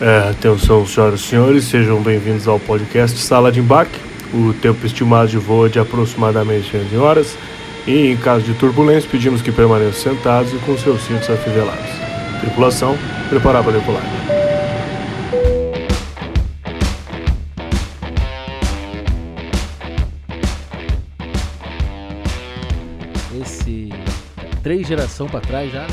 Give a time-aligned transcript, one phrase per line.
[0.00, 4.00] É, atenção, senhoras e senhores, sejam bem-vindos ao podcast Sala de Embarque.
[4.32, 7.36] O tempo estimado de voo é de aproximadamente 11 horas
[7.86, 11.84] e, em caso de turbulência, pedimos que permaneçam sentados e com seus cintos afivelados.
[12.40, 12.96] Tripulação,
[13.28, 14.02] preparar para decolar.
[23.38, 23.90] Esse.
[24.62, 25.88] Três geração pra trás já, né?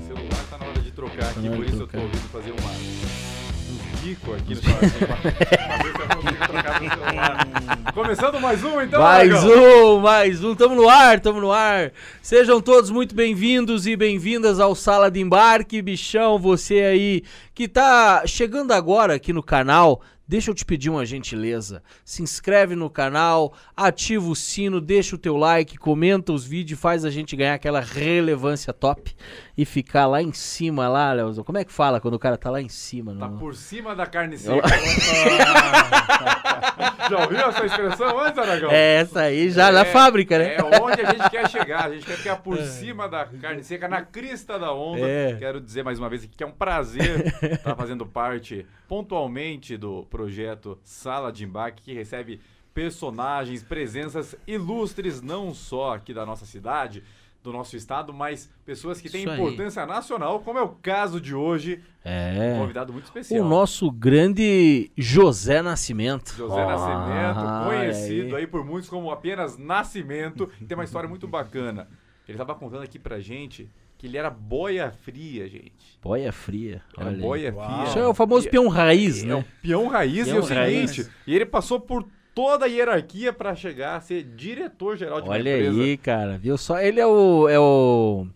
[0.00, 2.02] O celular tá na hora de trocar aqui, na hora por isso eu tô trocar.
[2.02, 3.31] ouvindo fazer uma, uns
[4.02, 5.20] bicos aqui no no celular.
[7.94, 10.54] Começando mais um, então, mais um, mais um.
[10.56, 11.92] Tamo no ar, tamo no ar.
[12.20, 16.36] Sejam todos muito bem-vindos e bem-vindas ao Sala de Embarque, bichão.
[16.38, 17.22] Você aí
[17.54, 20.02] que tá chegando agora aqui no canal.
[20.26, 21.82] Deixa eu te pedir uma gentileza.
[22.04, 27.04] Se inscreve no canal, ativa o sino, deixa o teu like, comenta os vídeos, faz
[27.04, 29.14] a gente ganhar aquela relevância top
[29.58, 31.44] e ficar lá em cima, lá, Leozão.
[31.44, 33.14] Como é que fala quando o cara tá lá em cima?
[33.14, 34.62] Tá no- por cima da carne seca.
[37.10, 38.70] Já ouviu essa expressão antes, Aragão?
[38.70, 40.54] É essa aí já na É, fábrica, né?
[40.56, 41.86] É onde a gente quer chegar.
[41.86, 45.00] A gente quer ficar por cima da carne seca, na crista da onda.
[45.06, 45.36] É.
[45.38, 50.04] Quero dizer mais uma vez aqui que é um prazer estar fazendo parte pontualmente do
[50.12, 52.38] projeto Sala de Embarque, que recebe
[52.74, 57.02] personagens, presenças ilustres, não só aqui da nossa cidade,
[57.42, 59.36] do nosso estado, mas pessoas que têm Isso aí.
[59.40, 61.82] importância nacional, como é o caso de hoje.
[62.04, 62.56] Um É.
[62.58, 63.44] convidado muito especial.
[63.44, 66.34] O nosso grande José Nascimento.
[66.36, 68.42] José Ah, Nascimento, conhecido aí.
[68.42, 71.88] aí por muitos como apenas Nascimento, tem uma história muito bacana.
[72.28, 73.68] Ele estava contando aqui pra gente
[74.02, 75.72] que ele era boia fria, gente.
[76.02, 76.82] Boia fria.
[76.98, 77.22] Era olha aí.
[77.22, 77.70] boia Uau.
[77.70, 77.84] fria.
[77.84, 79.34] Isso é o famoso peão raiz, É né?
[79.36, 80.90] um peão raiz Peão e é o raiz.
[80.90, 85.34] seguinte, e ele passou por toda a hierarquia pra chegar a ser diretor-geral de uma
[85.34, 85.80] Olha empresa.
[85.82, 86.36] aí, cara.
[86.36, 86.80] Viu só?
[86.80, 87.48] Ele é o.
[87.48, 88.26] É o.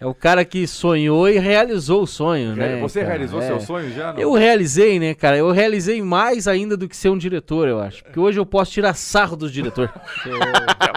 [0.00, 2.80] É o cara que sonhou e realizou o sonho, né?
[2.80, 3.12] Você cara?
[3.12, 3.46] realizou É.
[3.46, 4.12] seu sonho já?
[4.12, 4.20] Não?
[4.20, 5.36] Eu realizei, né, cara?
[5.36, 8.02] Eu realizei mais ainda do que ser um diretor, eu acho.
[8.04, 9.90] Porque hoje eu posso tirar sarro dos diretores.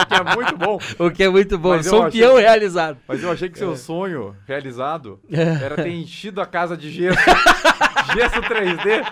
[0.08, 0.80] Que é muito bom.
[1.00, 1.70] o que é muito bom.
[1.76, 2.98] Mas sou um achei- peão realizado.
[3.08, 3.60] Mas eu achei que É.
[3.60, 7.20] seu sonho realizado era ter enchido a casa de gesso.
[8.16, 9.06] gesso 3D.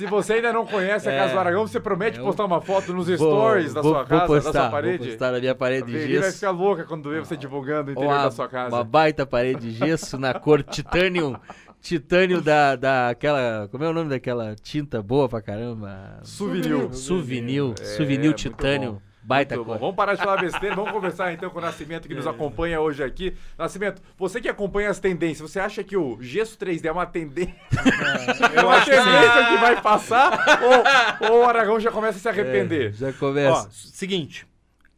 [0.00, 2.90] Se você ainda não conhece a Casa do Aragão, você promete Eu- postar uma foto
[2.94, 5.08] nos Vou- stories da vou- sua vou casa, postar, da sua Vou parede?
[5.08, 6.34] postar na minha parede A de Veri vai gesso.
[6.38, 8.74] ficar louca quando vê você divulgando o interior uma, da sua casa.
[8.74, 11.38] uma baita parede de gesso na cor titânio.
[11.82, 13.68] Titânio da, da aquela.
[13.70, 16.18] Como é o nome daquela tinta boa pra caramba?
[16.22, 16.94] Souvenir.
[16.94, 17.74] Souvenir.
[17.80, 19.02] É, Souvenir muito titânio.
[19.22, 19.78] Baita Muito bom.
[19.78, 23.04] Vamos parar de falar besteira, vamos conversar então com o Nascimento que nos acompanha hoje
[23.04, 23.36] aqui.
[23.58, 27.54] Nascimento, você que acompanha as tendências, você acha que o gesso 3D é uma tendência?
[28.54, 30.60] é uma tendência que vai passar?
[31.20, 32.92] ou, ou o Aragão já começa a se arrepender?
[32.94, 33.68] Já Ó, começa.
[33.70, 34.49] seguinte.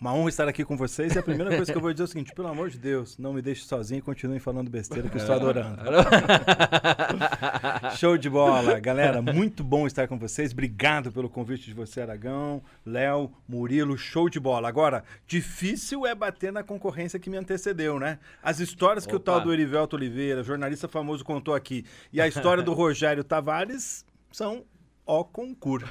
[0.02, 2.06] Uma honra estar aqui com vocês e a primeira coisa que eu vou dizer é
[2.06, 5.16] o seguinte: pelo amor de Deus, não me deixe sozinho e continuem falando besteira que
[5.16, 5.78] eu estou adorando.
[7.96, 9.22] Show de bola, galera.
[9.22, 10.50] Muito bom estar com vocês.
[10.50, 13.96] Obrigado pelo convite de você, Aragão, Léo, Murilo.
[13.96, 14.68] Show de bola.
[14.68, 18.18] Agora, difícil é bater na concorrência que me antecedeu, né?
[18.42, 19.34] As histórias que o Opa.
[19.34, 24.64] tal do Erivelto Oliveira, jornalista famoso, contou aqui, e a história do Rogério Tavares são
[25.06, 25.88] ó concurso.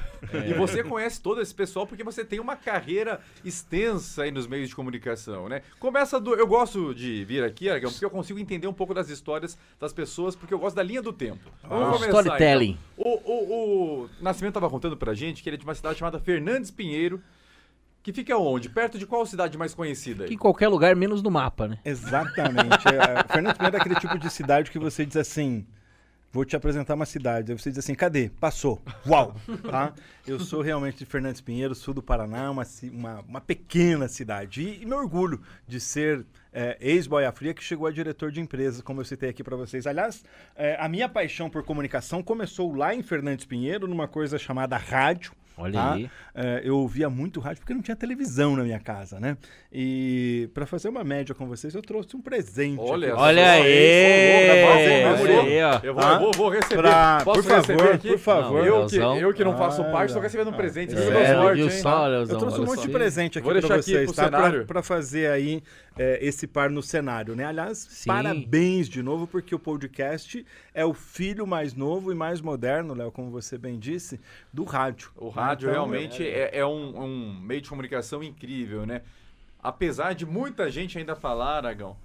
[0.47, 4.69] E você conhece todo esse pessoal porque você tem uma carreira extensa aí nos meios
[4.69, 5.61] de comunicação, né?
[5.79, 6.33] Começa do.
[6.33, 9.91] Eu gosto de vir aqui, Aragão, porque eu consigo entender um pouco das histórias das
[9.94, 11.51] pessoas, porque eu gosto da linha do tempo.
[11.63, 12.77] Vamos Ah, começar, storytelling.
[12.97, 13.11] então.
[13.11, 16.19] O, o, o Nascimento estava contando pra gente que ele é de uma cidade chamada
[16.19, 17.21] Fernandes Pinheiro,
[18.03, 18.69] que fica onde?
[18.69, 20.33] Perto de qual cidade mais conhecida aí?
[20.33, 21.77] Em qualquer lugar, menos no mapa, né?
[21.85, 22.88] Exatamente.
[22.88, 25.66] É, Fernando Pinheiro é aquele tipo de cidade que você diz assim.
[26.31, 27.52] Vou te apresentar uma cidade.
[27.52, 28.30] Aí você diz assim, cadê?
[28.40, 28.81] Passou.
[29.06, 29.36] Uau!
[29.69, 29.94] Tá?
[30.25, 34.62] Eu sou realmente de Fernandes Pinheiro, sul do Paraná, uma, uma, uma pequena cidade.
[34.62, 38.84] E, e me orgulho de ser é, ex-boia fria que chegou a diretor de empresa,
[38.84, 39.86] como eu citei aqui para vocês.
[39.86, 40.24] Aliás,
[40.56, 45.34] é, a minha paixão por comunicação começou lá em Fernandes Pinheiro, numa coisa chamada rádio.
[45.57, 45.94] Olha tá?
[45.94, 46.09] aí.
[46.34, 49.38] É, eu ouvia muito rádio porque não tinha televisão na minha casa, né?
[49.72, 52.79] E para fazer uma média com vocês, eu trouxe um presente.
[52.79, 55.79] Olha, aí, olha aí, ó.
[55.84, 56.18] Eu vou, Tá?
[56.18, 56.81] vou, vou receber.
[56.81, 58.09] Pra- Posso por receber favor, aqui?
[58.09, 58.59] por favor.
[58.59, 60.25] Não, eu, que, eu que não faço Ah, parte, estou é.
[60.25, 60.95] recebendo um presente.
[60.95, 61.69] É, é É, sorte, hein?
[61.69, 62.36] só, Leozão?
[62.36, 62.86] Eu trouxe um monte só.
[62.86, 64.30] de presente aqui para vocês, tá?
[64.68, 65.62] Pra fazer aí
[66.01, 67.45] é, esse par no cenário, né?
[67.45, 68.07] Aliás, Sim.
[68.07, 70.44] parabéns de novo, porque o podcast
[70.74, 74.19] é o filho mais novo e mais moderno, Léo, como você bem disse,
[74.51, 75.12] do rádio.
[75.15, 79.01] O rádio Então, realmente é, é um, um meio de comunicação incrível, né?
[79.62, 81.95] Apesar de muita gente ainda falar, Aragão,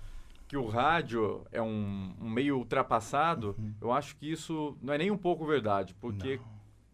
[0.47, 3.73] que o rádio é um, um meio ultrapassado, Uhum.
[3.81, 6.39] eu acho que isso não é nem um pouco verdade, porque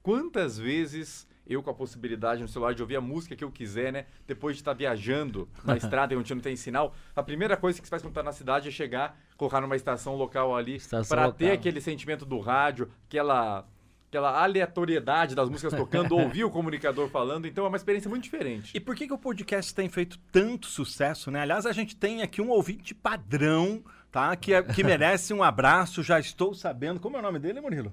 [0.02, 3.92] quantas vezes eu com a possibilidade no celular de ouvir a música que eu quiser,
[3.92, 4.06] né?
[4.26, 7.86] Depois de estar viajando na estrada e onde não tem sinal, a primeira coisa que
[7.86, 10.78] você faz quando tá na cidade é chegar, colocar numa estação local ali,
[11.26, 11.32] local.
[11.38, 13.66] ter aquele sentimento do rádio, aquela
[14.08, 18.76] aquela aleatoriedade das músicas tocando, ouvir o comunicador falando, então é uma experiência muito diferente.
[18.76, 21.40] E por que, que o podcast tem feito tanto sucesso, né?
[21.40, 24.36] Aliás, a gente tem aqui um ouvinte padrão, tá?
[24.36, 27.00] Que, é- que merece um abraço, já estou sabendo.
[27.00, 27.90] Como é o nome dele, Murilo?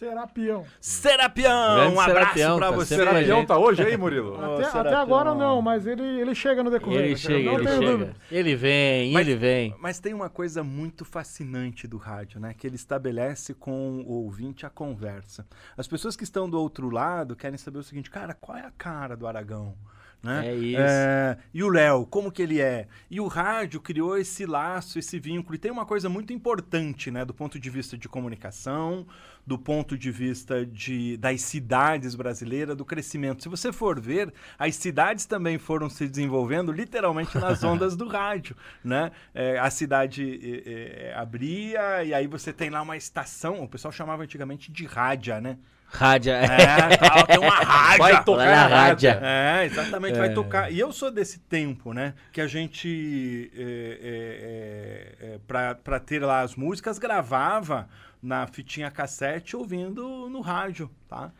[0.00, 0.64] Serapião.
[0.80, 1.74] Serapião!
[1.74, 2.86] Grande Um abraço Serapião, pra tá você.
[2.94, 3.48] sempre com a Serapião gente.
[3.48, 4.32] tá hoje aí, Murilo?
[4.40, 5.00] Ô, Até, até Serapião.
[5.02, 7.04] agora não, mas ele, ele chega no decorrer.
[7.04, 7.90] Ele chega, não ele tenho chega.
[7.92, 8.14] dúvida.
[8.32, 9.74] Ele vem, Mas- ele vem.
[9.78, 12.54] Mas tem uma coisa muito fascinante do rádio, né?
[12.56, 15.46] Que ele estabelece com o ouvinte a conversa.
[15.76, 18.70] As pessoas que estão do outro lado querem saber o seguinte, cara, qual é a
[18.70, 19.74] cara do Aragão?
[20.22, 20.48] Né?
[20.48, 20.80] É isso.
[20.80, 22.86] É, e o Léo, como que ele é?
[23.10, 25.54] E o rádio criou esse laço, esse vínculo.
[25.54, 27.24] E tem uma coisa muito importante, né?
[27.24, 29.06] Do ponto de vista de comunicação,
[29.46, 33.42] do ponto de vista de, das cidades brasileiras, do crescimento.
[33.42, 38.54] Se você for ver, as cidades também foram se desenvolvendo literalmente nas ondas do rádio,
[38.84, 39.10] né?
[39.34, 44.22] É, a cidade é, abria e aí você tem lá uma estação, o pessoal chamava
[44.22, 45.56] antigamente de rádia, né?
[45.92, 46.32] Rádio.
[46.32, 47.98] É, tal, tem uma rádia.
[47.98, 49.10] Vai tocar na rádio.
[49.10, 49.26] rádio.
[49.26, 50.72] É, exatamente, vai tocar.
[50.72, 52.14] E eu sou desse tempo, né?
[52.32, 57.88] Que a gente, é, é, é, é, pra, pra ter lá as músicas, gravava
[58.22, 61.30] na fitinha cassete ouvindo no rádio, tá?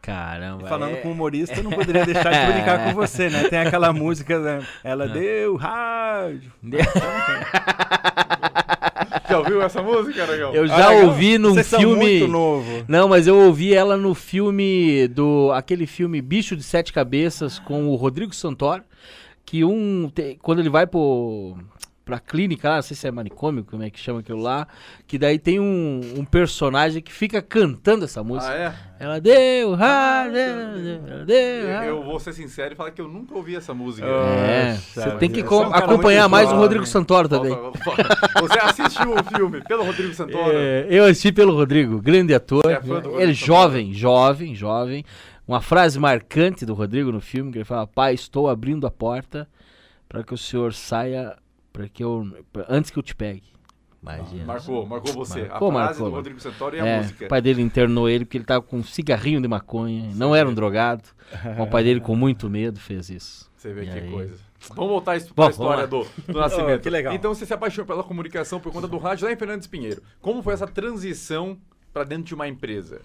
[0.00, 0.66] Caramba.
[0.66, 3.44] E falando é- com o humorista, eu não poderia deixar de brincar com você, né?
[3.48, 4.66] Tem aquela música, né?
[4.82, 6.52] Ela deu rádio.
[9.32, 10.54] Já ouviu essa música, Aragão?
[10.54, 11.96] Eu já Aragão, ouvi num vocês são filme.
[11.96, 12.84] muito novo.
[12.88, 17.88] Não, mas eu ouvi ela no filme do aquele filme Bicho de Sete Cabeças com
[17.88, 18.82] o Rodrigo Santoro,
[19.44, 21.56] que um te- quando ele vai pro
[22.04, 24.66] pra clínica, lá, não sei se é manicômio, como é que chama aquilo lá,
[25.06, 28.52] que daí tem um, um personagem que fica cantando essa música.
[28.52, 28.74] Ah, é?
[29.04, 33.56] Ela deu rádio, ela deu Eu, vou ser sincero e falar que eu nunca ouvi
[33.56, 34.06] essa música.
[34.06, 36.56] É, você tem que é um acompanhar mais o.
[36.56, 37.52] Rodrigo Santoro também.
[38.40, 40.52] Você assistiu o filme pelo Rodrigo Santoro?
[40.52, 42.64] É, eu assisti pelo Rodrigo, grande ator.
[42.66, 43.34] É ele Santoro?
[43.34, 45.04] jovem, jovem, jovem.
[45.46, 49.48] Uma frase marcante do Rodrigo no filme que ele fala: "Pai, estou abrindo a porta
[50.12, 51.34] para que o senhor saia,
[51.72, 53.42] para que eu pra- antes que eu te pegue".
[54.02, 54.44] Imagina.
[54.44, 55.42] Marcou, marcou você.
[55.42, 57.24] Marcou, a frase marcou, do Rodrigo Santoro e a É, música.
[57.24, 60.48] o pai dele internou ele porque ele tava com um cigarrinho de maconha, não era
[60.48, 61.04] um drogado.
[61.58, 63.48] o pai dele com muito medo fez isso.
[63.56, 64.10] Você vê E que aí?
[64.10, 64.34] coisa.
[64.70, 66.78] Vamos voltar para Bom, a história do, do nascimento.
[66.78, 67.14] Oh, que legal.
[67.14, 70.02] Então você se apaixonou pela comunicação por conta do rádio lá em Fernandes Pinheiro.
[70.20, 71.56] Como foi essa transição
[71.92, 73.00] para dentro de uma empresa?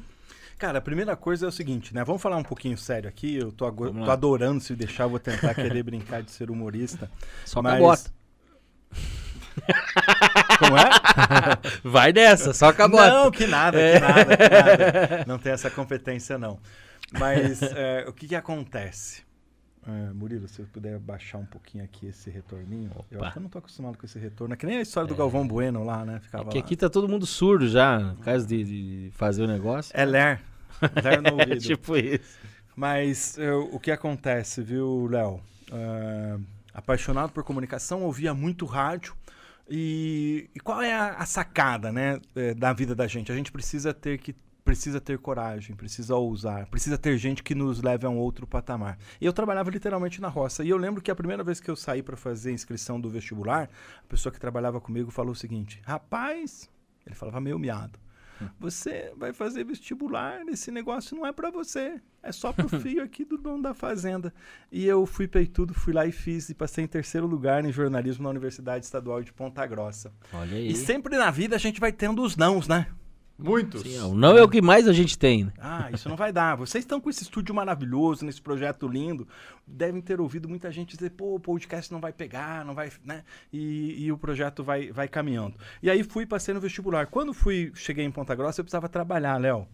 [0.58, 2.04] Cara, a primeira coisa é o seguinte, né?
[2.04, 3.36] Vamos falar um pouquinho sério aqui.
[3.38, 7.10] Eu tô, tô adorando se deixar, eu vou tentar querer brincar de ser humorista.
[7.46, 8.18] Só Mas- com a bota.
[10.60, 10.90] Como é?
[11.84, 13.10] Vai dessa, só com a bota.
[13.10, 15.26] Não, que nada, que nada, que nada.
[15.28, 16.60] Não tem essa competência, não.
[17.12, 19.26] Mas é, o que que acontece?
[19.88, 22.92] É, Murilo, se eu puder baixar um pouquinho aqui esse retorninho.
[23.10, 23.28] Eu Opa.
[23.28, 24.54] acho que eu não tô acostumado com esse retorno.
[24.54, 26.20] É que nem a história do Galvão Bueno lá, né?
[26.22, 26.64] Ficava Porque lá.
[26.66, 29.92] aqui tá todo mundo surdo já, por causa de, de fazer o negócio.
[29.96, 30.42] É ler.
[31.04, 31.60] Ler no É ouvido.
[31.62, 32.38] tipo isso.
[32.76, 35.40] Mas eu- o que acontece, viu, Léo?
[35.72, 36.38] Ah,
[36.78, 39.16] apaixonado por comunicação, ouvia muito rádio.
[39.68, 43.32] E, e qual é a, a sacada, né, eh, da vida da gente?
[43.32, 47.82] A gente precisa ter que precisa ter coragem, precisa ousar, precisa ter gente que nos
[47.82, 48.98] leve a um outro patamar.
[49.20, 50.62] Eu trabalhava literalmente na roça.
[50.62, 53.70] E eu lembro que a primeira vez que eu saí para fazer inscrição do vestibular,
[54.04, 56.70] a pessoa que trabalhava comigo falou o seguinte: "Rapaz,
[57.06, 57.98] ele falava meio miado.
[58.60, 62.00] Você vai fazer vestibular, esse negócio não é pra você.
[62.22, 64.34] É só pro filho aqui do dono da fazenda.
[64.72, 68.24] E eu fui peitudo, fui lá e fiz e passei em terceiro lugar em jornalismo
[68.24, 70.12] na Universidade Estadual de Ponta Grossa.
[70.34, 70.72] Olha aí.
[70.72, 72.88] E sempre na vida a gente vai tendo os nãos, né?
[73.38, 73.84] Muitos.
[73.84, 75.46] Sim, ó, o não é o que mais a gente tem.
[75.46, 75.54] né?
[75.60, 76.56] Ah, isso não vai dar.
[76.56, 79.28] Vocês estão com esse estúdio maravilhoso, nesse projeto lindo.
[79.66, 83.24] Devem ter ouvido muita gente dizer, pô, o podcast não vai pegar, não vai, né?
[83.54, 85.56] E, e o projeto vai, vai caminhando.
[85.84, 87.08] E aí fui, passei no vestibular.
[87.08, 89.68] Quando fui, cheguei em Ponta Grossa, eu precisava trabalhar, Léo.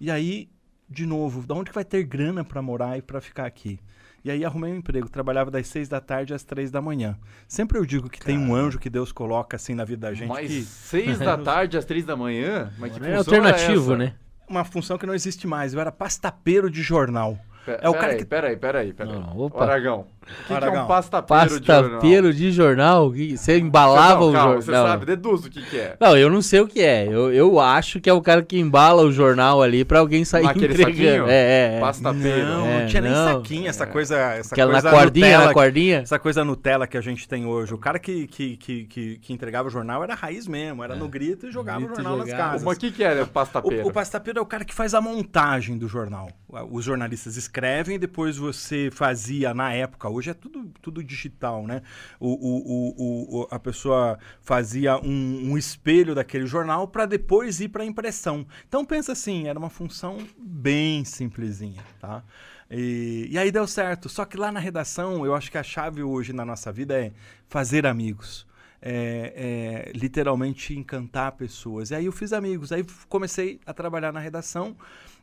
[0.00, 0.48] E aí,
[0.90, 3.78] de novo, da onde que vai ter grana para morar e para ficar aqui?
[4.24, 7.18] E aí arrumei um emprego, trabalhava das seis da tarde às três da manhã.
[7.46, 10.28] Sempre eu digo que tem um anjo que Deus coloca assim na vida da gente.
[10.28, 12.72] Mas que- seis da tarde às três da manhã?
[12.78, 13.96] Mas que É função era alternativo, essa?
[13.98, 14.14] né?
[14.48, 15.74] Uma função que não existe mais.
[15.74, 17.38] Eu era pastapeiro de jornal.
[17.66, 19.12] É o pera cara aí, que- Peraí, peraí, peraí.
[19.14, 19.62] Não, opa.
[19.62, 20.06] Aragão.
[20.24, 21.90] O que, que é um pastapeiro de jornal?
[21.90, 23.12] Pastapeiro de jornal?
[23.12, 24.62] Que- Você embalava Não, o calma, jornal?
[24.62, 25.96] Você sabe, deduz o que, que é.
[26.00, 27.06] Não, eu não sei o que é.
[27.06, 30.44] Eu, eu acho que é o cara que embala o jornal ali pra alguém sair
[30.44, 30.96] Naquele entregando.
[30.96, 31.26] saquinho?
[31.28, 31.80] É, é, é.
[31.80, 32.46] Pastapeiro.
[32.46, 33.34] Não, É, não tinha nem não.
[33.34, 34.16] saquinho, essa coisa.
[34.16, 35.98] Essa Aquela coisa na cordinha, Nutella, na cordinha.
[35.98, 37.74] Essa coisa Nutella que a gente tem hoje.
[37.74, 41.08] O cara que, que, que, que, que entregava o jornal era raiz mesmo, era no
[41.08, 42.48] grito e jogava Grito o e jornal nas jogava.
[42.50, 42.64] casas.
[42.64, 43.84] Mas o que, que é o pastapeiro?
[43.84, 46.28] O, o pastapeiro é o cara que faz a montagem do jornal.
[46.70, 51.82] Os jornalistas escrevem, depois você fazia, na época, Hoje é tudo, tudo digital, né?
[52.18, 57.68] O, o, o, o- a pessoa fazia um, um espelho daquele jornal para depois ir
[57.68, 58.46] para impressão.
[58.68, 62.22] Então pensa assim, era uma função bem simplesinha, tá?
[62.70, 64.08] E, e aí deu certo.
[64.08, 67.12] Só que lá na redação, eu acho que a chave hoje na nossa vida é
[67.48, 68.46] fazer amigos.
[68.86, 71.90] É, é, literalmente encantar pessoas.
[71.90, 72.70] E aí eu fiz amigos.
[72.70, 74.76] Aí comecei a trabalhar na redação.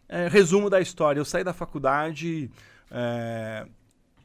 [0.10, 2.50] É, resumo da história: eu saí da faculdade
[2.89, 3.67] é,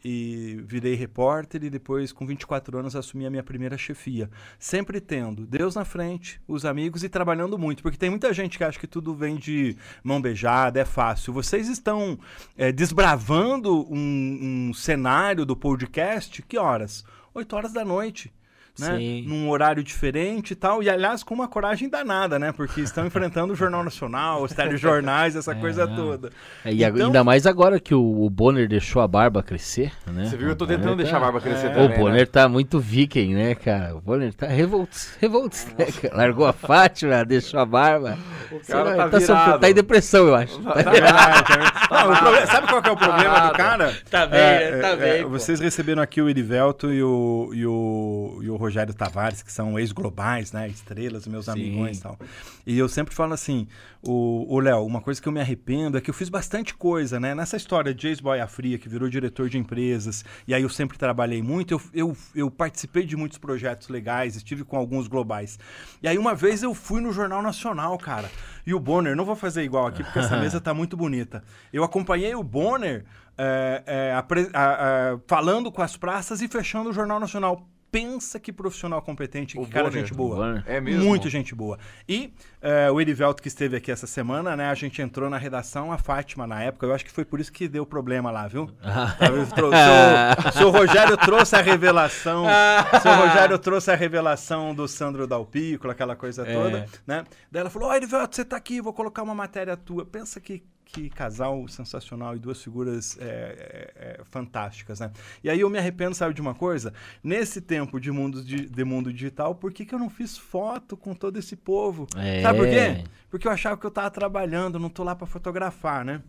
[0.09, 4.31] e virei repórter e depois, com 24 anos, assumi a minha primeira chefia.
[4.57, 7.83] Sempre tendo Deus na frente, os amigos e trabalhando muito.
[7.83, 11.33] Porque tem muita gente que acha que tudo vem de mão beijada, é fácil.
[11.33, 12.17] Vocês estão
[12.57, 17.05] é, desbravando um, um cenário do podcast, que horas?
[17.35, 18.33] 8 horas da noite.
[18.79, 18.97] Né?
[18.99, 19.25] Sim.
[19.27, 20.83] Num horário diferente e tal.
[20.83, 22.53] E, aliás, com uma coragem danada, né?
[22.53, 25.97] Porque estão enfrentando o Jornal Nacional, os telejornais, essa coisa não.
[25.97, 26.31] toda.
[26.65, 30.27] É, E Então- ainda mais agora que o, o Bonner deixou a barba crescer, né?
[30.27, 31.71] Você viu, eu tô O Bonner tentando tá- deixar a barba crescer É.
[31.71, 32.27] O também, Bonner né?
[32.27, 33.97] tá muito viking, né, cara?
[33.97, 35.87] O Bonner tá revoltos, revoltos, né?
[36.13, 38.19] Largou a Fátima, deixou a barba.
[38.53, 39.61] O cara tá sofrendo- virado.
[39.61, 40.59] tá em depressão, eu acho.
[40.63, 41.45] Tá É é verdade.
[41.91, 43.95] Não, o problema- sabe qual que é o problema do cara?
[44.11, 44.79] Tá bem, É?
[44.81, 48.57] Tá é, bem, é, vocês receberam aqui o Erivelto e o, e o, e o
[48.67, 50.69] Rogério Tavares, que são ex-globais, né?
[50.69, 51.53] Estrelas, meus Sim.
[51.53, 52.19] amigões e tal.
[52.67, 53.67] E eu sempre falo assim,
[54.03, 57.35] o Léo, uma coisa que eu me arrependo é que eu fiz bastante coisa, né?
[57.35, 61.43] Nessa história de ex-boia fria, que virou diretor de empresas, e aí eu sempre trabalhei
[61.43, 65.59] muito, eu, eu, eu participei de muitos projetos legais, estive com alguns globais.
[66.03, 68.31] E aí uma vez eu fui no Jornal Nacional, cara,
[68.67, 71.43] e o Bonner, não vou fazer igual aqui, porque essa mesa tá muito bonita.
[71.73, 73.05] Eu acompanhei o Bonner
[73.39, 77.69] é, é, apre- a- a- falando com as praças e fechando o Jornal Nacional.
[77.97, 80.01] Pensa que profissional competente, O que cara Bonner.
[80.05, 80.63] gente boa.
[80.67, 81.03] É mesmo?
[81.03, 81.79] Muito gente boa.
[82.07, 84.69] E é, o Erivelto, que esteve aqui essa semana, né?
[84.69, 87.51] A gente entrou na redação, a Fátima, na época, eu acho que foi por isso
[87.51, 88.71] que deu problema lá, viu?
[89.57, 92.45] Seu, seu Rogério trouxe a revelação.
[93.03, 96.53] seu Rogério trouxe a revelação do Sandro Dalpícola, aquela coisa É.
[96.53, 97.25] toda, né?
[97.51, 100.05] Daí ela falou: Ó, Erivelto, você tá aqui, vou colocar uma matéria tua.
[100.05, 100.63] Pensa que.
[100.87, 105.11] Que casal sensacional e duas figuras é, é, é, fantásticas, né?
[105.45, 106.95] E aí eu me arrependo, sabe de uma coisa?
[107.23, 110.97] Nesse tempo de mundo, de, de mundo digital, por que, que eu não fiz foto
[110.97, 112.07] com todo esse povo?
[112.17, 112.41] É.
[112.41, 113.05] Sabe por quê?
[113.29, 116.23] Porque eu achava que eu tava trabalhando, não tô lá para fotografar, né?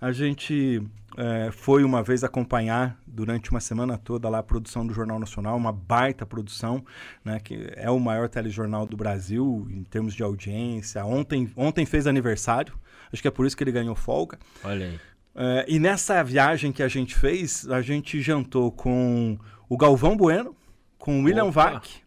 [0.00, 0.82] A gente
[1.16, 5.56] é, foi uma vez acompanhar durante uma semana toda lá a produção do Jornal Nacional,
[5.56, 6.84] uma baita produção,
[7.24, 7.40] né?
[7.40, 11.04] Que é o maior telejornal do Brasil em termos de audiência.
[11.04, 12.74] Ontem, ontem fez aniversário,
[13.14, 14.38] acho que é por isso que ele ganhou folga.
[14.62, 15.00] Olha aí.
[15.36, 20.54] É, e nessa viagem que a gente fez, a gente jantou com o Galvão Bueno,
[20.98, 21.70] com o William Opa.
[21.72, 22.03] Vac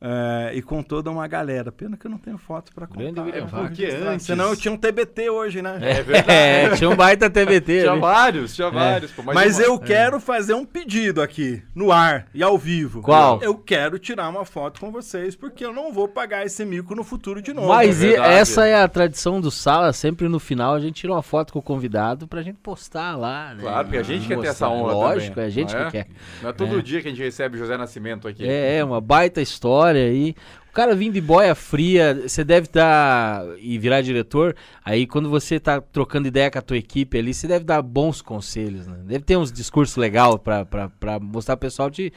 [0.00, 1.72] é, e com toda uma galera.
[1.72, 3.00] Pena que eu não tenho foto para contar.
[3.00, 3.62] Grande William Vac.
[3.68, 4.10] Porque registrar.
[4.12, 5.78] antes- Senão eu tinha um TBT hoje, né?
[5.80, 6.30] É verdade.
[6.30, 7.80] É, tinha um baita TBT.
[7.80, 8.00] Tinha ali.
[8.00, 9.10] vários, tinha vários.
[9.12, 13.02] pô, Mas uma- eu quero fazer um pedido aqui, no ar e ao vivo.
[13.02, 13.40] Qual?
[13.42, 17.02] Eu quero tirar uma foto com vocês, porque eu não vou pagar esse mico no
[17.02, 17.68] futuro de novo.
[17.68, 21.22] Mas É essa é a tradição do Sala, sempre no final a gente tira uma
[21.22, 23.62] foto com o convidado pra gente postar lá, né?
[23.62, 24.84] Claro, porque a gente quer ter essa Mostrar.
[24.84, 25.90] honra Lógico, também, é a gente que é?
[25.90, 26.06] quer.
[26.42, 26.82] Não é todo É.
[26.82, 28.46] dia que a gente recebe José Nascimento aqui.
[28.48, 30.34] É, é uma baita história aí.
[30.68, 34.54] O cara vindo de boia fria, você deve estar e virar diretor,
[34.84, 38.22] aí quando você tá trocando ideia com a tua equipe ali, você deve dar bons
[38.22, 38.96] conselhos, né?
[39.04, 42.12] Deve ter uns discursos legais pra mostrar pro pessoal de,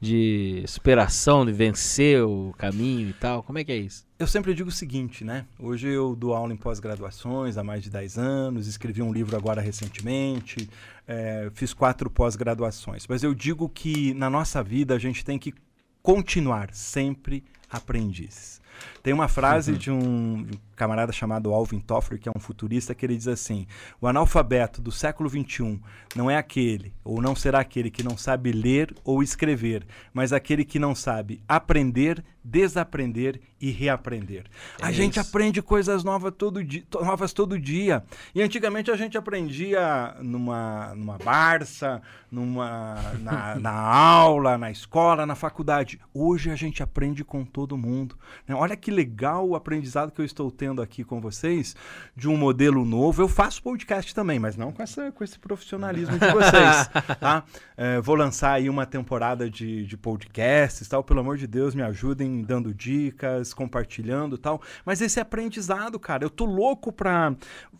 [0.00, 3.42] de superação, de vencer o caminho e tal.
[3.42, 4.06] Como é que é isso?
[4.18, 5.44] Eu sempre digo o seguinte, né?
[5.58, 9.60] Hoje eu dou aula em pós-graduações há mais de 10 anos, escrevi um livro agora
[9.60, 10.70] recentemente,
[11.06, 13.06] eh, fiz quatro pós-graduações.
[13.06, 15.52] Mas eu digo que na nossa vida a gente tem que
[16.06, 18.60] continuar sempre aprendizes.
[19.06, 22.92] Tem uma frase de um de um camarada chamado Alvin Toffler, que é um futurista,
[22.92, 23.64] que ele diz assim:
[24.00, 25.80] o analfabeto do século XXI
[26.16, 30.64] não é aquele, ou não será aquele que não sabe ler ou escrever, mas aquele
[30.64, 34.44] que não sabe aprender, desaprender e reaprender.
[34.82, 35.28] a É gente isso.
[35.28, 38.02] aprende coisas novas todo, dia, novas todo dia.
[38.34, 45.34] E antigamente a gente aprendia numa, numa barça, numa, na, na aula, na escola, na
[45.34, 45.98] faculdade.
[46.12, 48.16] Hoje a gente aprende com todo mundo.
[48.46, 48.54] né?
[48.54, 51.76] Olha que legal o aprendizado que eu estou tendo aqui com vocês
[52.16, 53.22] de um modelo novo.
[53.22, 56.88] Eu faço podcast também, mas não com, essa, com esse profissionalismo de vocês.
[57.20, 57.44] tá?
[57.76, 61.04] É, vou lançar aí uma temporada de, de podcasts tal.
[61.04, 64.62] Pelo amor de Deus, me ajudem dando dicas, compartilhando tal.
[64.84, 67.34] Mas esse aprendizado, cara, eu tô louco pra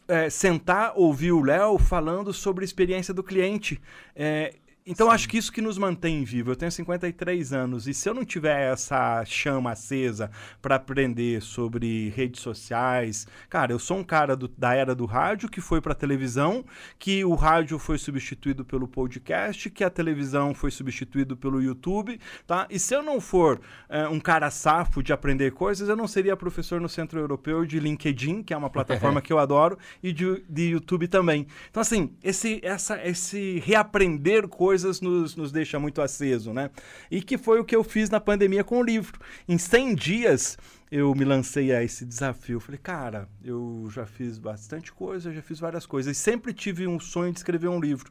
[0.06, 3.80] é, sentar, ouvir o Léo falando sobre a experiência do cliente.
[4.14, 4.54] É,
[4.88, 6.52] Então acho que isso que nos mantém vivo.
[6.52, 10.30] Eu tenho 53 anos e se eu não tiver essa chama acesa
[10.62, 15.48] para aprender sobre redes sociais, cara, eu sou um cara do- da era do rádio
[15.48, 16.64] que foi para televisão,
[17.00, 22.68] que o rádio foi substituído pelo podcast, que a televisão foi substituído pelo YouTube, tá?
[22.70, 26.36] E se eu não for é, um cara safo de aprender coisas, eu não seria
[26.36, 30.44] professor no Centro Europeu de LinkedIn, que é uma plataforma que eu adoro, e de,
[30.48, 31.44] de YouTube também.
[31.68, 36.70] Então, assim, esse, essa, esse reaprender coisas nos, nos deixa muito aceso, né?
[37.10, 39.18] E que foi o que eu fiz na pandemia com o livro.
[39.48, 40.58] Em 100 dias,
[40.90, 42.60] eu me lancei a esse desafio.
[42.60, 46.16] Falei, cara, eu já fiz bastante coisa, já fiz várias coisas.
[46.16, 48.10] E sempre tive um sonho de escrever um livro.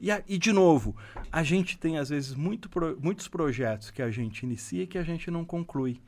[0.00, 0.96] E, e, de novo,
[1.30, 4.98] a gente tem, às vezes, muito pro- muitos projetos que a gente inicia e que
[4.98, 6.00] a gente não conclui.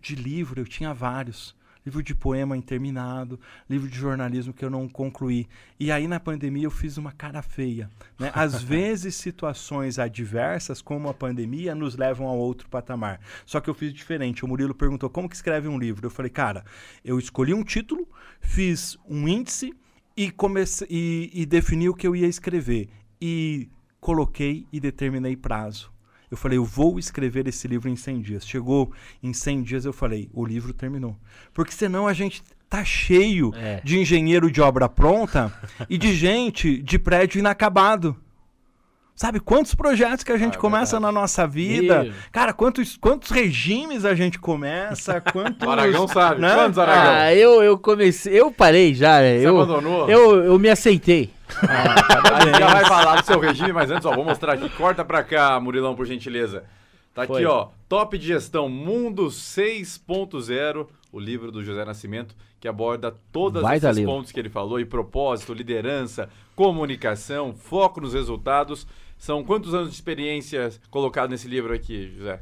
[0.00, 1.56] De livro, eu tinha vários.
[1.84, 3.38] Livro de poema interminado,
[3.68, 5.46] livro de jornalismo que eu não concluí.
[5.78, 7.90] E aí, na pandemia, eu fiz uma cara feia.
[8.18, 8.30] Né?
[8.34, 13.20] Às vezes, situações adversas, como a pandemia, nos levam a outro patamar.
[13.44, 14.44] Só que eu fiz diferente.
[14.44, 16.06] O Murilo perguntou como que escreve um livro.
[16.06, 16.64] Eu falei, cara,
[17.04, 18.08] eu escolhi um título,
[18.40, 19.74] fiz um índice
[20.16, 22.88] e, comecei, e, e defini o que eu ia escrever.
[23.20, 23.68] E
[24.00, 25.93] coloquei e determinei prazo.
[26.34, 28.44] Eu falei, eu vou escrever esse livro em 100 dias.
[28.44, 28.90] Chegou
[29.22, 31.16] em 100 dias, eu falei, o livro terminou.
[31.52, 33.80] Porque senão a gente tá cheio É.
[33.84, 35.52] de engenheiro de obra pronta
[35.88, 38.16] e de gente de prédio inacabado.
[39.14, 42.02] Sabe quantos projetos que a gente Ah, é começa na nossa vida?
[42.02, 42.12] Meu.
[42.32, 45.20] Cara, quantos, quantos regimes a gente começa?
[45.32, 46.40] Quantos, O Aragão sabe.
[46.40, 46.52] né?
[46.52, 47.12] Quantos, Aragão?
[47.14, 48.32] Ah, eu, eu comecei.
[48.40, 49.20] Eu parei já?
[49.20, 50.10] Você Eu, abandonou?
[50.10, 51.30] eu, eu me aceitei.
[51.62, 54.68] A gente já vai falar do seu regime, mas antes, ó, vou mostrar aqui.
[54.70, 56.64] Corta pra cá, Murilão, por gentileza.
[57.14, 57.44] Tá aqui, Foi.
[57.44, 57.68] ó.
[57.88, 64.12] Top de gestão Mundo 6.0, o livro do José Nascimento, que aborda todos esses livro.
[64.12, 68.86] pontos que ele falou, e propósito, liderança, comunicação, foco nos resultados.
[69.16, 72.40] São quantos anos de experiência colocado nesse livro aqui, José?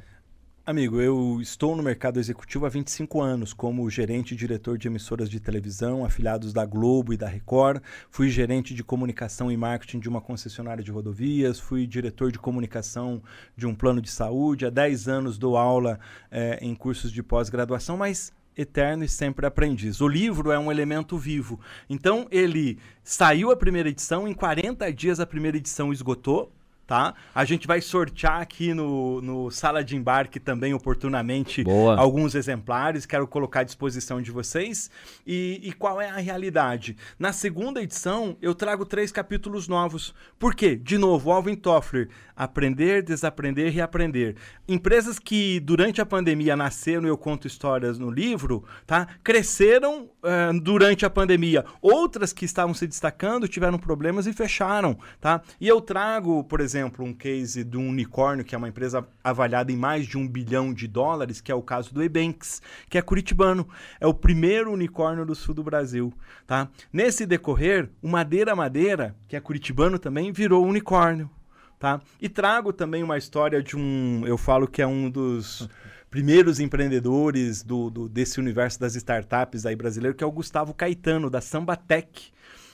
[0.64, 5.28] Amigo, eu estou no mercado executivo há 25 anos, como gerente e diretor de emissoras
[5.28, 7.83] de televisão, afiliados da Globo e da Record.
[8.09, 11.59] Fui gerente de comunicação e marketing de uma concessionária de rodovias.
[11.59, 13.21] Fui diretor de comunicação
[13.57, 14.64] de um plano de saúde.
[14.64, 15.99] Há 10 anos dou aula
[16.31, 20.00] eh, em cursos de pós-graduação, mas eterno e sempre aprendiz.
[20.00, 21.59] O livro é um elemento vivo.
[21.90, 26.52] Então, ele saiu a primeira edição, em 40 dias a primeira edição esgotou.
[26.93, 27.15] Tá?
[27.35, 31.99] A gente vai sortear aqui no, no Sala de Embarque também, oportunamente, Boa.
[31.99, 33.07] alguns exemplares.
[33.07, 34.91] Quero colocar à disposição de vocês.
[35.26, 36.95] E, e qual é a realidade?
[37.19, 40.15] Na segunda edição, eu trago três capítulos novos.
[40.39, 40.76] Por quê?
[40.76, 42.11] De novo, Alvin Toffler.
[42.37, 44.37] Aprender, desaprender, reaprender.
[44.69, 49.07] Empresas que durante a pandemia nasceram, eu conto histórias no livro, tá?
[49.23, 51.65] cresceram eh, durante a pandemia.
[51.81, 54.99] Outras que estavam se destacando tiveram problemas e fecharam.
[55.21, 55.43] Tá?
[55.61, 59.71] E eu trago, por exemplo, um case de um unicórnio, que é uma empresa avaliada
[59.71, 63.02] em mais de um bilhão de dólares, que é o caso do Ebanks, que é
[63.02, 63.68] curitibano.
[64.00, 66.12] É o primeiro unicórnio do sul do Brasil.
[66.47, 66.68] Tá?
[66.92, 71.30] Nesse decorrer, o Madeira Madeira, que é curitibano também, virou unicórnio.
[71.78, 72.00] Tá?
[72.21, 75.68] E trago também uma história de um, eu falo que é um dos
[76.08, 81.28] primeiros empreendedores do, do- desse universo das startups aí brasileiro, que é o Gustavo Caetano,
[81.30, 82.30] da Sambatec.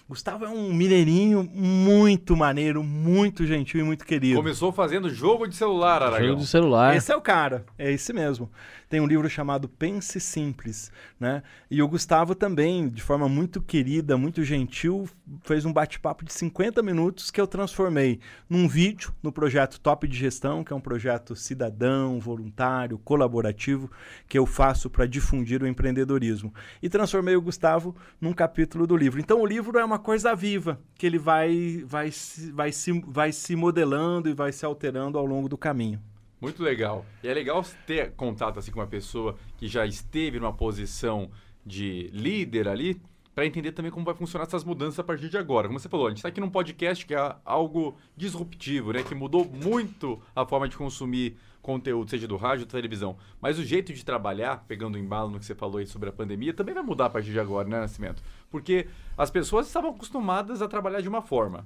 [0.09, 4.39] Gustavo é um mineirinho muito maneiro, muito gentil e muito querido.
[4.39, 6.35] Começou fazendo jogo de celular, Jogo Aragão.
[6.37, 6.97] do celular.
[6.97, 8.51] Esse é o cara, é esse mesmo.
[8.89, 11.43] Tem um livro chamado Pense Simples, né?
[11.71, 15.09] E o Gustavo também, de forma muito querida, muito gentil,
[15.43, 20.17] fez um bate-papo de 50 minutos que eu transformei num vídeo no projeto Top de
[20.17, 23.91] Gestão, que é um projeto cidadão, voluntário, colaborativo,
[24.27, 26.55] que eu faço para difundir o empreendedorismo.
[26.83, 29.21] E transformei o Gustavo num capítulo do livro.
[29.21, 32.11] Então o livro é uma coisa viva, que ele vai, vai,
[32.53, 36.01] vai, se, vai se modelando e vai se alterando ao longo do caminho.
[36.41, 37.05] Muito legal.
[37.23, 41.31] E é legal ter contato assim com uma pessoa que já esteve numa posição
[41.67, 43.01] de líder ali,
[43.35, 45.69] para entender também como vai funcionar essas mudanças a partir de agora.
[45.69, 49.05] Como você falou, a gente está aqui num podcast que é algo disruptivo, né?
[49.05, 53.17] Que mudou muito a forma de consumir conteúdo, seja do rádio ou televisão.
[53.41, 56.13] Mas o jeito de trabalhar, pegando o embalo no que você falou aí sobre a
[56.13, 58.21] pandemia, também vai mudar a partir de agora, né, Nascimento?
[58.51, 61.65] Porque as pessoas estavam acostumadas a trabalhar de uma forma.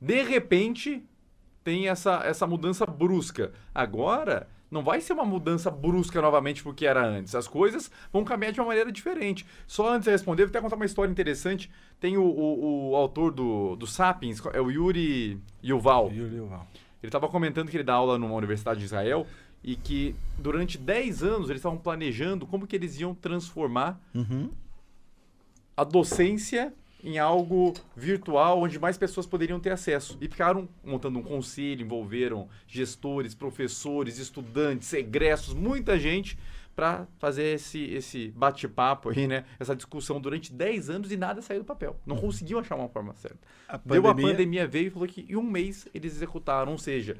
[0.00, 1.04] De repente,
[1.64, 3.52] tem essa, essa mudança brusca.
[3.74, 7.34] Agora, não vai ser uma mudança brusca novamente porque era antes.
[7.34, 9.46] As coisas vão caminhar de uma maneira diferente.
[9.66, 11.70] Só antes de responder, vou até contar uma história interessante.
[11.98, 16.10] Tem o, o, o autor do, do Sapiens, é o Yuri Yuval.
[17.02, 19.26] Ele estava comentando que ele dá aula numa universidade de Israel
[19.62, 24.50] e que durante 10 anos eles estavam planejando como que eles iam transformar Uhum.
[25.76, 26.72] a docência
[27.04, 30.16] em algo virtual onde mais pessoas poderiam ter acesso.
[30.20, 36.38] E ficaram montando um conselho, envolveram gestores, professores, estudantes, egressos, muita gente
[36.74, 39.44] para fazer esse, esse bate-papo aí, né?
[39.60, 42.00] Essa discussão durante 10 anos e nada saiu do papel.
[42.04, 43.38] Não conseguiam achar uma forma certa.
[43.68, 47.16] A Deu a pandemia, veio e falou que em um mês eles executaram, ou seja,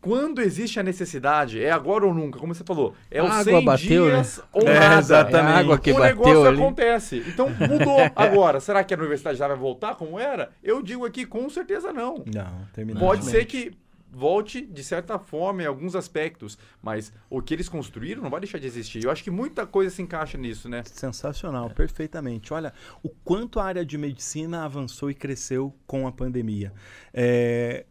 [0.00, 4.04] quando existe a necessidade, é agora ou nunca, como você falou, é água 100 bateu,
[4.06, 4.10] né?
[4.12, 4.98] dias ou É, nada.
[4.98, 5.50] exatamente.
[5.52, 6.56] É a água que o bateu negócio ali.
[6.58, 7.24] acontece.
[7.28, 8.60] Então mudou agora.
[8.60, 10.50] Será que a universidade já vai voltar como era?
[10.62, 12.24] Eu digo aqui com certeza não.
[12.32, 13.00] Não, terminou.
[13.00, 13.72] Pode ser que
[14.12, 18.58] volte de certa forma em alguns aspectos, mas o que eles construíram não vai deixar
[18.58, 19.04] de existir.
[19.04, 20.82] Eu acho que muita coisa se encaixa nisso, né?
[20.84, 22.52] Sensacional, perfeitamente.
[22.52, 22.72] Olha
[23.04, 26.72] o quanto a área de medicina avançou e cresceu com a pandemia.
[27.14, 27.84] É,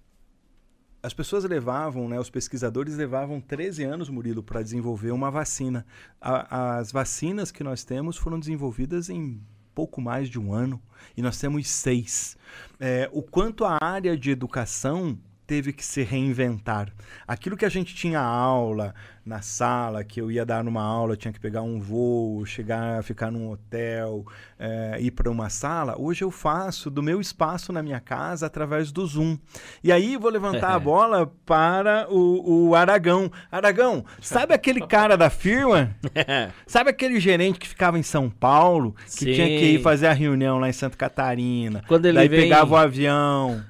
[1.01, 5.85] as pessoas levavam, né, os pesquisadores levavam 13 anos, Murilo, para desenvolver uma vacina.
[6.19, 9.41] A- as vacinas que nós temos foram desenvolvidas em
[9.73, 10.81] pouco mais de um ano
[11.15, 12.37] e nós temos seis.
[12.79, 15.17] É, o quanto a área de educação
[15.49, 16.89] teve que se reinventar.
[17.27, 18.93] Aquilo que a gente tinha aula
[19.25, 23.31] na sala, que eu ia dar numa aula, tinha que pegar um voo, chegar, ficar
[23.31, 24.23] num hotel,
[24.59, 25.95] eh, ir para uma sala.
[25.99, 29.39] Hoje eu faço do meu espaço na minha casa através do Zoom.
[29.83, 33.31] E aí vou levantar a bola para o, o Aragão.
[33.51, 35.95] Aragão, sabe aquele cara da firma?
[36.67, 39.33] Sabe aquele gerente que ficava em São Paulo, que Sim.
[39.33, 41.83] tinha que ir fazer a reunião lá em Santa Catarina?
[41.87, 43.63] Quando ele daí vem- pegava o avião.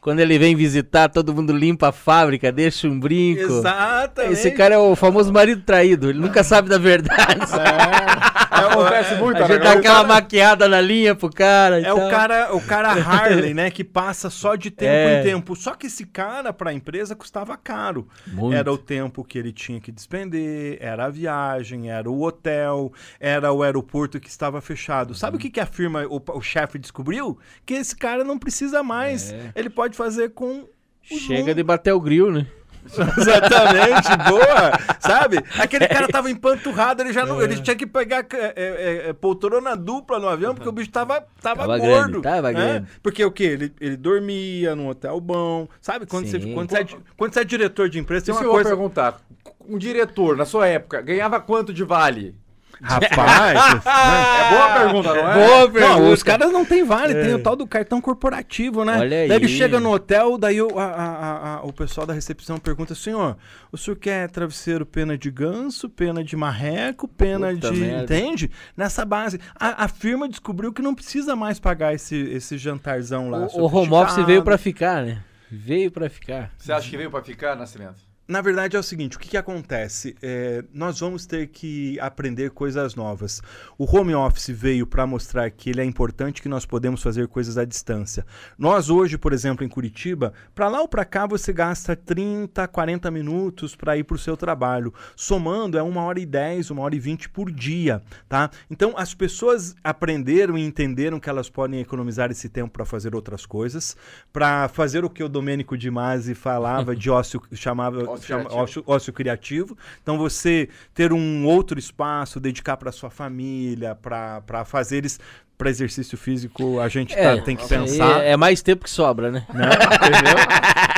[0.00, 3.42] Quando ele vem visitar, todo mundo limpa a fábrica, deixa um brinco.
[3.42, 4.32] Exatamente.
[4.32, 7.40] Esse cara é o famoso marido traído, ele nunca sabe da verdade.
[7.52, 11.80] É, Acontece muito, A gente dá aquela maquiada na linha pro cara.
[11.80, 15.20] e É o cara, o cara Harley, né, que passa só de tempo É.
[15.20, 15.56] em tempo.
[15.56, 18.06] Só que esse cara para a empresa custava caro.
[18.26, 18.54] Muito.
[18.56, 23.52] Era o tempo que ele tinha que despender, era a viagem, era o hotel, era
[23.52, 25.14] o aeroporto que estava fechado.
[25.14, 27.38] Sabe o que, que a firma, o, o chefe descobriu?
[27.64, 29.32] Que esse cara não precisa mais.
[29.32, 29.50] É.
[29.60, 30.66] Ele pode fazer com
[31.02, 31.54] Chega Zoom.
[31.54, 32.46] de bater o grill, né?
[32.86, 34.96] Exatamente, boa.
[35.00, 35.38] Sabe?
[35.58, 39.76] Aquele cara tava empanturrado, ele já não, ele tinha que pegar é, é, é, poltrona
[39.76, 42.20] dupla no avião, porque o bicho tava, tava, Tava gordo.
[42.20, 42.58] grande, tava né?
[42.58, 42.86] grande.
[43.02, 43.44] Porque o quê?
[43.44, 45.68] Ele, ele dormia num hotel bom.
[45.80, 46.06] Sabe?
[46.06, 48.50] Quando, você, quando, você é, quando você é diretor de empresa, tem uma que eu
[48.50, 48.70] vou coisa.
[48.70, 49.20] perguntar.
[49.68, 52.34] Um diretor, na sua época, ganhava quanto de vale?
[52.82, 54.40] Rapaz, né?
[54.40, 55.34] É boa pergunta, não é?
[55.46, 55.94] Boa pergunta.
[56.00, 58.98] Não, os caras não tem vale, tem o tal do cartão corporativo, né?
[58.98, 59.48] Olha daí ele aí.
[59.48, 63.12] chega no hotel, daí o, a- a- a- a- o pessoal da recepção pergunta assim,
[63.12, 63.34] ó,
[63.70, 67.80] o senhor quer travesseiro pena de ganso, pena de marreco, pena Puta de...
[67.80, 68.02] merda.
[68.16, 68.50] Entende?
[68.76, 69.38] Nessa base.
[69.58, 73.46] A, a firma descobriu que não precisa mais pagar esse, esse jantarzão lá.
[73.52, 75.18] O, o home office veio pra ficar, né?
[75.50, 76.50] Veio pra ficar.
[76.56, 78.09] Você acha que veio pra ficar, Nascimento?
[78.30, 80.14] Na verdade é o seguinte, o que, que acontece?
[80.22, 83.42] É, nós vamos ter que aprender coisas novas.
[83.76, 87.58] O home office veio para mostrar que ele é importante, que nós podemos fazer coisas
[87.58, 88.24] à distância.
[88.56, 93.10] Nós hoje, por exemplo, em Curitiba, para lá ou para cá você gasta 30, 40
[93.10, 94.94] minutos para ir para o seu trabalho.
[95.16, 98.48] Somando é uma hora e 10, uma hora e 20 por dia, tá?
[98.70, 103.44] Então as pessoas aprenderam e entenderam que elas podem economizar esse tempo para fazer outras
[103.44, 103.96] coisas,
[104.32, 109.12] para fazer o que o Domênico de Masi falava de ócio, chamava chama- ócio, ócio
[109.12, 109.76] criativo.
[110.02, 115.18] Então você ter um outro espaço, dedicar para sua família, para fazeres
[115.58, 118.22] para exercício físico, a gente tá- tem que pensar.
[118.22, 119.44] É, é mais tempo que sobra, né?
[119.52, 119.68] né?
[119.68, 120.34] Entendeu?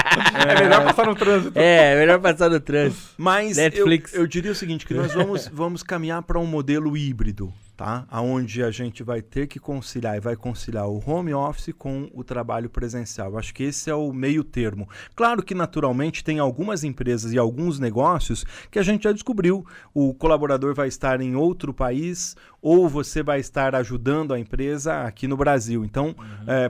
[0.46, 1.58] É melhor passar no trânsito.
[1.58, 3.02] É, melhor passar no trânsito.
[3.16, 4.12] Mas eu, Netflix.
[4.14, 8.06] eu diria o seguinte, que nós vamos, vamos caminhar para um modelo híbrido, tá?
[8.11, 12.22] Aonde a gente vai ter que conciliar e vai conciliar o home office com o
[12.22, 13.38] trabalho presencial.
[13.38, 14.88] Acho que esse é o meio termo.
[15.14, 19.66] Claro que naturalmente tem algumas empresas e alguns negócios que a gente já descobriu.
[19.92, 25.26] O colaborador vai estar em outro país ou você vai estar ajudando a empresa aqui
[25.26, 25.85] no Brasil.
[25.85, 26.14] Então,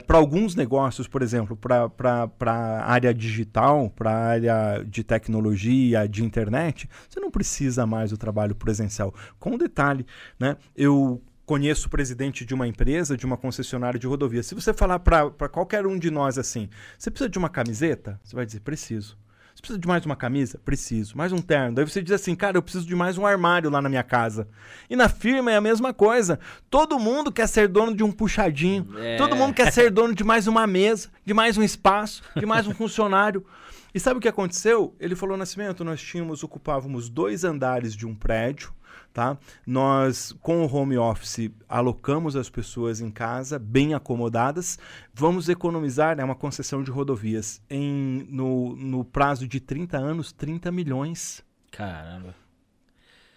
[0.07, 6.23] para alguns negócios, por exemplo, para a área digital, para a área de tecnologia, de
[6.23, 9.13] internet, você não precisa mais do trabalho presencial.
[9.39, 10.05] Com um detalhe,
[10.39, 10.57] né?
[10.75, 10.92] Eu
[11.45, 14.43] conheço o presidente de uma empresa, de uma concessionária de rodovia.
[14.43, 18.19] Se você falar para qualquer um de nós assim, você precisa de uma camiseta?
[18.23, 19.17] Você vai dizer, preciso.
[19.53, 20.59] Você precisa de mais uma camisa?
[20.65, 21.15] Preciso.
[21.15, 21.75] Mais um terno.
[21.75, 24.47] Daí você diz assim, cara, eu preciso de mais um armário lá na minha casa.
[24.89, 26.39] E na firma é a mesma coisa.
[26.71, 28.87] Todo mundo quer ser dono de um puxadinho.
[28.97, 29.17] É.
[29.17, 32.65] Todo mundo quer ser dono de mais uma mesa, de mais um espaço, de mais
[32.65, 33.45] um funcionário.
[33.93, 34.95] E sabe o que aconteceu?
[34.99, 38.73] Ele falou, Nascimento, nós tínhamos, ocupávamos dois andares de um prédio,
[39.13, 39.37] tá?
[39.65, 44.79] Nós, com o home office, alocamos as pessoas em casa, bem acomodadas.
[45.13, 50.71] Vamos economizar, é uma concessão de rodovias, em, no, no prazo de 30 anos, 30
[50.71, 51.43] milhões.
[51.71, 52.42] Caramba.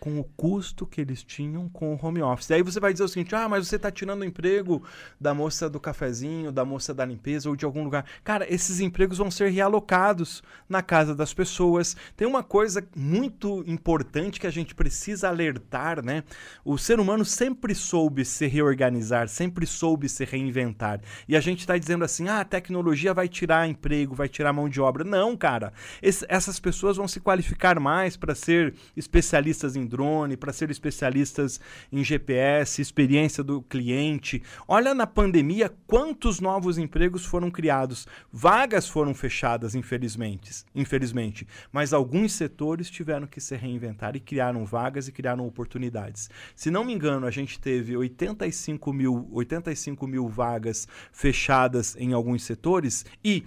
[0.06, 2.50] Com o custo que eles tinham com o home office.
[2.50, 4.80] E aí você vai dizer o seguinte: ah, mas você está tirando o emprego
[5.20, 8.06] da moça do cafezinho, da moça da limpeza ou de algum lugar.
[8.22, 11.96] Cara, esses empregos vão ser realocados na casa das pessoas.
[12.16, 16.22] Tem uma coisa muito importante que a gente precisa alertar, né?
[16.64, 21.00] O ser humano sempre soube se reorganizar, sempre soube se reinventar.
[21.26, 24.68] E a gente está dizendo assim: ah, a tecnologia vai tirar emprego, vai tirar mão
[24.68, 25.02] de obra.
[25.02, 25.72] Não, cara.
[26.00, 31.58] Esse, essas pessoas vão se qualificar mais para ser especialistas em drone, para ser especialistas
[31.90, 34.42] em GPS, experiência do cliente.
[34.68, 38.06] Olha na pandemia quantos novos empregos foram criados.
[38.30, 45.08] Vagas foram fechadas, infelizmente, infelizmente, mas alguns setores tiveram que se reinventar e criaram vagas
[45.08, 46.28] e criaram oportunidades.
[46.54, 52.42] Se não me engano, a gente teve 85 mil, 85 mil vagas fechadas em alguns
[52.42, 53.44] setores e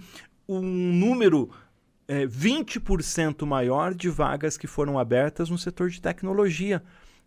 [0.48, 1.48] um número
[2.10, 6.82] é, 20% maior de vagas que foram abertas no setor de tecnologia.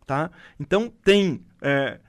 [0.05, 0.29] Tá?
[0.59, 2.01] Então, tem é,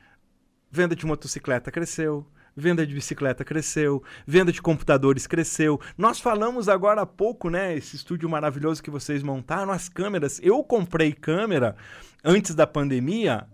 [0.72, 5.80] venda de motocicleta cresceu, venda de bicicleta cresceu, venda de computadores cresceu.
[5.96, 10.40] Nós falamos agora há pouco, né, esse estúdio maravilhoso que vocês montaram, as câmeras.
[10.42, 11.76] Eu comprei câmera
[12.24, 13.46] antes da pandemia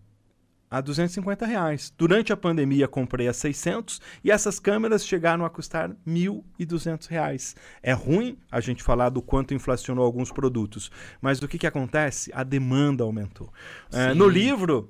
[0.71, 1.93] a 250 reais.
[1.99, 7.57] Durante a pandemia comprei a 600 e essas câmeras chegaram a custar 1.200 reais.
[7.83, 12.31] É ruim a gente falar do quanto inflacionou alguns produtos, mas o que, que acontece?
[12.33, 13.53] A demanda aumentou.
[13.93, 14.89] É, no livro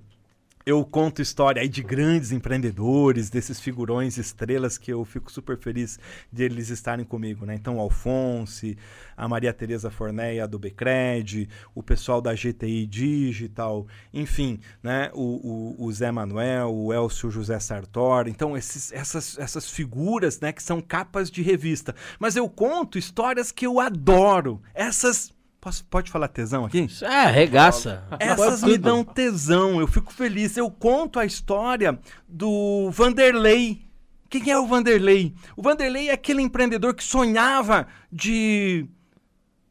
[0.65, 5.99] eu conto história aí de grandes empreendedores, desses figurões estrelas que eu fico super feliz
[6.31, 7.55] de eles estarem comigo, né?
[7.55, 8.77] Então, o Alfonse,
[9.17, 15.11] a Maria Tereza Forneia do Becred, o pessoal da GTI Digital, enfim, né?
[15.15, 18.29] O, o, o Zé Manuel, o Elcio José Sartor.
[18.29, 20.53] Então, esses, essas, essas figuras, né?
[20.53, 21.95] Que são capas de revista.
[22.19, 24.61] Mas eu conto histórias que eu adoro.
[24.75, 26.87] Essas Posso, pode falar tesão aqui?
[27.03, 28.03] É, regaça.
[28.19, 30.57] Essas me dão tesão, eu fico feliz.
[30.57, 33.83] Eu conto a história do Vanderlei.
[34.31, 35.35] Quem é o Vanderlei?
[35.57, 38.87] O Vanderlei é aquele empreendedor que sonhava de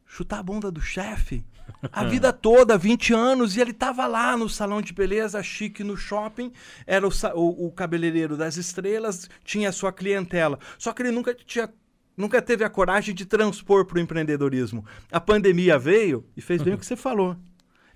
[0.06, 1.44] chutar a bunda do chefe
[1.92, 5.96] a vida toda, 20 anos, e ele estava lá no salão de beleza chique no
[5.96, 6.52] shopping,
[6.86, 10.58] era o, o, o cabeleireiro das estrelas, tinha a sua clientela.
[10.78, 11.72] Só que ele nunca tinha
[12.20, 14.84] nunca teve a coragem de transpor para o empreendedorismo.
[15.10, 17.36] A pandemia veio e fez bem o que você falou.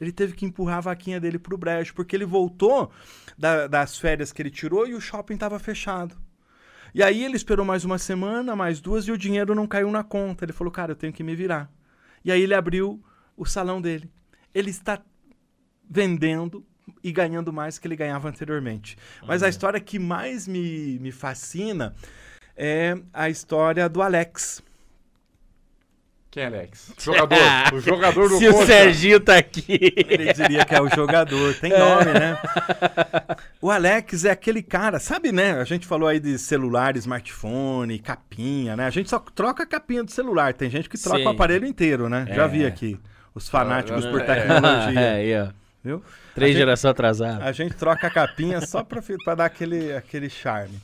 [0.01, 2.91] Ele teve que empurrar a vaquinha dele para o brejo, porque ele voltou
[3.39, 6.17] da, das férias que ele tirou e o shopping estava fechado.
[6.95, 10.05] E aí ele esperou mais uma semana, mais duas, e o dinheiro não caiu na
[10.05, 10.45] conta.
[10.45, 11.71] Ele falou, cara, eu tenho que me virar.
[12.25, 13.03] E aí ele abriu
[13.37, 14.11] o salão dele.
[14.55, 15.03] Ele está
[15.89, 16.65] vendendo
[17.03, 18.97] e ganhando mais que ele ganhava anteriormente.
[19.27, 21.95] Mas a história que mais me, me fascina
[22.57, 24.63] é a história do Alex.
[26.31, 26.93] Quem é Alex?
[27.01, 27.39] Jogador.
[27.75, 29.65] o jogador do Se o Serginho tá aqui.
[30.09, 31.55] Ele diria que é o jogador.
[31.61, 32.37] Tem nome, né?
[33.63, 35.53] O Alex é aquele cara, sabe, né?
[35.61, 38.85] A gente falou aí de celular, smartphone, capinha, né?
[38.85, 40.53] A gente só troca a capinha do celular.
[40.55, 41.25] Tem gente que troca Sim.
[41.27, 42.27] o aparelho inteiro, né?
[42.35, 42.49] Já É.
[42.49, 42.99] vi aqui.
[43.33, 44.25] Os fanáticos Ah, por é.
[44.25, 45.01] tecnologia.
[45.01, 45.49] É, aí, ó.
[45.85, 46.03] Viu?
[46.35, 47.43] Três gerações atrasadas.
[47.47, 50.77] A gente troca a capinha só pra dar aquele, aquele charme.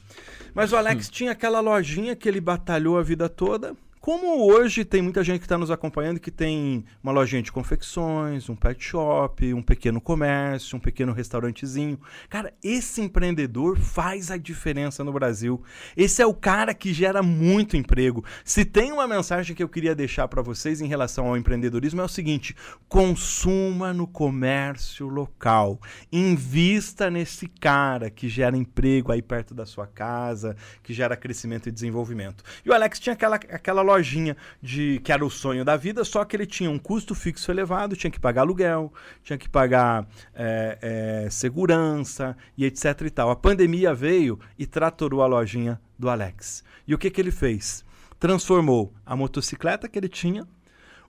[0.55, 3.75] Mas o Alex tinha aquela lojinha que ele batalhou a vida toda.
[4.01, 8.49] Como hoje tem muita gente que está nos acompanhando que tem uma lojinha de confecções,
[8.49, 12.01] um pet shop, um pequeno comércio, um pequeno restaurantezinho.
[12.31, 15.63] Cara, esse empreendedor faz a diferença no Brasil.
[15.95, 18.25] Esse é o cara que gera muito emprego.
[18.43, 22.05] Se tem uma mensagem que eu queria deixar para vocês em relação ao empreendedorismo é
[22.05, 22.57] o seguinte:
[22.89, 25.79] consuma no comércio local.
[26.11, 31.73] Invista nesse cara que gera emprego aí perto da sua casa, que gera crescimento e
[31.73, 32.43] desenvolvimento.
[32.65, 36.25] E o Alex tinha aquela, aquela lojinha de que era o sonho da vida, só
[36.25, 41.25] que ele tinha um custo fixo elevado, tinha que pagar aluguel, tinha que pagar é,
[41.27, 43.31] é, segurança e etc e tal.
[43.31, 46.65] A pandemia veio e tratorou a lojinha do Alex.
[46.87, 47.85] E o que, que ele fez?
[48.19, 50.47] Transformou a motocicleta que ele tinha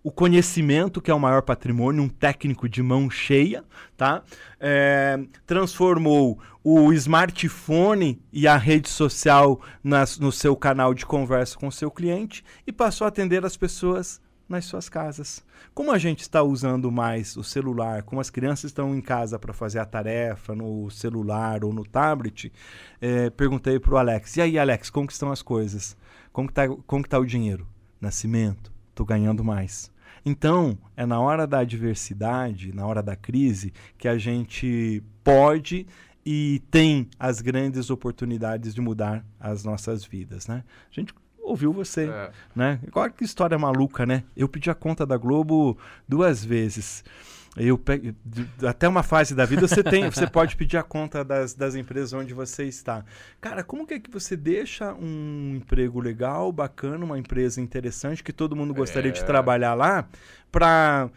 [0.03, 3.63] o conhecimento, que é o maior patrimônio, um técnico de mão cheia,
[3.95, 4.23] tá?
[4.59, 11.67] É, transformou o smartphone e a rede social nas- no seu canal de conversa com
[11.67, 15.43] o seu cliente e passou a atender as pessoas nas suas casas.
[15.73, 19.53] Como a gente está usando mais o celular, como as crianças estão em casa para
[19.53, 22.51] fazer a tarefa no celular ou no tablet,
[22.99, 25.95] é, perguntei para o Alex, e aí Alex, como estão as coisas?
[26.33, 27.65] Como tá, que tá o dinheiro?
[28.01, 29.91] Nascimento, estou ganhando mais.
[30.23, 35.87] Então, é na hora da adversidade, na hora da crise, que a gente pode
[36.23, 40.63] e tem as grandes oportunidades de mudar as nossas vidas, né?
[40.91, 42.31] A gente ouviu você, É.
[42.55, 42.79] né?
[42.85, 44.23] Igual que história maluca, né?
[44.37, 45.75] Eu pedi a conta da Globo
[46.07, 47.03] duas vezes.
[47.57, 51.21] Eu pe- de- até uma fase da vida você tem, você pode pedir a conta
[51.23, 53.03] das, das empresas onde você está.
[53.41, 58.31] Cara, como que é que você deixa um emprego legal, bacana, uma empresa interessante que
[58.31, 59.23] todo mundo gostaria de É.
[59.23, 60.07] trabalhar lá,
[60.49, 61.09] para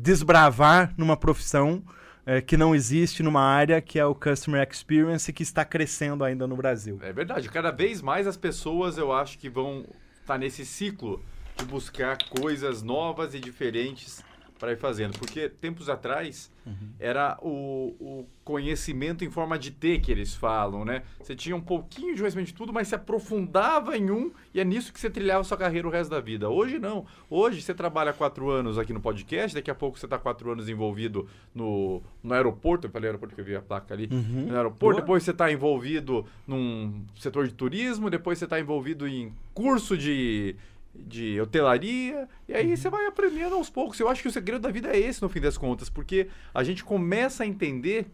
[0.00, 1.82] desbravar numa profissão
[2.24, 6.46] é, que não existe numa área que é o customer experience que está crescendo ainda
[6.46, 6.98] no Brasil?
[7.02, 7.48] É verdade.
[7.48, 9.84] Cada vez mais as pessoas, eu acho que vão
[10.20, 11.22] estar nesse ciclo
[11.56, 14.24] de buscar coisas novas e diferentes
[14.58, 15.18] para ir fazendo.
[15.18, 16.50] Porque tempos atrás
[16.98, 21.02] era o, o conhecimento em forma de T que eles falam, né?
[21.20, 24.64] Você tinha um pouquinho de conhecimento de tudo, mas se aprofundava em um e é
[24.64, 26.48] nisso que você trilhava sua carreira o resto da vida.
[26.48, 27.06] Hoje não.
[27.30, 30.68] Hoje você trabalha quatro anos aqui no podcast, daqui a pouco você está quatro anos
[30.68, 32.86] envolvido no, no aeroporto.
[32.86, 34.08] Eu falei aeroporto que eu vi a placa ali.
[34.10, 34.46] Uhum.
[34.46, 35.02] No aeroporto, Boa.
[35.02, 40.56] depois você está envolvido num setor de turismo, depois você está envolvido em curso de,
[41.06, 42.76] de hotelaria, e aí Uhum.
[42.76, 43.98] você vai aprendendo aos poucos.
[44.00, 46.62] Eu acho que o segredo da vida é esse, no fim das contas, porque a
[46.64, 48.06] gente começa a entender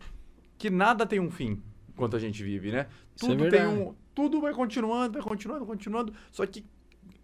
[0.59, 1.61] que nada tem um fim
[1.95, 2.87] enquanto a gente vive, né?
[3.15, 3.75] Isso é Tudo tem verdade.
[3.81, 3.95] um.
[4.15, 6.13] Tudo vai continuando, vai continuando, continuando.
[6.31, 6.65] Só que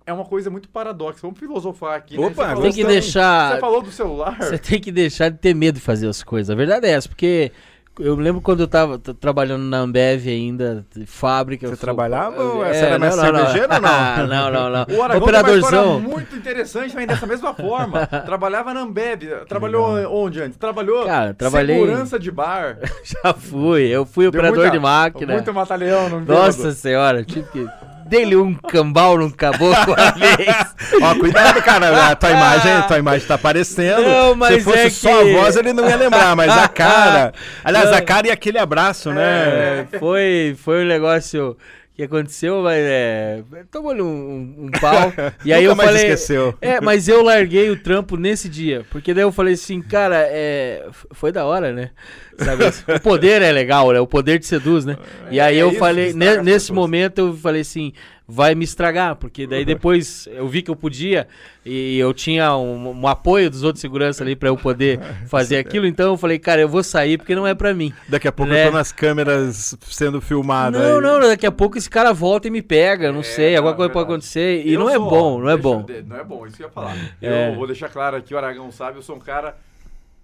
[0.06, 1.18] é uma coisa muito paradoxa.
[1.22, 2.16] Vamos filosofar aqui.
[2.16, 2.24] né?
[2.26, 3.54] Opa, Você falou- Tem que deixar.
[3.54, 4.36] Você falou do celular.
[4.38, 6.48] Você tem que deixar de ter medo de fazer as coisas.
[6.50, 7.52] A verdade é essa, porque
[7.98, 11.66] eu lembro quando eu tava trabalhando na Ambev ainda, de fábrica.
[11.66, 13.38] Você eu sou- trabalhava ou É, essa era mais não, não, não.
[13.40, 14.26] cervejeira ou não?
[14.26, 14.96] não, não, não.
[14.96, 16.00] O Aragão Operadorzão.
[16.00, 18.06] muito interessante também dessa mesma forma.
[18.24, 19.22] Trabalhava na Ambev.
[19.48, 19.86] Trabalhou
[20.24, 20.56] onde antes?
[20.58, 22.78] Trabalhou Cara, trabalhei- segurança de bar.
[23.04, 23.82] Já fui.
[23.88, 25.32] Eu fui Deu operador muita- de máquina.
[25.34, 27.66] Muito mataleão no Nossa senhora, tive que.
[28.08, 30.56] Dei-lhe um cambal num caboclo uma vez.
[31.02, 32.10] Ó, cuidado, cara.
[32.10, 34.02] A tua imagem, a tua imagem tá aparecendo.
[34.02, 36.66] Não, mas Se fosse é só que- a voz, ele não ia lembrar, mas a
[36.68, 37.32] cara.
[37.62, 39.86] Aliás, a cara e aquele abraço, né?
[39.92, 41.56] É, foi, foi um negócio
[41.98, 43.42] que aconteceu, mas é.
[43.72, 45.12] Tomou-lhe um, um, um pau.
[45.44, 46.02] E aí Nunca eu falei.
[46.02, 46.54] esqueceu.
[46.60, 48.86] É, mas eu larguei o trampo nesse dia.
[48.88, 50.86] Porque daí eu falei assim, cara, é.
[51.10, 51.90] Foi da hora, né?
[52.38, 52.64] Sabe?
[52.94, 53.98] o poder é legal, né?
[53.98, 54.96] O poder te seduz, né?
[55.28, 57.92] E aí é eu isso, falei, nesse momento eu falei assim,
[58.30, 61.26] vai me estragar, porque daí depois eu vi que eu podia
[61.64, 65.86] e eu tinha um, um apoio dos outros seguranças ali pra eu poder fazer aquilo,
[65.86, 67.90] então eu falei, cara, eu vou sair porque não é pra mim.
[68.06, 68.66] Daqui a pouco Né?
[68.66, 70.78] eu tô nas câmeras sendo filmado.
[70.78, 71.00] Não, aí.
[71.02, 73.90] não, daqui a pouco esse cara volta e me pega, não É, sei, alguma coisa
[73.90, 74.12] pode verdade.
[74.26, 74.66] acontecer.
[74.66, 75.82] E Eu não é sou- bom, não é bom.
[75.84, 76.96] de- Não é bom, isso que eu ia falar.
[77.22, 77.48] É.
[77.50, 79.56] Eu vou deixar claro aqui, o Aragão sabe, eu sou um cara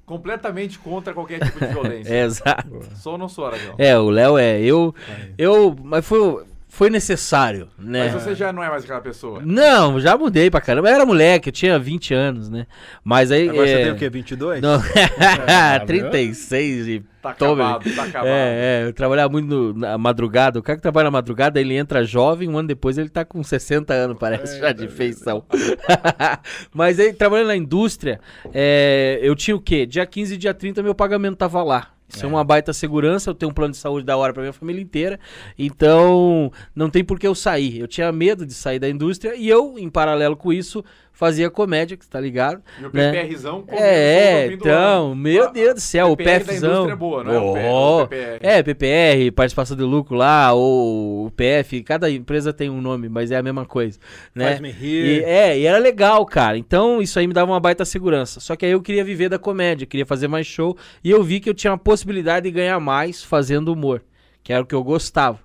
[0.06, 2.12] completamente contra qualquer tipo de violência.
[2.14, 2.68] É, exato.
[2.96, 3.74] Sou ou não sou, Aragão?
[3.78, 4.60] É, o Léo é.
[4.60, 4.94] Eu.
[5.38, 5.74] Eu.
[5.82, 8.10] Mas foi, foi necessário, né?
[8.12, 9.40] Mas você já não é mais aquela pessoa.
[9.44, 10.88] Não, já mudei pra caramba.
[10.88, 12.66] Eu era moleque, eu tinha 20 anos, né?
[13.04, 13.48] Mas aí.
[13.48, 13.76] Agora é...
[13.76, 14.10] você tem o quê?
[14.10, 14.60] 22?
[14.60, 14.80] Não,
[15.86, 15.86] viu?
[15.86, 17.04] 36 e.
[17.22, 17.62] Tá Tome.
[17.62, 18.26] acabado, tá acabado.
[18.26, 20.58] É, é, eu trabalhava muito no- na madrugada.
[20.58, 23.42] O cara que trabalha na madrugada, ele entra jovem, um ano depois ele tá com
[23.42, 25.44] 60 anos, parece, já de feição.
[26.74, 28.20] Mas aí, trabalhando na indústria,
[28.52, 29.86] é, eu tinha o quê?
[29.86, 31.94] Dia 15 e dia 30 meu pagamento tava lá.
[32.08, 32.28] Isso é.
[32.28, 35.18] uma baita segurança, eu tenho um plano de saúde da hora pra minha família inteira.
[35.58, 37.78] Então, não tem por que eu sair.
[37.78, 40.84] Eu tinha medo de sair da indústria e eu, em paralelo com isso,
[41.14, 42.60] fazia comédia, que tá ligado?
[42.78, 42.90] E o?
[42.90, 46.90] PPRzão É, então, meu Deus do céu, o PFzão.
[46.90, 47.70] é boa, não é?
[47.70, 48.38] Oh, PPR.
[48.42, 53.30] É, PPR, participação de lucro lá, ou o PF, cada empresa tem um nome, mas
[53.30, 53.98] é a mesma coisa,
[54.34, 54.50] né?
[54.50, 55.20] Faz-me rir.
[55.20, 56.58] E, é, e era legal, cara.
[56.58, 58.40] Então isso aí me dava uma baita segurança.
[58.40, 61.38] Só que aí eu queria viver da comédia, queria fazer mais show, e eu vi
[61.38, 64.02] que eu tinha a possibilidade de ganhar mais fazendo humor,
[64.42, 65.38] que era o que eu gostava.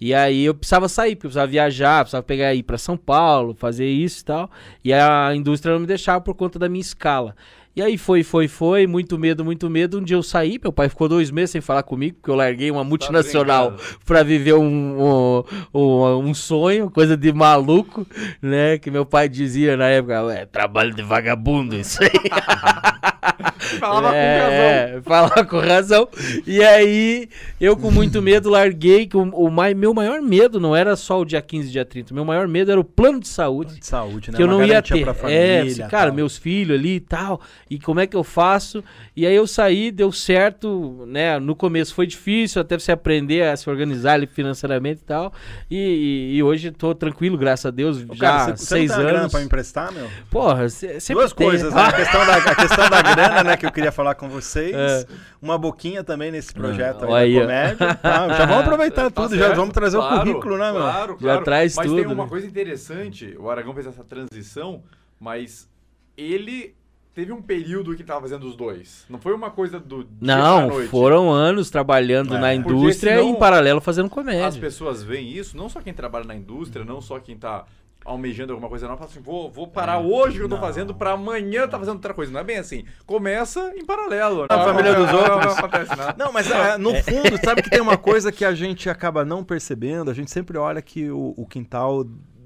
[0.00, 3.54] E aí eu precisava sair, porque eu precisava viajar, precisava pegar ir para São Paulo,
[3.54, 4.50] fazer isso e tal.
[4.84, 7.34] E a indústria não me deixava por conta da minha escala.
[7.76, 9.98] E aí foi, foi, foi, muito medo, muito medo.
[9.98, 12.70] Um dia eu saí, meu pai ficou dois meses sem falar comigo, porque eu larguei
[12.70, 13.98] uma multinacional brincando.
[14.04, 18.06] pra viver um, um, um, um sonho, coisa de maluco,
[18.40, 18.78] né?
[18.78, 22.10] Que meu pai dizia na época, é trabalho de vagabundo isso aí.
[23.78, 24.54] Falava com razão.
[24.54, 26.08] É, falava com razão.
[26.46, 27.28] E aí,
[27.60, 31.20] eu com muito medo larguei, que o, o mai- meu maior medo não era só
[31.20, 33.78] o dia 15 dia 30, o meu maior medo era o plano de saúde.
[33.80, 34.36] De saúde, né?
[34.36, 35.02] Que eu Uma não ia ter.
[35.02, 36.14] Pra é, família, assim, cara, tal.
[36.14, 37.40] meus filhos ali e tal.
[37.70, 38.82] E como é que eu faço?
[39.16, 41.38] E aí eu saí, deu certo, né?
[41.38, 45.32] No começo foi difícil, até você aprender a se organizar ali financeiramente e tal.
[45.70, 48.96] E, e- hoje tô tranquilo, graças a Deus, Ô, já cara, você, seis você não
[48.96, 49.30] tem uma grana anos.
[49.32, 50.08] pra me emprestar, meu?
[50.30, 51.46] Porra, sempre Duas tem.
[51.46, 51.80] coisas, né?
[51.82, 54.74] A questão, da, a questão da grana, né, que eu queria falar com vocês.
[54.74, 55.06] É.
[55.40, 57.94] Uma boquinha também nesse projeto olha aí comédia.
[57.96, 58.28] tá?
[58.28, 60.80] Já vamos aproveitar Tá tudo, já vamos trazer claro, o currículo, né, meu?
[60.82, 61.44] Claro, Já claro.
[61.44, 62.28] traz mas tudo, tem uma né?
[62.30, 64.82] coisa interessante, o Aragão fez essa transição,
[65.20, 65.68] mas
[66.16, 66.74] ele
[67.14, 69.04] teve um período que tava fazendo os dois.
[69.08, 70.88] Não foi uma coisa do dia pra Não, noite.
[70.88, 72.40] foram anos trabalhando É.
[72.40, 74.60] na indústria e em paralelo fazendo As comédia.
[74.60, 77.64] pessoas veem isso, não só quem trabalha na indústria, não só quem tá
[78.04, 80.94] almejando alguma coisa nova, fala assim, vou, vou parar hoje o que eu tô fazendo
[80.94, 82.30] pra amanhã tá fazendo outra coisa.
[82.30, 82.84] Não é bem assim.
[83.06, 84.42] Começa em paralelo.
[84.42, 84.46] né?
[84.50, 85.44] A família dos Não, outros.
[85.44, 86.14] Não, acontece nada.
[86.18, 89.42] Não, mas ah, no fundo, sabe que tem uma coisa que a gente acaba não
[89.42, 90.10] percebendo?
[90.10, 92.04] A gente sempre olha que o, o quintal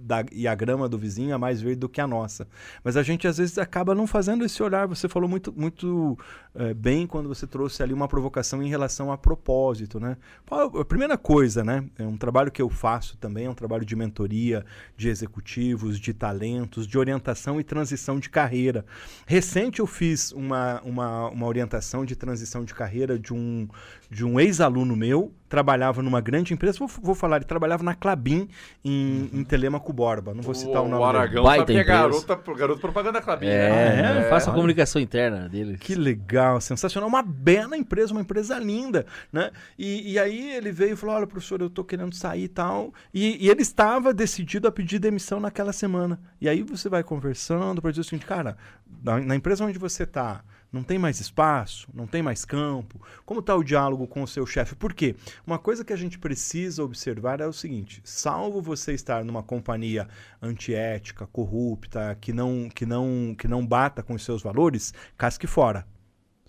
[0.08, 2.48] da- e a grama do vizinho é mais verde do que a nossa.
[2.82, 4.88] Mas a gente às vezes acaba não fazendo esse olhar.
[4.88, 6.18] Você falou muito, muito
[6.54, 10.16] eh, bem quando você trouxe ali uma provocação em relação a propósito, né?
[10.46, 11.84] Pô, A primeira coisa, né?
[11.98, 14.64] É um trabalho que eu faço também, é um trabalho de mentoria,
[14.96, 18.84] de executivos, de talentos, de orientação e transição de carreira.
[19.26, 23.68] Recente eu fiz uma, uma, uma orientação de transição de carreira de um,
[24.10, 28.48] de um ex-aluno meu, trabalhava numa grande empresa, vou, vou falar, ele trabalhava na Clabin
[28.84, 31.18] em, em Telemaco Borba, não vou citar o, nome dele.
[31.18, 33.52] Aragão Baita sabe que é garota, garoto propaganda Clabinha.
[33.52, 34.24] É, né?
[34.24, 34.56] eu faço a olha.
[34.56, 35.78] comunicação interna dele.
[35.78, 37.08] Que legal, sensacional.
[37.08, 39.50] Uma bela empresa, uma empresa linda, né?
[39.78, 42.92] E, e aí ele veio e falou, olha, professor, eu tô querendo sair e tal.
[43.12, 46.20] E, e ele estava decidido a pedir demissão naquela semana.
[46.40, 48.56] E aí você vai conversando para dizer o seguinte, cara,
[49.02, 50.42] na, na empresa onde você tá,
[50.72, 53.00] não tem mais espaço, não tem mais campo.
[53.24, 54.74] Como está o diálogo com o seu chefe?
[54.74, 55.16] Por quê?
[55.46, 60.08] Uma coisa que a gente precisa observar é o seguinte: salvo você estar numa companhia
[60.40, 65.86] antiética, corrupta, que não, que não, que não bata com os seus valores, casque fora.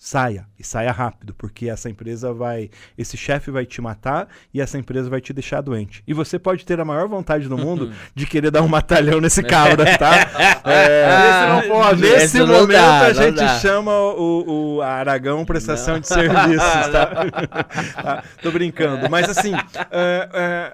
[0.01, 4.77] Saia e saia rápido, porque essa empresa vai, esse chefe vai te matar e essa
[4.77, 6.01] empresa vai te deixar doente.
[6.07, 9.43] E você pode ter a maior vontade do mundo de querer dar um matalhão nesse
[9.43, 10.61] cabra, tá?
[10.63, 12.01] É, não pode.
[12.01, 13.59] Nesse Esse não momento dá, a não gente dá.
[13.59, 17.09] chama o, o Aragão prestação de serviços, tá?
[18.01, 19.53] Tá, Tô brincando, mas assim,
[19.91, 20.73] é, é,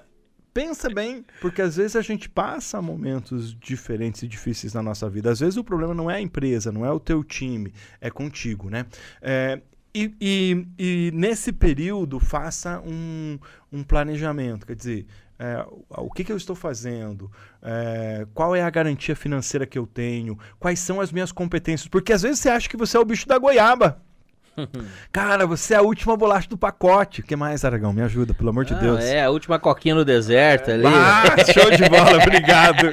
[0.60, 5.30] pensa bem, porque às vezes a gente passa momentos diferentes e difíceis na nossa vida.
[5.30, 8.70] Às vezes o problema não é a empresa, não é o teu time, é contigo,
[8.70, 8.86] né?
[9.20, 9.60] É,
[9.94, 13.38] e, e- e nesse período faça um,
[13.72, 15.06] um planejamento, quer dizer,
[15.38, 17.30] é, o- que, que eu estou fazendo,
[17.62, 22.12] É, qual é a garantia financeira que eu tenho, quais são as minhas competências, porque
[22.12, 24.00] às vezes você acha que você é o bicho da goiaba.
[25.12, 27.20] Cara, você é a última bolacha do pacote.
[27.20, 27.92] O que mais, Aragão?
[27.92, 29.04] Me ajuda, pelo amor de Ah, Deus.
[29.04, 30.84] É, a última coquinha no deserto ali.
[30.86, 32.90] Ah, show de bola, obrigado.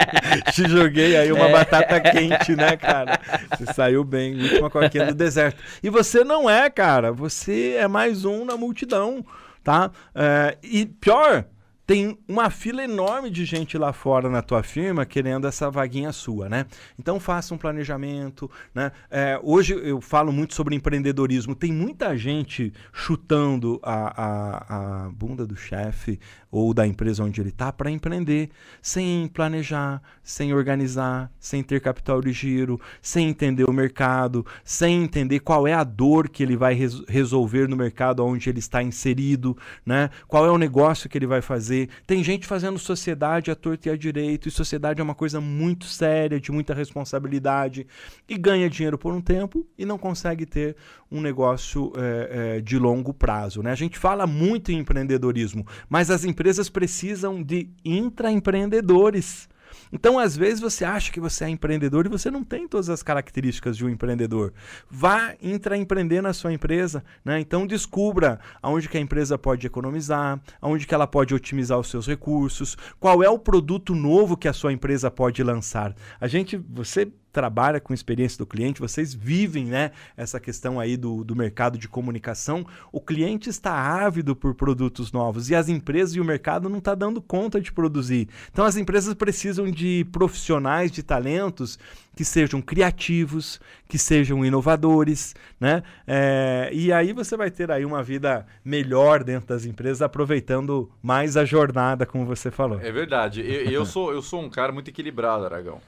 [0.52, 3.20] Te joguei aí uma batata quente, né, cara?
[3.58, 5.62] Você saiu bem, última coquinha do deserto.
[5.82, 7.12] E você não é, cara.
[7.12, 9.26] Você é mais um na multidão,
[9.64, 9.92] tá?
[10.16, 11.46] É, e pior,
[11.86, 16.48] tem uma fila enorme de gente lá fora na tua firma querendo essa vaguinha sua,
[16.48, 16.66] né?
[16.98, 18.92] Então faça um planejamento, né?
[19.12, 21.56] É, hoje eu falo muito sobre empreendedorismo.
[21.56, 26.20] Tem muita gente chutando a, a, a bunda do chefe
[26.50, 28.50] ou da empresa onde ele está para empreender,
[28.82, 35.40] sem planejar, sem organizar, sem ter capital de giro, sem entender o mercado, sem entender
[35.40, 39.58] qual é a dor que ele vai res- resolver no mercado onde ele está inserido,
[39.86, 40.10] né?
[40.28, 41.73] Qual é o negócio que ele vai fazer.
[42.06, 45.86] Tem gente fazendo sociedade à torta e à direito, e sociedade é uma coisa muito
[45.86, 47.88] séria, de muita responsabilidade,
[48.28, 50.76] e ganha dinheiro por um tempo e não consegue ter
[51.12, 53.62] um negócio eh, eh, de longo prazo.
[53.62, 53.72] Né?
[53.72, 59.48] A gente fala muito em empreendedorismo, mas as empresas precisam de intraempreendedores.
[59.94, 63.04] Então, às vezes, você acha que você é empreendedor e você não tem todas as
[63.04, 64.52] características de um empreendedor.
[64.90, 67.40] Vá intraempreender na sua empresa, né?
[67.40, 72.08] Então, descubra aonde que a empresa pode economizar, aonde que ela pode otimizar os seus
[72.08, 75.94] recursos, qual é o produto novo que a sua empresa pode lançar.
[76.20, 81.24] A gente, você trabalha com experiência do cliente, vocês vivem né, essa questão aí do,
[81.24, 82.66] do mercado de comunicação.
[82.92, 86.94] O cliente está ávido por produtos novos e as empresas e o mercado não está
[86.94, 88.30] dando conta de produzir.
[88.52, 91.80] Então as empresas precisam de profissionais, de talentos
[92.16, 95.82] que sejam criativos, que sejam inovadores, né?
[96.06, 101.36] É, e aí você vai ter aí uma vida melhor dentro das empresas, aproveitando mais
[101.36, 102.80] a jornada, como você falou.
[102.80, 103.42] É verdade.
[103.42, 105.82] E e eu, sou, eu sou um cara muito equilibrado, Aragão.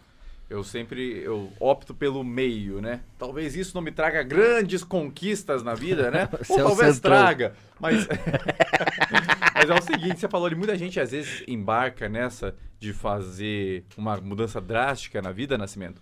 [0.55, 3.01] Eu sempre eu opto pelo meio, né?
[3.19, 6.29] Talvez isso não me traga grandes conquistas na vida, né?
[6.47, 7.11] Ou é talvez centrão.
[7.11, 7.55] traga.
[7.77, 8.07] Mas...
[9.53, 13.83] mas é o seguinte, você falou ali, muita gente às vezes embarca nessa de fazer
[13.97, 16.01] uma mudança drástica na vida, Nascimento,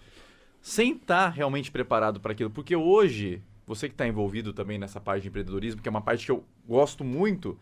[0.61, 2.51] sem estar realmente preparado para aquilo.
[2.51, 6.25] Porque hoje, você que está envolvido também nessa parte de empreendedorismo, que é uma parte
[6.27, 7.57] que eu gosto muito,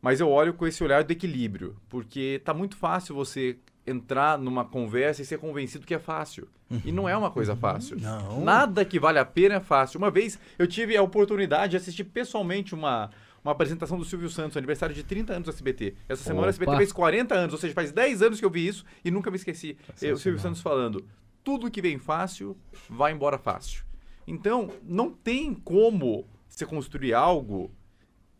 [0.00, 3.56] mas eu olho com esse olhar do equilíbrio, porque tá muito fácil você
[3.86, 6.48] entrar numa conversa e ser convencido que é fácil.
[6.84, 8.00] E não é uma coisa fácil.
[8.00, 8.42] Não.
[8.42, 9.98] Nada que vale a pena é fácil.
[9.98, 13.10] Uma vez eu tive a oportunidade de assistir pessoalmente uma,
[13.44, 15.94] uma apresentação do Silvio Santos, aniversário de 30 anos do SBT.
[16.08, 18.66] Essa semana o SBT fez 40 anos, ou seja, faz 10 anos que eu vi
[18.66, 19.76] isso e nunca me esqueci.
[20.00, 21.04] Eu, o Silvio Santos falando:
[21.44, 22.56] tudo que vem fácil,
[22.88, 23.84] vai embora fácil.
[24.26, 27.70] Então, não tem como você construir algo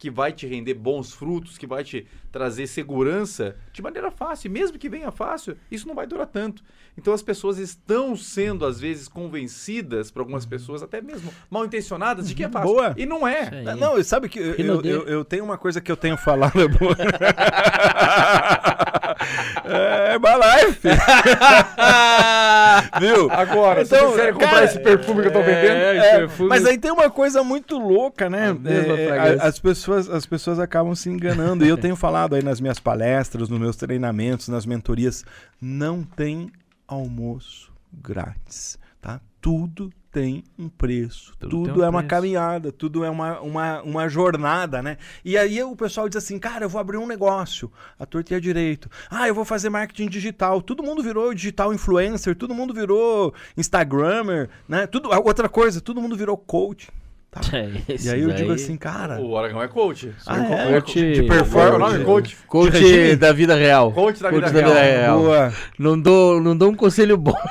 [0.03, 4.49] que vai te render bons frutos, que vai te trazer segurança de maneira fácil.
[4.49, 6.61] E mesmo que venha fácil, isso não vai durar tanto.
[6.99, 12.27] Então as pessoas estão sendo, às vezes, convencidas por algumas pessoas, até mesmo mal intencionadas,
[12.29, 12.69] de que é fácil.
[12.75, 12.95] Boa.
[12.99, 13.49] E não é.
[13.77, 16.53] Não, sabe que eu, eu, eu- eu tenho uma coisa que eu tenho falado.
[20.13, 20.89] é Herbalife.
[23.01, 23.31] Viu?
[23.31, 26.65] Agora, Então, se quiserem comprar cara, esse perfume que eu tô vendendo, É, É, mas
[26.67, 28.57] aí tem uma coisa muito louca, né?
[28.65, 29.11] É,
[29.41, 31.65] a- as, pessoas, as pessoas acabam se enganando.
[31.65, 35.25] E eu tenho falado aí nas minhas palestras, nos meus treinamentos, nas mentorias,
[35.61, 36.51] não tem
[36.87, 39.21] almoço grátis, tá?
[39.41, 42.09] Tudo tem um preço, Tudo tudo, um é uma preço.
[42.11, 44.99] caminhada, tudo é uma, uma, uma jornada, né?
[45.25, 48.37] E aí o pessoal diz assim, cara, eu vou abrir um negócio, a torta e
[48.37, 48.91] a direito.
[49.11, 50.61] Ah, eu vou fazer marketing digital.
[50.61, 54.87] Todo mundo virou digital influencer, todo mundo virou instagrammer, né?
[54.87, 56.89] Tudo, outra coisa, todo mundo virou coach.
[57.31, 57.41] tá?
[57.57, 60.13] É, E aí eu digo assim, cara, O Aragão é coach.
[60.27, 60.73] Ah, é?
[60.73, 60.93] coach.
[60.93, 61.93] Coach de é performance.
[61.95, 62.05] nome?
[62.05, 62.37] Coach.
[62.47, 63.17] Coach Regime.
[63.17, 63.91] da vida real.
[63.93, 65.19] Coach da vida real.
[65.21, 65.53] boa.
[65.79, 67.33] Não dou, não dou um conselho bom.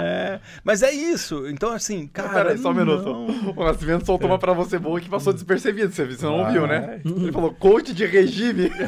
[0.00, 1.46] É, mas é isso.
[1.48, 2.40] Então, assim, Cara, cara.
[2.44, 2.84] Pera aí, só um não.
[2.84, 3.52] minuto.
[3.56, 5.92] O Nascimento soltou uma pra você boa que passou despercebido.
[5.92, 6.52] Você, você não Vai.
[6.52, 7.00] viu, né?
[7.04, 8.70] Ele falou coach de regime.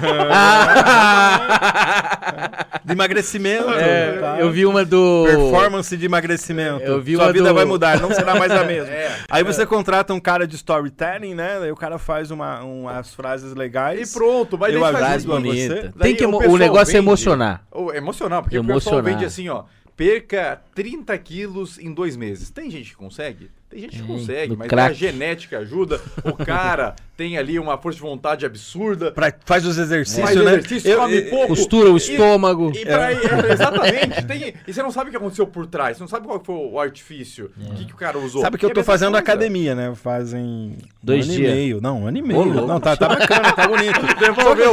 [2.85, 3.71] De emagrecimento.
[3.71, 4.37] É, tá?
[4.41, 5.25] eu vi uma do.
[5.27, 6.83] Performance de emagrecimento.
[6.83, 8.93] Eu vi Sua uma vida do- vai mudar, não será mais a mesma.
[8.93, 9.17] É.
[9.31, 11.59] Aí você contrata um cara de storytelling, né?
[11.63, 14.13] Aí o cara faz uma, umas frases E legais.
[14.13, 14.59] pronto,
[14.99, 15.27] Frase isso.
[15.29, 15.69] pra você.
[15.69, 15.93] bonita.
[15.97, 17.63] Daí Tem que o o, negócio é vende- emocionar.
[17.71, 19.05] Oh, emocional, porque o pessoal Emocionar.
[19.05, 19.63] vende assim, ó.
[19.97, 22.51] Perca 30 quilos em dois meses.
[22.51, 23.51] Tem gente que consegue?
[23.73, 24.91] Tem gente que Tem, consegue, mas crack.
[24.91, 25.99] a genética ajuda.
[26.25, 29.11] O cara tem ali uma força de vontade absurda.
[29.13, 30.43] Pra- faz os exercícios, Faz né?
[30.45, 31.47] exercício, Eu- come eu- pouco.
[31.49, 32.71] Costura o E- estômago.
[32.75, 33.17] E pra, é,
[33.51, 34.23] exatamente.
[34.27, 35.97] Tem, e você não sabe o que aconteceu por trás.
[35.97, 37.51] Você não sabe qual foi o artifício.
[37.71, 38.43] O que, que o cara usou.
[38.43, 39.23] Sabe que eu E tô mesma fazendo coisa.
[39.23, 39.95] academia, né?
[39.95, 41.51] Fazem Dois um ano dias.
[41.51, 41.81] e meio.
[41.81, 42.67] Não, um ano e meio.
[42.67, 44.01] não, tá, tá bacana, tá bonito.
[44.21, 44.73] Devolveu.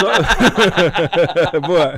[0.00, 1.60] Só...
[1.60, 1.94] Boa.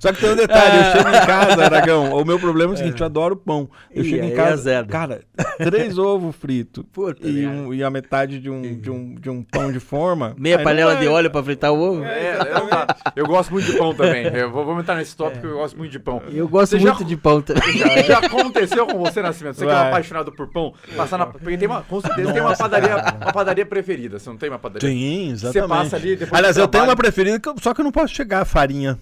[0.00, 2.78] Só que tem um detalhe, eu chego em casa, Aragão, o meu problema é o
[2.78, 3.68] seguinte, eu adoro pão.
[3.90, 4.88] Eu chego em é casa, azeda.
[4.92, 5.20] cara,
[5.58, 6.84] três ovos fritos
[7.20, 7.48] e, merda.
[7.62, 10.34] um- e a metade de um, de, um, de um pão de forma.
[10.38, 11.10] Meia panela não de é.
[11.10, 12.04] óleo pra fritar o ovo.
[12.04, 14.26] É, eu, eu gosto muito de pão também.
[14.36, 16.22] Eu vou, vou entrar nesse tópico porque eu gosto muito de pão.
[16.30, 17.78] Eu gosto Você já- muito de pão também.
[17.78, 19.56] Já, já aconteceu com você, Nascimento?
[19.56, 21.26] Você que é um apaixonado por pão, passar na.
[21.26, 21.82] Porque tem uma.
[21.82, 24.18] Com certeza tem uma padaria, uma padaria preferida.
[24.18, 24.88] Você não tem uma padaria?
[24.88, 25.68] Sim, exatamente.
[25.68, 28.42] passa ali, depois Aliás, eu tenho trabalho- uma preferida, só que eu não posso chegar
[28.42, 28.98] a farinha.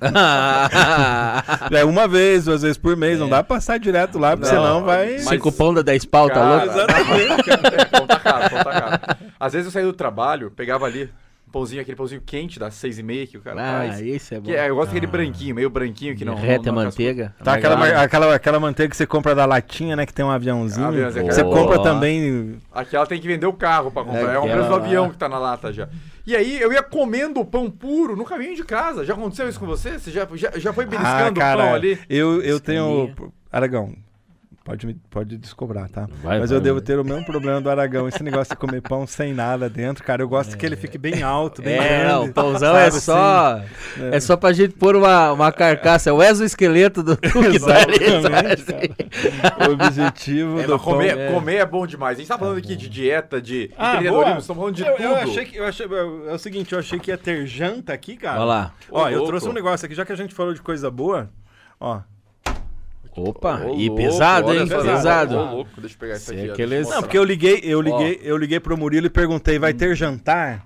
[1.70, 4.62] É uma vez, duas vezes por mês, não dá pra passar direto lá, porque Não,
[4.62, 5.12] senão vai...
[5.14, 6.66] mas- Cinco pão dá 10 pau, tá Cara, louco?
[6.78, 7.50] Exatamente.
[7.76, 9.18] É, pão tá caro, pão tá caro.
[9.38, 11.10] Às vezes eu saía do trabalho, pegava ali
[11.56, 14.00] pãozinho, aquele pãozinho quente das seis e meia que o cara Ah, faz.
[14.00, 14.44] esse é bom.
[14.46, 16.34] Que é, eu gosto daquele branquinho, meio branquinho que não.
[16.34, 17.34] Derrete a não, não manteiga.
[17.42, 17.96] Tá aquela, amargada.
[17.98, 20.04] mar- aquela, aquela manteiga que você compra da latinha, né?
[20.04, 20.86] Que tem um aviãozinho.
[20.86, 22.56] Ah, beleza, você aquela- compra também.
[22.72, 24.20] Aquela tem que vender o carro pra comprar.
[24.34, 25.88] É, um Aquela preço do avião que tá na lata já.
[26.26, 29.04] E aí eu ia comendo o pão puro no caminho de casa.
[29.04, 29.98] Já aconteceu isso com você?
[29.98, 31.98] Você já, já, já foi Ah, beliscando o cara, pão ali?
[32.10, 33.10] eu, eu tenho.
[33.50, 33.94] Aragão,
[34.66, 36.06] pode, me, pode descobrar, tá?
[36.22, 36.84] Vai, Mas vai, eu devo vai.
[36.84, 38.06] ter o mesmo problema do Aragão.
[38.08, 40.22] Esse negócio de comer pão sem nada dentro, cara.
[40.22, 42.12] Eu gosto que ele fique bem alto, bem É, grande.
[42.12, 43.56] não, o pãozão é sabe, só.
[43.56, 44.08] assim?
[44.12, 46.10] É só pra gente pôr uma, uma carcaça.
[46.10, 49.68] É o exoesqueleto do do que tá ali?
[49.68, 51.22] O objetivo É, do comer, pão.
[51.22, 51.32] é.
[51.32, 52.16] comer é bom demais.
[52.16, 55.02] A gente tá falando aqui de dieta, de Ah, empreendedorismo, estamos falando de eu, tudo.
[55.04, 55.56] eu achei que.
[55.56, 58.36] Eu achei, eu- é o seguinte, eu achei que ia ter janta aqui, cara.
[58.40, 58.74] Olha lá.
[58.90, 59.28] Ó, Ô, eu louco.
[59.28, 61.30] trouxe um negócio aqui, já que a gente falou de coisa boa.
[61.78, 62.00] Ó.
[63.16, 64.66] Opa, Ô, e louco, pesado, hein?
[64.66, 65.36] só, Pesado.
[65.36, 66.50] Ô, louco, deixa eu pegar isso aqui.
[66.50, 67.02] aqueles- eu Não, mostrar.
[67.02, 70.64] porque eu liguei, eu liguei, eu liguei pro Murilo e perguntei, vai ter jantar?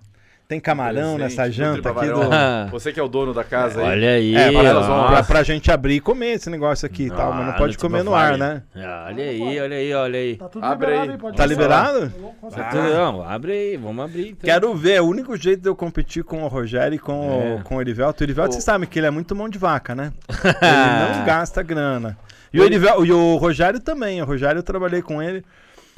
[0.48, 2.22] Tem camarão Presente, nessa janta aqui do.
[2.22, 2.66] Ah.
[2.72, 3.86] Você que é o dono da casa aí.
[3.88, 4.34] Olha aí.
[4.36, 5.06] É, pra, ó.
[5.06, 7.78] pra, pra gente abrir e comer esse negócio aqui e tal, mas não Ah, pode
[7.78, 8.64] comer no ar, né?
[8.74, 10.36] Ah, Olha aí, olha aí, olha aí.
[10.36, 11.14] Tá tudo Abre liberado aí.
[11.14, 12.10] aí, pode Tá liberado?
[12.50, 14.30] Tá tudo- Não, abre aí, vamos abrir.
[14.30, 14.38] Então.
[14.42, 17.54] Quero ver, é o único jeito de eu competir com o Rogério e com, É.
[17.60, 18.20] o, com o Erivelto.
[18.20, 20.12] O Erivelto, O- você sabe que ele é muito mão de vaca, né?
[20.28, 22.18] ele não gasta grana.
[22.52, 24.20] E o, Erivel, e o Rogério também.
[24.20, 25.44] O Rogério, eu trabalhei com ele.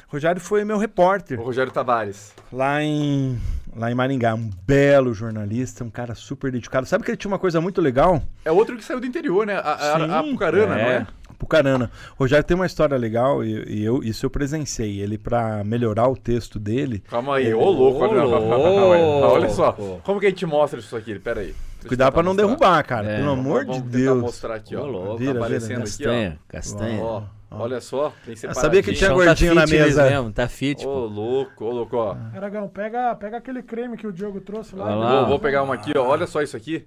[0.07, 2.33] O Rogério foi meu repórter O Rogério Tavares.
[2.51, 3.39] lá em,
[3.75, 4.35] lá em Maringá.
[4.35, 6.85] Um belo jornalista, um cara super dedicado.
[6.85, 8.21] Sabe que ele tinha uma coisa muito legal?
[8.45, 9.55] É outro que saiu do interior, né?
[9.55, 10.83] A, a, Sim, a Apucarana, é.
[10.83, 11.07] não é?
[11.39, 11.91] Pucarana.
[12.17, 15.01] O Rogério tem uma história legal e, e eu, isso eu presenciei.
[15.01, 18.47] Ele, pra melhorar o texto dele, Calma aí, ô louco, olha, louco.
[19.33, 19.71] olha só.
[20.03, 21.17] Como que a gente mostra isso aqui?
[21.17, 21.55] Pera aí.
[21.87, 22.47] Cuidado pra não mostrar.
[22.47, 23.11] derrubar, cara.
[23.11, 23.17] É.
[23.17, 24.21] Pelo amor Vamos de Deus.
[24.21, 24.81] mostrar aqui, ó.
[24.83, 25.07] Ô, louco.
[25.11, 27.01] Tá Vira, vira, aparecendo aqui, Castanha, castanha.
[27.03, 27.23] ó.
[27.51, 28.61] Ó, olha só, tem Eu separadinho.
[28.61, 30.09] sabia que tinha Então tá gordinho na fitness mesa.
[30.09, 32.15] Mesmo, tá fit, Ô, louco, ô, louco, ó.
[32.35, 34.93] Aragão, pega, pega aquele creme que o Diogo trouxe lá.
[34.95, 35.19] Lá.
[35.19, 36.03] Vou, vou pegar uma aqui, ó.
[36.07, 36.85] Olha só isso aqui.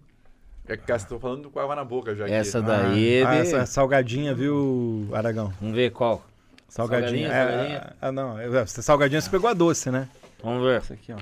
[0.69, 2.35] É que tô falando com água na boca já aqui.
[2.35, 5.53] Essa Ah, daí, ah, de- essa salgadinha, viu, Aragão?
[5.61, 6.25] vamos ver qual.
[6.69, 7.29] Salgadinho.
[7.31, 7.93] Salgadinho, é.
[8.03, 8.37] Ah, não.
[8.37, 10.09] é, Você salgadinho você pegou a doce, né?
[10.43, 10.79] Vamos ver.
[10.79, 11.19] Essa aqui, ó.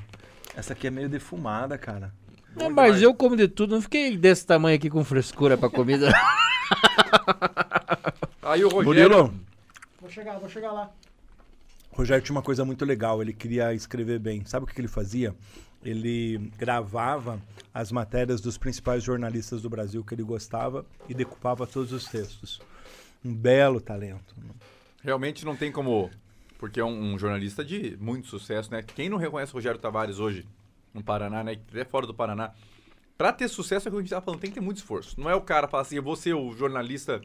[0.56, 2.10] Essa aqui é meio defumada, cara.
[2.56, 6.12] É, mas eu como de tudo, não fiquei desse tamanho aqui com frescura pra comida.
[8.42, 9.08] Aí o Rogério.
[9.08, 9.34] Murilo,
[10.00, 10.90] Vou chegar, vou chegar lá.
[11.90, 13.22] o Rogério tinha uma coisa muito legal.
[13.22, 14.44] Ele queria escrever bem.
[14.44, 15.34] Sabe o que que ele fazia?
[15.82, 17.40] Ele gravava
[17.72, 22.60] as matérias dos principais jornalistas do Brasil que ele gostava e decupava todos os textos.
[23.24, 24.34] Um belo talento.
[25.02, 26.10] Realmente não tem como.
[26.58, 28.82] Porque é um, um jornalista de muito sucesso, né?
[28.82, 30.46] Quem não reconhece o Rogério Tavares hoje
[30.94, 31.52] no Paraná, né?
[31.52, 32.52] Até fora do Paraná.
[33.18, 35.20] Pra ter sucesso, é o que a gente tava falando, tem que ter muito esforço.
[35.20, 37.20] Não é o cara falar assim, eu vou ser o jornalista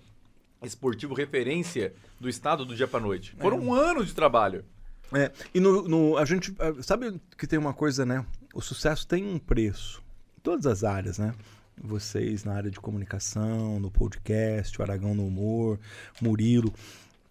[0.62, 3.36] esportivo referência do estado do dia pra noite.
[3.40, 4.66] Foram um ano de trabalho.
[5.14, 8.24] É, e no, no- a gente ah, sabe que tem uma coisa, né?
[8.54, 10.04] O sucesso tem um preço
[10.38, 11.34] em todas as áreas, né?
[11.82, 15.80] Vocês na área de comunicação, no podcast, o Aragão no humor,
[16.22, 16.72] Murilo,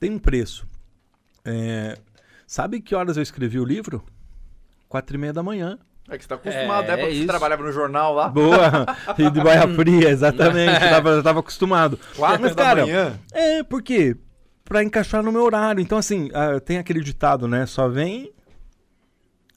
[0.00, 0.66] tem um preço.
[1.44, 1.96] É,
[2.46, 4.02] sabe que horas eu escrevi o livro?
[4.88, 5.78] Quatro e meia da manhã.
[6.10, 6.96] É que você tá acostumado, É, né?
[6.96, 8.28] Porque é você trabalhava no jornal lá.
[8.28, 8.86] Boa!
[9.18, 10.82] e de baia fria, exatamente.
[10.82, 11.98] Eu tava, eu tava acostumado.
[12.16, 13.12] Quatro Mas, da cara, manhã.
[13.32, 14.16] É, por quê?
[14.64, 15.80] Pra encaixar no meu horário.
[15.80, 17.66] Então, assim, ah, tem aquele ditado, né?
[17.66, 18.32] Só vem.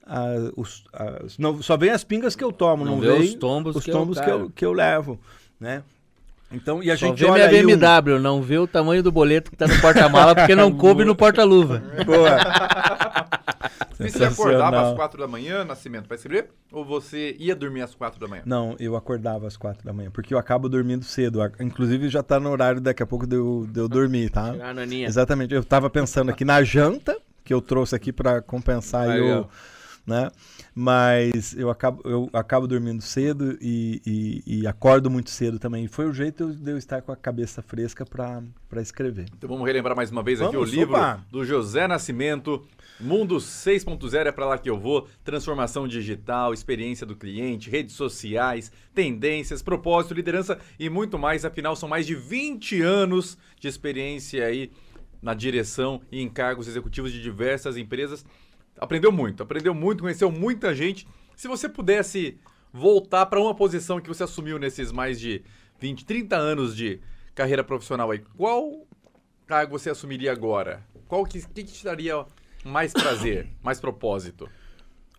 [0.06, 3.22] ah, os, as- não, só vem as pingas que eu tomo, não, Não vê vem
[3.22, 4.40] os tombos os que eu tombos que, carro.
[4.42, 5.20] eu, que eu levo,
[5.60, 5.84] né?
[6.54, 9.02] Então, e a Só gente vê olha minha aí um- BMW, não vê o tamanho
[9.02, 11.82] do boleto que tá no porta-mala porque não coube no porta-luva.
[12.06, 12.38] Boa.
[14.08, 16.50] E você acordava às quatro da manhã, Nascimento, pra escrever?
[16.72, 18.44] Ou você ia dormir às quatro da manhã?
[18.46, 21.40] Não, eu acordava às quatro da manhã, porque eu acabo dormindo cedo.
[21.60, 24.54] Inclusive, já tá no horário daqui a pouco de eu, de eu dormir, tá?
[25.08, 25.54] Exatamente.
[25.54, 29.48] Eu tava pensando aqui na janta, que eu trouxe aqui pra compensar aí o.
[30.06, 30.32] Né?
[30.74, 35.86] Mas eu acabo, eu acabo dormindo cedo e, e- e acordo muito cedo também.
[35.88, 38.42] Foi o jeito de eu estar com a cabeça fresca pra
[38.82, 39.26] escrever.
[39.38, 41.26] Então vamos relembrar mais uma vez aqui Vamos, o livro opa.
[41.30, 42.66] do José Nascimento.
[43.02, 45.08] Mundo 6.0 é para lá que eu vou.
[45.26, 51.44] Transformação digital, experiência do cliente, redes sociais, tendências, propósito, liderança e muito mais.
[51.44, 54.72] Afinal, são mais de 20 anos de experiência aí
[55.22, 58.26] na direção e em cargos executivos de diversas empresas.
[58.78, 61.08] Aprendeu muito, aprendeu muito, conheceu muita gente.
[61.36, 62.38] Se você pudesse
[62.74, 65.44] voltar para uma posição que você assumiu nesses mais de
[65.80, 67.00] 20, 30 anos de
[67.36, 68.86] carreira profissional aí, qual
[69.46, 70.82] cargo você assumiria agora?
[71.08, 72.26] Qual que, que, te daria
[72.64, 74.50] mais prazer, mais propósito?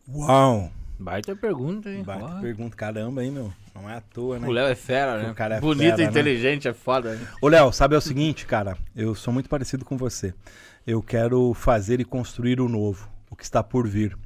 [0.09, 0.71] Uau!
[0.99, 2.05] Baita pergunta, hein?
[2.05, 2.41] Baita Ó.
[2.41, 3.53] pergunta, caramba, hein, meu?
[3.75, 4.47] Não é à toa, né?
[4.47, 5.31] O Léo é fera, né?
[5.31, 6.05] O cara é Bonito fera, né?
[6.05, 7.15] inteligente, é foda.
[7.15, 7.27] né?
[7.41, 8.77] Ô, Léo, sabe é o seguinte, cara?
[8.95, 10.33] Eu sou muito parecido com você.
[10.87, 14.17] Eu quero fazer e construir o novo, o que está por vir,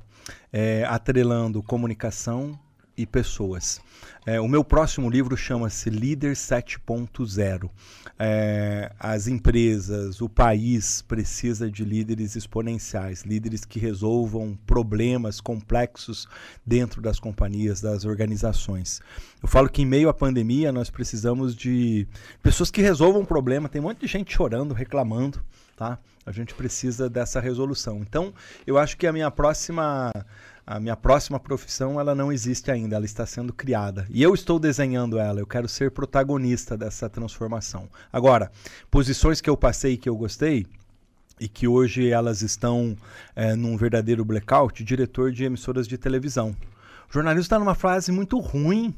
[0.53, 2.59] é, atrelando comunicação
[2.97, 3.81] e pessoas.
[4.25, 7.71] É, o meu próximo livro chama-se Líder 7.0.
[8.19, 16.27] É, as empresas, o país precisa de líderes exponenciais, líderes que resolvam problemas complexos
[16.65, 19.01] dentro das companhias, das organizações.
[19.41, 22.09] Eu falo que em meio à pandemia nós precisamos de
[22.43, 23.69] pessoas que resolvam o problema.
[23.69, 25.41] Tem um monte de gente chorando, reclamando,
[25.77, 25.99] tá?
[26.25, 27.99] A gente precisa dessa resolução.
[27.99, 28.33] Então,
[28.67, 30.11] eu acho que a minha próxima
[30.67, 34.05] a minha próxima profissão ela não existe ainda, ela está sendo criada.
[34.11, 37.89] E eu estou desenhando ela, eu quero ser protagonista dessa transformação.
[38.13, 38.51] Agora,
[38.91, 40.67] posições que eu passei e que eu gostei,
[41.39, 42.97] e que hoje elas estão
[43.37, 46.57] eh, num verdadeiro blackout, diretor de emissoras de televisão.
[47.09, 48.93] O jornalismo está numa fase muito ruim,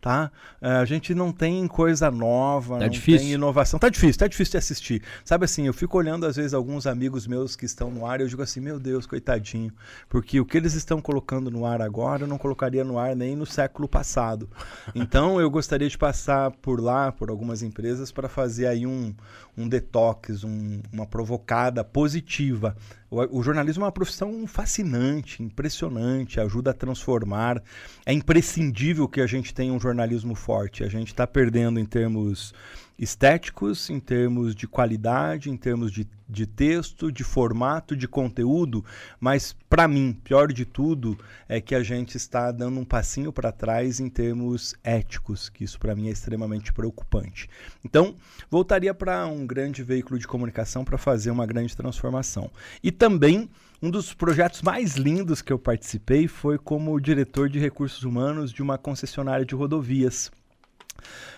[0.00, 0.30] tá?
[0.60, 3.20] Eh, a gente não tem coisa nova, Tá não difícil.
[3.20, 3.78] tem inovação.
[3.78, 5.02] Tá difícil, tá difícil de assistir.
[5.24, 8.22] Sabe assim, eu fico olhando às vezes alguns amigos meus que estão no ar e
[8.24, 9.72] eu digo assim, meu Deus, coitadinho,
[10.08, 13.34] porque o que eles estão colocando no ar agora eu não colocaria no ar nem
[13.34, 14.48] no século passado.
[14.94, 19.14] Então eu gostaria de passar por lá, por algumas empresas, para fazer aí um,
[19.56, 22.76] um detox, um- uma provocada positiva.
[23.10, 27.62] O, o jornalismo é uma profissão fascinante, impressionante, ajuda a transformar.
[28.04, 30.82] É imprescindível que a gente tenha um jornalismo forte.
[30.82, 32.52] A gente está perdendo em termos
[32.98, 38.84] estéticos, em termos de qualidade, em termos de, de texto, de formato, de conteúdo,
[39.20, 41.18] mas para mim, pior de tudo
[41.48, 45.78] é que a gente está dando um passinho para trás em termos éticos, que isso
[45.78, 47.48] para mim é extremamente preocupante.
[47.84, 48.14] Então,
[48.50, 52.50] voltaria para um grande veículo de comunicação para fazer uma grande transformação.
[52.82, 53.50] E também
[53.82, 58.62] um dos projetos mais lindos que eu participei foi como diretor de recursos humanos de
[58.62, 60.30] uma concessionária de rodovias.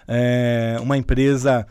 [0.07, 1.67] É, uma empresa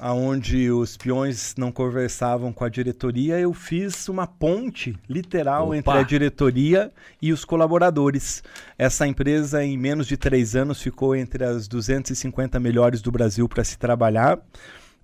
[0.00, 5.76] onde os peões não conversavam com a diretoria, eu fiz uma ponte literal Opa!
[5.76, 8.42] entre a diretoria e os colaboradores.
[8.78, 13.64] Essa empresa, em menos de três anos, ficou entre as 250 melhores do Brasil para
[13.64, 14.38] se trabalhar.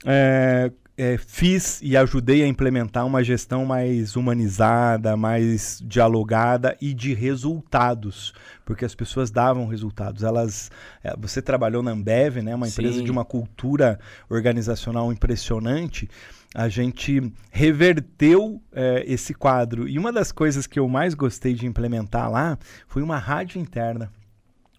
[0.04, 7.14] É, é, fiz e ajudei a implementar uma gestão mais humanizada, mais dialogada e de
[7.14, 8.32] resultados,
[8.64, 10.22] porque as pessoas davam resultados.
[10.22, 10.70] Elas,
[11.02, 13.04] é, você trabalhou na Ambev, né, uma empresa Sim.
[13.04, 16.08] de uma cultura organizacional impressionante.
[16.54, 19.88] A gente reverteu é, esse quadro.
[19.88, 24.12] E uma das coisas que eu mais gostei de implementar lá foi uma rádio interna.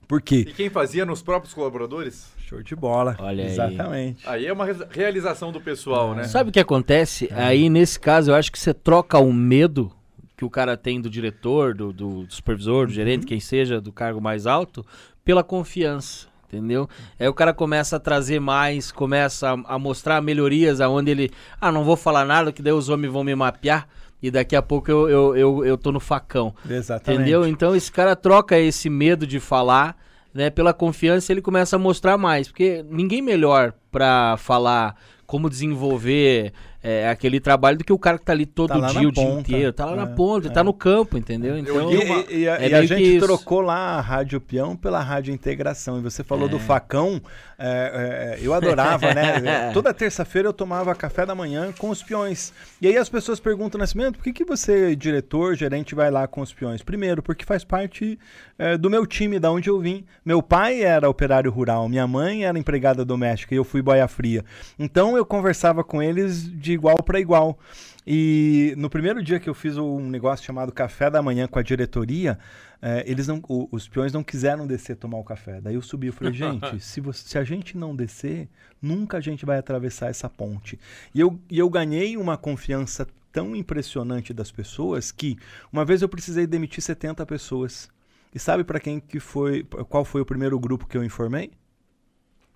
[0.08, 0.46] Por quê?
[0.48, 2.33] E quem fazia nos próprios colaboradores?
[2.48, 3.16] Show de bola.
[3.20, 3.50] Olha aí.
[3.52, 4.28] Exatamente.
[4.28, 6.24] Aí é uma re- realização do pessoal, né?
[6.26, 7.30] Sabe o que acontece?
[7.34, 9.92] Aí, nesse caso, eu acho que você troca o medo
[10.36, 14.20] que o cara tem do diretor, do, do supervisor, do gerente, quem seja, do cargo
[14.20, 14.86] mais alto,
[15.24, 16.28] pela confiança.
[16.48, 16.88] Entendeu?
[17.20, 21.32] Aí o cara começa a trazer mais, começa a, a mostrar melhorias aonde ele.
[21.60, 23.88] Ah, não vou falar nada, que daí os homens vão me mapear
[24.22, 26.54] e daqui a pouco eu, eu, eu, eu tô no facão.
[26.70, 27.22] Exatamente.
[27.22, 27.48] Entendeu?
[27.48, 29.98] Então esse cara troca esse medo de falar,
[30.34, 36.54] né, pela confiança, ele começa a mostrar mais, porque ninguém melhor pra falar como desenvolver
[36.84, 39.24] é, aquele trabalho do que o cara que tá ali todo Tá dia, o dia
[39.24, 39.40] ponta.
[39.40, 40.52] inteiro, tá lá É, na ponta, é.
[40.52, 41.58] tá no campo, entendeu?
[41.58, 44.76] Então, E, uma- e- e a, é e a gente trocou lá a Rádio Peão
[44.76, 45.98] pela Rádio Integração.
[45.98, 46.52] E você falou É.
[46.52, 47.22] do facão.
[47.66, 49.72] é, é, eu adorava, né?
[49.74, 52.52] Toda terça-feira eu tomava café da manhã com os peões.
[52.82, 56.42] E aí as pessoas perguntam, Nascimento, por que, que você, diretor, gerente, vai lá com
[56.42, 56.82] os peões?
[56.84, 58.20] Primeiro, porque faz parte
[58.60, 60.04] é, do meu time, da onde eu vim.
[60.26, 64.44] Meu pai era operário rural, minha mãe era empregada doméstica e eu fui boia fria.
[64.78, 67.58] Então eu conversava com eles de igual para igual.
[68.06, 71.64] E no primeiro dia que eu fiz um negócio chamado café da manhã com a
[71.64, 72.38] diretoria,
[72.82, 75.62] eh, eles não, o- os peões não quiseram descer tomar o café.
[75.62, 76.34] Daí eu subi e falei,
[76.74, 78.50] gente, se, você- se a gente não descer,
[78.82, 80.78] nunca a gente vai atravessar essa ponte.
[81.16, 85.38] E eu, e eu ganhei uma confiança tão impressionante das pessoas que
[85.72, 87.90] uma vez eu precisei demitir 70 pessoas.
[88.36, 91.52] E sabe para quem que foi, qual foi o primeiro grupo que eu informei?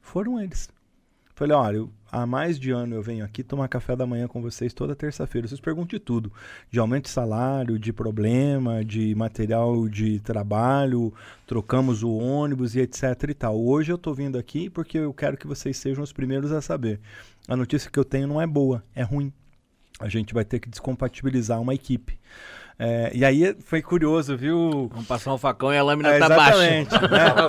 [0.02, 0.70] Foram eles.
[1.36, 4.42] Falei, olha, eu- há mais de ano eu venho aqui tomar café da manhã com
[4.42, 5.48] vocês toda terça-feira.
[5.48, 6.32] Vocês perguntam de tudo.
[6.70, 11.14] De aumento de salário, de problema, de material de trabalho,
[11.46, 13.60] trocamos o ônibus e etc e tal.
[13.60, 17.00] Hoje eu tô vindo aqui porque eu quero que vocês sejam os primeiros a saber.
[17.48, 19.32] A notícia que eu tenho não é boa, é ruim.
[20.00, 22.20] A gente vai ter que descompatibilizar uma equipe.
[22.80, 24.88] É, e aí foi curioso, viu?
[24.94, 26.58] vamos passar um facão e a lâmina É, tá baixa.
[26.60, 26.86] né?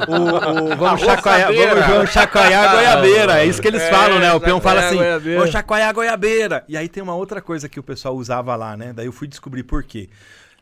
[0.08, 3.40] O- o- vamos, chacoalhar, vamos, vamos chacoalhar a goiabeira.
[3.40, 4.32] É isso que eles É, falam, né?
[4.32, 4.96] O peão fala assim:
[5.36, 6.64] vou chacoalhar a goiabeira.
[6.66, 8.92] E aí tem uma outra coisa que o pessoal usava lá, né?
[8.94, 10.08] Daí eu fui descobrir por quê.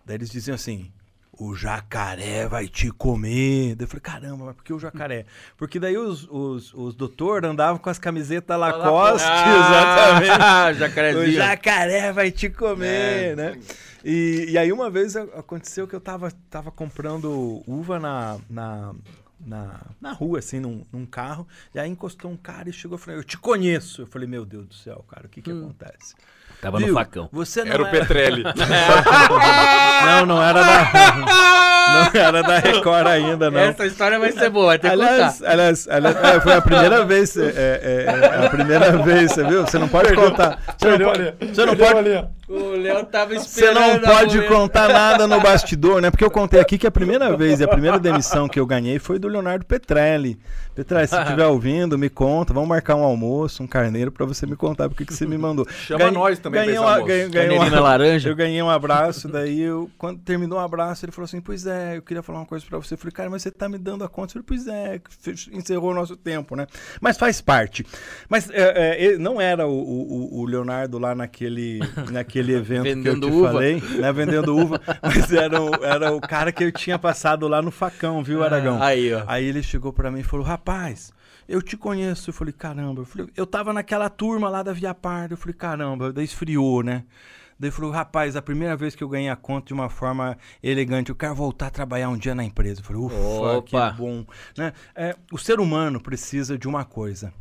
[0.05, 0.91] Daí eles diziam assim.
[1.39, 3.75] O jacaré vai te comer.
[3.75, 5.27] Daí eu falei, caramba, mas por que o jacaré?
[5.57, 10.31] Porque daí os, os, os doutores andavam com as camisetas Lacoste, exatamente.
[10.41, 11.33] Ah, O jacarezinho.
[11.33, 13.59] jacaré vai te comer, É, né?
[14.05, 18.95] E, e aí uma vez aconteceu que eu tava, tava comprando uva na, na,
[19.39, 23.01] na, na rua, assim, num, num carro, e aí encostou um cara e chegou e
[23.01, 24.03] falou, eu te conheço.
[24.03, 26.15] Eu falei, meu Deus do céu, cara, o que que acontece?
[26.61, 26.95] Tava no Viu?
[26.95, 27.29] facão.
[27.33, 28.43] Você não Era o é- Petrelli.
[30.07, 30.91] Não, não era da...
[32.15, 33.59] não era da Record ainda, não.
[33.61, 35.51] Essa história vai ser boa, vai ter que Aliás, contar.
[35.51, 38.05] aliás, aliás, é, foi a primeira vez, é, é,
[38.43, 39.63] é a primeira vez, você viu?
[39.63, 40.59] Você não pode contar.
[40.79, 44.03] Você não pode, você não pode, O Léo tava Você esperando.
[44.03, 46.11] não a pode contar nada no bastidor, né?
[46.13, 48.99] Porque eu contei aqui que a primeira vez e a primeira demissão que eu ganhei
[49.01, 50.39] foi do Leonardo Petrelli.
[50.75, 52.53] Petrelli, se estiver ouvindo, me conta.
[52.53, 55.67] Vamos marcar um almoço, um carneiro, pra você me contar porque que você me mandou.
[55.87, 58.29] Chama nós também ganhei uma- ganhei- ganhei uma- laranja.
[58.29, 61.97] Eu ganhei um abraço, daí eu, quando terminou o abraço, ele falou assim: Pois é,
[61.97, 62.95] eu queria falar uma coisa pra você.
[62.95, 64.39] Eu falei, cara, mas você tá me dando a conta.
[64.39, 65.01] Eu falei, pois é,
[65.53, 66.67] encerrou o nosso tempo, né?
[67.01, 67.85] Mas faz parte.
[68.29, 71.81] Mas é, é, ele- não era o, o- o Leonardo lá naquele,
[72.13, 73.53] naquele evento que eu Vendendo te uva.
[73.53, 74.13] falei, né?
[74.13, 78.23] Vendendo uva, mas era o, era o cara que eu tinha passado lá no facão,
[78.23, 78.83] viu, Aragão?
[78.83, 79.25] Aí, ó.
[79.27, 81.13] Aí ele chegou pra mim e falou: Rapaz,
[81.49, 82.31] eu te conheço.
[82.31, 83.03] Eu falei: Caramba.
[83.03, 85.35] Eu, falei, eu tava naquela turma lá da Via Parda.
[85.35, 86.13] Eu falei: Caramba.
[86.13, 87.05] Daí esfriou, né?
[87.59, 91.11] Daí falou: Rapaz, a primeira vez que eu ganhei a conta de uma forma elegante,
[91.11, 92.81] eu quero voltar a trabalhar um dia na empresa.
[92.81, 93.91] Eu falei: Ufa, Opa.
[93.93, 94.27] que bom.
[94.57, 94.73] Né?
[94.95, 97.33] É, o ser humano precisa de uma coisa: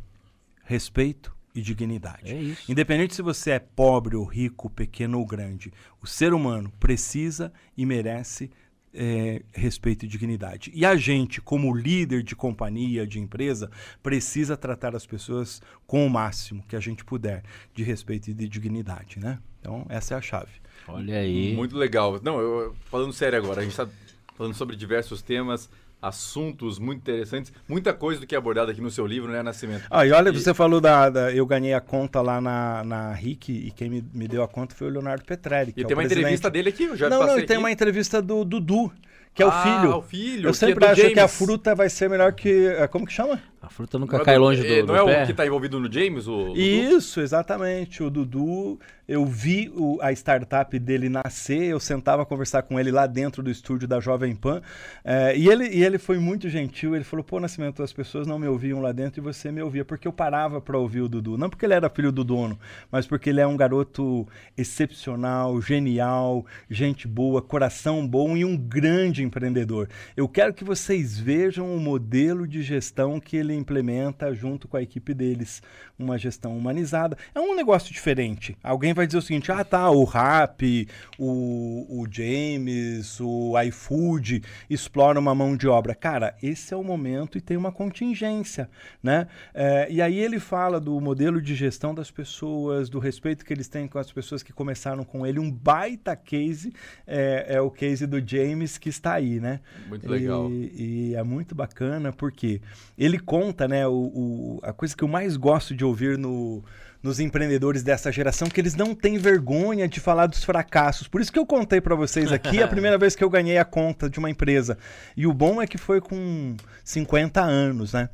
[0.64, 2.32] respeito e dignidade.
[2.32, 2.70] É isso.
[2.70, 7.84] Independente se você é pobre ou rico, pequeno ou grande, o ser humano precisa e
[7.86, 8.50] merece
[8.98, 10.70] é, respeito e dignidade.
[10.74, 13.70] E a gente, como líder de companhia, de empresa,
[14.02, 17.42] precisa tratar as pessoas com o máximo que a gente puder
[17.74, 19.38] de respeito e de dignidade, né?
[19.60, 20.52] Então, essa é a chave.
[20.88, 21.54] Olha aí.
[21.54, 22.18] Muito legal.
[22.22, 23.88] Não, eu, eu- falando sério agora, a gente está
[24.34, 25.68] falando sobre diversos temas,
[26.08, 29.84] assuntos muito interessantes, muita coisa do que é abordado aqui no seu livro, né, Nascimento?
[29.90, 33.12] Ah, e olha, E- você falou da, da- Eu ganhei a conta lá na, na
[33.12, 35.72] RIC e quem me, me deu a conta foi o Leonardo Petrelli.
[35.72, 36.20] que E é tem o uma presidente.
[36.24, 37.64] entrevista dele aqui, eu já Não, não, e tem aqui.
[37.64, 38.92] uma entrevista do Dudu,
[39.34, 39.96] que é o Ah, filho.
[39.96, 41.36] o filho, Eu que sempre é acho que a James.
[41.38, 42.48] fruta vai ser melhor que.
[42.68, 43.40] eh, Como que chama?
[43.60, 45.24] A fruta nunca Não é cai do- longe do, é, do Não é pé.
[45.24, 46.26] o que tá envolvido no James?
[46.28, 46.54] O?
[46.56, 48.02] Isso, exatamente.
[48.02, 48.78] O Dudu,
[49.08, 53.42] eu vi o- a startup dele nascer, eu sentava a conversar com ele lá dentro
[53.42, 54.60] do estúdio da Jovem Pan.
[55.04, 56.94] eh, e, ele, e ele foi muito gentil.
[56.94, 59.84] Ele falou: pô, Nascimento, as pessoas não me ouviam lá dentro e você me ouvia.
[59.84, 61.36] Porque eu parava para ouvir o Dudu.
[61.38, 62.58] Não porque ele era filho do dono,
[62.90, 64.26] mas porque ele é um garoto
[64.56, 69.88] excepcional, genial, gente boa, coração bom e um grande empreendedor.
[70.16, 74.82] Eu quero que vocês vejam o modelo de gestão que ele implementa junto com a
[74.82, 75.62] equipe deles.
[75.98, 77.16] Uma gestão humanizada.
[77.34, 78.56] É um negócio diferente.
[78.62, 80.88] Alguém vai dizer o seguinte: ah, tá, o Rap,
[81.18, 85.94] o, o James, o iFood exploram uma mão de obra.
[85.94, 88.68] Cara, esse é o momento e tem uma contingência,
[89.02, 89.26] né?
[89.54, 93.68] É, e aí ele fala do modelo de gestão das pessoas, do respeito que eles
[93.68, 95.38] têm com as pessoas que começaram com ele.
[95.38, 96.72] Um baita case
[97.06, 99.60] é, é o case do James que está aí, né?
[99.88, 100.50] Muito legal.
[100.50, 102.60] E, e é muito bacana porque
[102.96, 106.64] ele conta, né, o, o- a coisa que eu mais gosto de ouvir no,
[107.06, 111.08] nos empreendedores dessa geração, que eles não têm vergonha de falar dos fracassos.
[111.08, 113.64] Por isso que eu contei para vocês aqui a primeira vez que eu ganhei a
[113.64, 114.76] conta de uma empresa.
[115.16, 118.10] E o bom é que foi com 50 anos, né?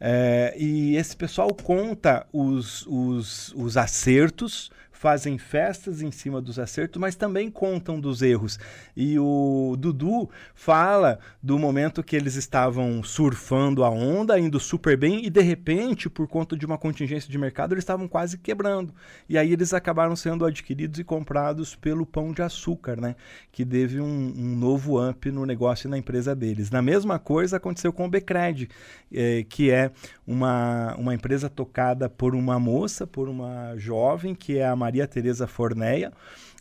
[0.00, 7.00] É, e esse pessoal conta os, os, os acertos, fazem festas em cima dos acertos,
[7.00, 8.58] mas também contam dos erros.
[8.96, 15.24] E o Dudu fala do momento que eles estavam surfando a onda, indo super bem,
[15.24, 18.94] e de repente, por conta de uma contingência de mercado, eles estavam quase quebrando.
[19.28, 23.14] E aí eles acabaram sendo adquiridos e comprados pelo Pão de Açúcar, né?
[23.52, 26.70] Que teve um, um novo up no negócio e na empresa deles.
[26.70, 28.68] Na mesma coisa aconteceu com o Becred,
[29.12, 29.90] eh, que é
[30.26, 35.46] uma, uma empresa tocada por uma moça, por uma jovem, que é a Maria Tereza
[35.46, 36.12] Forneia,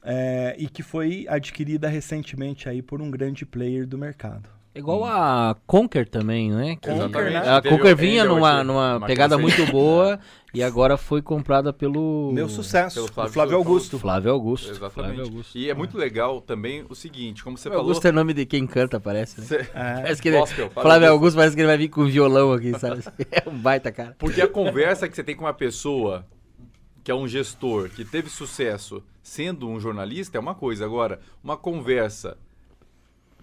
[0.03, 4.49] eh, e que foi adquirida recentemente aí por um grande player do mercado.
[4.75, 6.75] Igual a Conquer também, né?
[6.75, 7.49] Que Conquer, né?
[7.49, 10.19] A Conquer vinha Angel numa, numa uma pegada muito boa
[10.53, 13.97] e agora foi comprada pelo Meu sucesso, Pelo o Flávio Flávio Augusto.
[13.97, 14.71] Flávio Augusto.
[14.71, 14.93] Exatamente.
[14.93, 15.57] Flávio Augusto.
[15.57, 17.89] E é muito legal também o seguinte, como você Flávio falou...
[17.91, 19.47] Augusto é nome de quem canta, parece, né?
[19.47, 19.93] Cê- É.
[20.01, 21.37] Parece que ele, Gospel, Flávio Flávio Augusto.
[21.37, 23.01] Parece que ele vai vir com violão aqui, sabe?
[23.31, 24.15] É um baita, cara.
[24.19, 26.25] Porque a conversa que você tem com uma pessoa
[27.01, 30.83] que é um gestor, que teve sucesso sendo um jornalista, é uma coisa.
[30.83, 32.37] Agora, uma conversa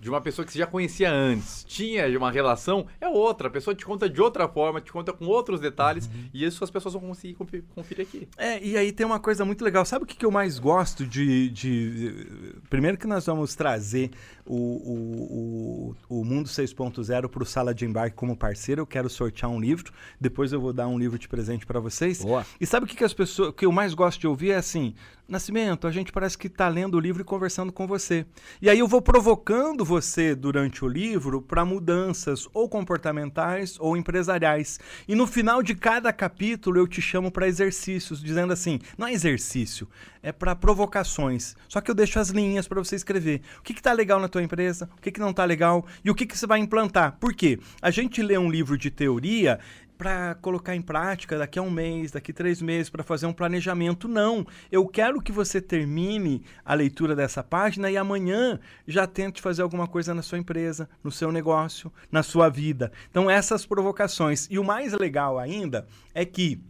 [0.03, 3.47] de uma pessoa que você já conhecia antes, tinha uma relação, é outra.
[3.47, 6.73] A pessoa te conta de outra forma, te conta com outros detalhes, e isso as
[6.73, 7.35] pessoas vão conseguir
[7.73, 8.27] conferir aqui.
[8.37, 9.85] É, e aí tem uma coisa muito legal.
[9.85, 12.27] Sabe o que, que eu mais gosto de, de-
[12.69, 14.11] Primeiro que nós vamos trazer
[14.55, 18.83] o, o, o, Mundo 6.0 para o Sala de Embarque como parceiro.
[18.83, 19.91] Eu quero sortear um livro.
[20.21, 22.23] Depois eu vou dar um livro de presente para vocês.
[22.23, 22.45] Boa.
[22.61, 23.55] E sabe o que, que as pessoas.
[23.57, 24.95] Que eu mais gosto de ouvir é assim.
[25.27, 28.27] Nascimento, a gente parece que está lendo o livro e conversando com você.
[28.61, 34.79] E aí eu vou provocando você durante o livro para mudanças ou comportamentais ou empresariais.
[35.09, 39.13] E no final de cada capítulo eu te chamo para exercícios, dizendo assim: não é
[39.15, 39.89] exercício,
[40.23, 41.57] é para provocações.
[41.69, 43.43] Só que eu deixo as linhas para você escrever.
[43.59, 44.89] O que está legal na tua empresa?
[44.97, 45.85] O que, que não está legal?
[46.05, 47.17] E o que, que você vai implantar?
[47.19, 47.59] Por quê?
[47.81, 49.59] A gente lê um livro de teoria
[49.99, 53.33] para colocar em prática daqui a um mês, daqui a três meses, para fazer um
[53.33, 54.09] planejamento.
[54.09, 54.45] Não.
[54.71, 59.87] Eu quero que você termine a leitura dessa página e amanhã já tente fazer alguma
[59.87, 62.91] coisa na sua empresa, no seu negócio, na sua vida.
[63.11, 64.49] Então, essas provocações.
[64.51, 66.61] E o mais legal ainda é que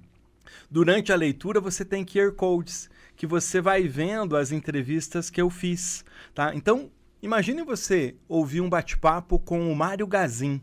[0.71, 5.49] durante a leitura você tem QR codes que você vai vendo as entrevistas que eu
[5.51, 6.05] fiz,
[6.35, 6.55] tá?
[6.55, 6.91] Então,
[7.23, 10.61] imagine você ouvir um bate-papo com o Mário Gazin.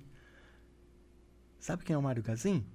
[1.59, 2.65] Sabe quem é o Mário Gazin?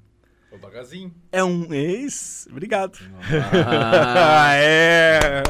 [0.55, 1.13] O Bagazinho.
[1.33, 2.47] É um ex.
[2.49, 2.97] Obrigado.
[3.67, 5.43] Ah, é.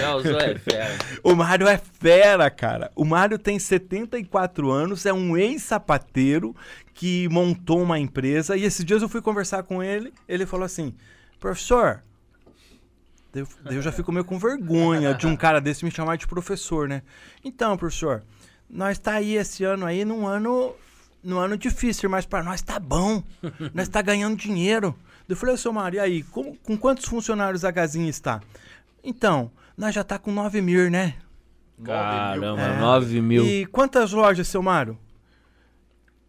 [0.00, 0.98] não, o Zé é fera.
[1.24, 2.88] O Mário é fera, cara.
[2.94, 6.54] O Mário tem 74 anos, é um ex-sapateiro
[6.94, 8.56] que montou uma empresa.
[8.56, 10.14] E esses dias eu fui conversar com ele.
[10.28, 10.94] Ele falou assim:
[11.40, 12.04] professor.
[13.32, 16.16] Daí Eu, daí eu já fico meio com vergonha de um cara desse me chamar
[16.16, 17.02] de professor, né?
[17.44, 18.22] Então, professor,
[18.68, 20.74] nós tá aí esse ano aí num ano
[21.22, 23.22] num ano difícil, mas para nós tá bom.
[23.72, 24.92] Nós tá ganhando dinheiro.
[25.28, 28.40] Eu falei, seu Mário, e aí, com, com quantos funcionários a Gazinha está?
[29.04, 31.14] Então, nós já tá com 9 mil, né?
[31.84, 32.78] Caramba, É.
[32.80, 33.46] 9 mil.
[33.46, 34.98] E quantas lojas, seu Mário?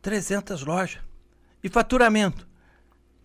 [0.01, 0.99] 300 lojas.
[1.63, 2.47] E faturamento?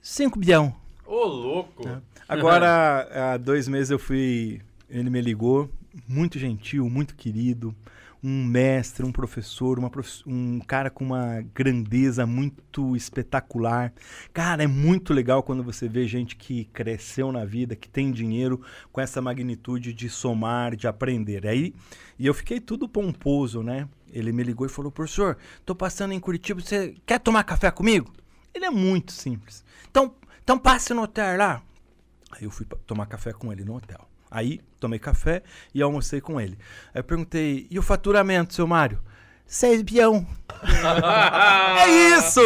[0.01, 0.75] 5 bilhão.
[1.07, 1.83] Ô, louco!
[2.29, 4.61] Agora, há dois meses eu fui.
[4.89, 5.71] Ele me ligou,
[6.07, 7.75] muito gentil, muito querido.
[8.23, 13.93] Um mestre, um professor, uma prof- um cara com uma grandeza muito espetacular.
[14.33, 18.61] Cara, é muito legal quando você vê gente que cresceu na vida, que tem dinheiro,
[18.91, 21.47] com essa magnitude de somar, de aprender.
[21.47, 21.73] Aí,
[22.19, 23.89] e eu fiquei tudo pomposo, né?
[24.13, 28.13] Ele me ligou e falou: professor, tô passando em Curitiba, você quer tomar café comigo?
[28.53, 29.65] Ele é muito simples.
[29.91, 30.13] Então,
[30.43, 31.63] então passe no hotel lá.
[32.31, 34.09] Aí eu fui tomar café com ele no hotel.
[34.31, 35.43] Aí tomei café
[35.75, 36.59] e almocei com ele.
[36.95, 38.99] Aí eu perguntei, e o faturamento, seu Mário?
[39.49, 40.27] Seis bilhão.
[40.63, 42.41] é isso!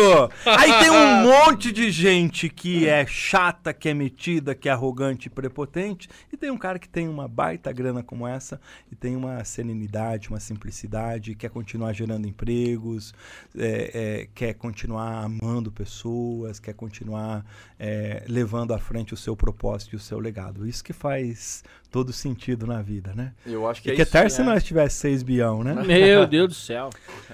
[0.46, 5.26] Aí tem um monte de gente que é chata, que é metida, que é arrogante
[5.26, 6.08] e prepotente.
[6.32, 10.28] E tem um cara que tem uma baita grana como essa e tem uma serenidade,
[10.28, 13.12] uma simplicidade, quer continuar gerando empregos,
[13.56, 13.90] é,
[14.22, 17.44] é, quer continuar amando pessoas, quer continuar
[17.80, 20.68] é, levando à frente o seu propósito e o seu legado.
[20.68, 23.32] Isso que faz todo sentido na vida, né?
[23.44, 24.16] Eu acho que E é que isso.
[24.16, 24.46] até se né?
[24.46, 25.74] nós tivesse seis bilhão, né?
[25.74, 26.88] Meu Deus do céu.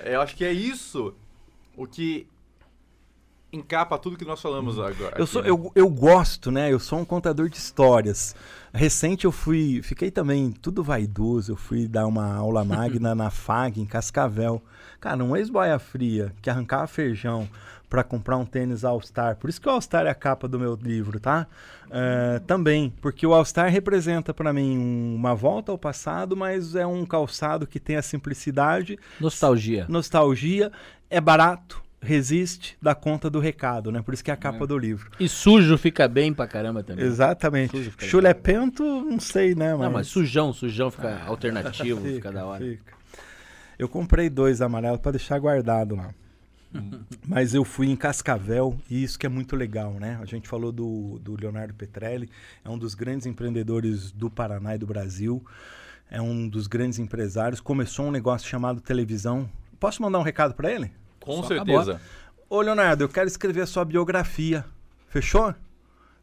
[0.04, 1.14] Eu acho que é isso
[1.76, 2.26] o que
[3.52, 5.16] encapa tudo que nós falamos agora.
[5.16, 5.50] Eu, aqui, sou, né?
[5.50, 6.72] eu, eu gosto, né?
[6.72, 8.34] Eu sou um contador de histórias.
[8.72, 11.52] Recente eu fui, fiquei também tudo vaidoso.
[11.52, 14.62] Eu fui dar uma aula magna na FAG, em Cascavel.
[15.00, 17.48] Cara, um ex-boia fria que arrancava feijão
[17.88, 19.36] para comprar um tênis All-Star.
[19.36, 21.46] Por isso que o All-Star é a capa do meu livro, tá?
[21.90, 26.86] É, também, porque o All-Star representa para mim um- uma volta ao passado, mas é
[26.86, 29.86] um calçado que tem a simplicidade, Nostalgia.
[29.88, 30.70] nostalgia,
[31.08, 34.02] é barato, resiste, dá conta do recado, né?
[34.02, 35.10] Por isso que é a capa do livro.
[35.18, 37.04] E sujo fica bem pra caramba também.
[37.06, 37.90] Exatamente.
[37.98, 39.72] Chulepento, não sei, né?
[39.74, 39.80] Mas...
[39.80, 42.62] Não, mas sujão, sujão fica alternativo, fica, Fica, da hora.
[42.64, 42.92] fica.
[43.78, 46.10] Eu comprei dois amarelos para deixar guardado lá.
[47.26, 50.18] Mas eu fui em Cascavel e isso que é muito legal, né?
[50.20, 52.28] A gente falou do, do Leonardo Petrelli,
[52.64, 55.44] é um dos grandes empreendedores do Paraná e do Brasil,
[56.10, 57.60] é um dos grandes empresários.
[57.60, 59.48] Começou um negócio chamado televisão.
[59.80, 60.90] Posso mandar um recado para ele?
[61.20, 62.00] Com Só certeza.
[62.48, 64.64] Ô, Leonardo, eu quero escrever a sua biografia.
[65.08, 65.54] Fechou?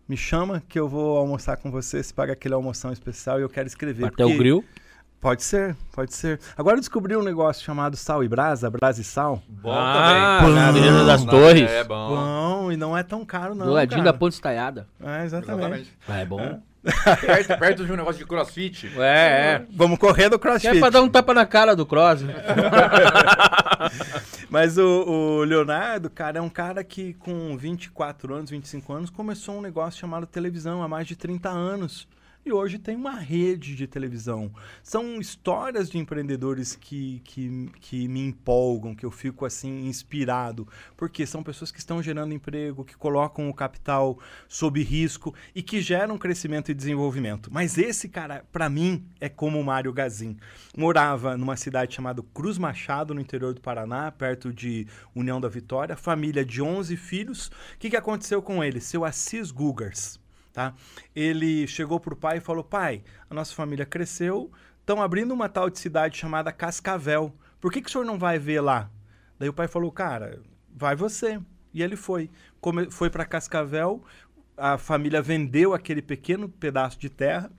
[0.08, 2.02] Me chama que eu vou almoçar com você.
[2.02, 4.06] Se paga aquele almoção especial e eu quero escrever.
[4.06, 4.64] Até o grill.
[5.26, 6.40] Pode ser, pode ser.
[6.56, 9.42] Agora eu descobri um negócio chamado sal e brasa, brasa e sal.
[9.50, 10.54] Bom Ah, também.
[10.54, 11.68] na Avenida das Torres.
[11.68, 12.10] É bom.
[12.16, 14.12] Bom, e não é tão caro não, do ladinho cara.
[14.12, 14.88] da ponte estaiada.
[15.04, 15.62] É, exatamente.
[15.62, 15.98] Exatamente.
[16.08, 16.62] Ah, é bom.
[17.26, 18.92] perto, perto de um negócio de crossfit.
[19.00, 19.66] É, é.
[19.72, 20.78] Vamos correr do Que crossfit.
[20.78, 22.22] é pra dar um tapa na cara do Cross.
[22.22, 22.36] né?
[24.48, 29.58] Mas o, o Leonardo, cara, é um cara que com 24 anos, 25 anos, começou
[29.58, 32.08] um negócio chamado televisão há mais de 30 anos.
[32.48, 34.54] E hoje tem uma rede de televisão.
[34.84, 40.68] São histórias de empreendedores que, que, que me empolgam, que eu fico assim inspirado.
[40.96, 45.82] Porque são pessoas que estão gerando emprego, que colocam o capital sob risco e que
[45.82, 47.52] geram crescimento e desenvolvimento.
[47.52, 50.38] Mas esse cara, para mim, é como o Mário Gazin.
[50.78, 54.86] Morava numa cidade chamada Cruz Machado, no interior do Paraná, perto de
[55.16, 55.98] União da Vitória.
[55.98, 57.48] Família de 11 filhos.
[57.48, 58.80] O que, que aconteceu com ele?
[58.80, 60.24] Seu Assis Gugars.
[60.56, 60.74] Tá?
[61.14, 64.50] Ele chegou pro pai e falou: Pai, a nossa família cresceu,
[64.80, 67.36] estão abrindo uma tal de cidade chamada Cascavel.
[67.60, 68.90] Por que, que o senhor não vai ver lá?
[69.38, 70.42] Daí o pai falou: Cara,
[70.74, 71.42] vai você.
[71.74, 72.32] E ele foi.
[72.62, 74.02] Come- foi para Cascavel,
[74.56, 77.52] a família vendeu aquele pequeno pedaço de terra.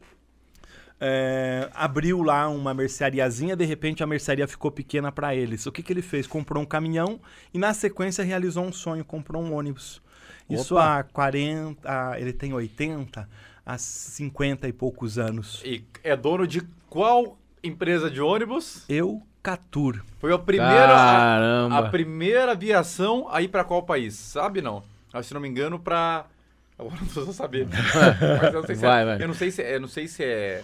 [1.00, 5.66] é, abriu lá uma merceariazinha, de repente a mercearia ficou pequena para eles.
[5.66, 6.26] O que, que ele fez?
[6.26, 7.20] Comprou um caminhão
[7.52, 10.02] e na sequência realizou um sonho, comprou um ônibus.
[10.48, 10.98] Isso Opa.
[10.98, 13.28] há 40, ah, ele tem 80,
[13.64, 15.60] há 50 e poucos anos.
[15.64, 18.84] E é dono de qual empresa de ônibus?
[18.88, 20.02] Eu, Catur.
[20.18, 21.78] Foi a primeira, a, Caramba.
[21.78, 24.14] a primeira aviação a ir pra qual país?
[24.14, 24.82] Sabe não?
[25.12, 26.26] Acho, se não me engano, pra.
[26.78, 27.66] Agora não preciso saber.
[27.72, 29.22] Mas eu não sei se Vai, é, vai.
[29.22, 30.62] Eu não sei se, eu não sei se é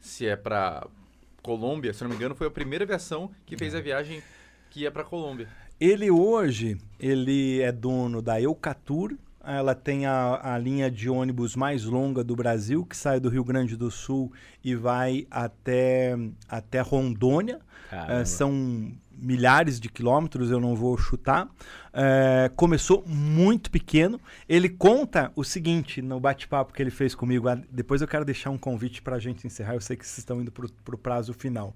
[0.00, 0.86] se é pra
[1.42, 1.92] Colômbia.
[1.92, 4.22] Se não me engano, foi a primeira aviação que fez a viagem
[4.70, 5.48] que ia pra Colômbia.
[5.80, 9.16] Ele hoje, ele é dono da Eucatur.
[9.44, 13.44] Ela tem a, a linha de ônibus mais longa do Brasil, que sai do Rio
[13.44, 16.16] Grande do Sul e vai até,
[16.48, 17.60] até Rondônia.
[17.90, 21.48] É, são milhares de quilômetros, eu não vou chutar.
[21.92, 24.20] É, começou muito pequeno.
[24.48, 27.48] Ele conta o seguinte no bate-papo que ele fez comigo.
[27.48, 29.74] Ah, Depois eu quero deixar um convite para a gente encerrar.
[29.74, 31.74] Eu sei que vocês estão indo para o prazo final.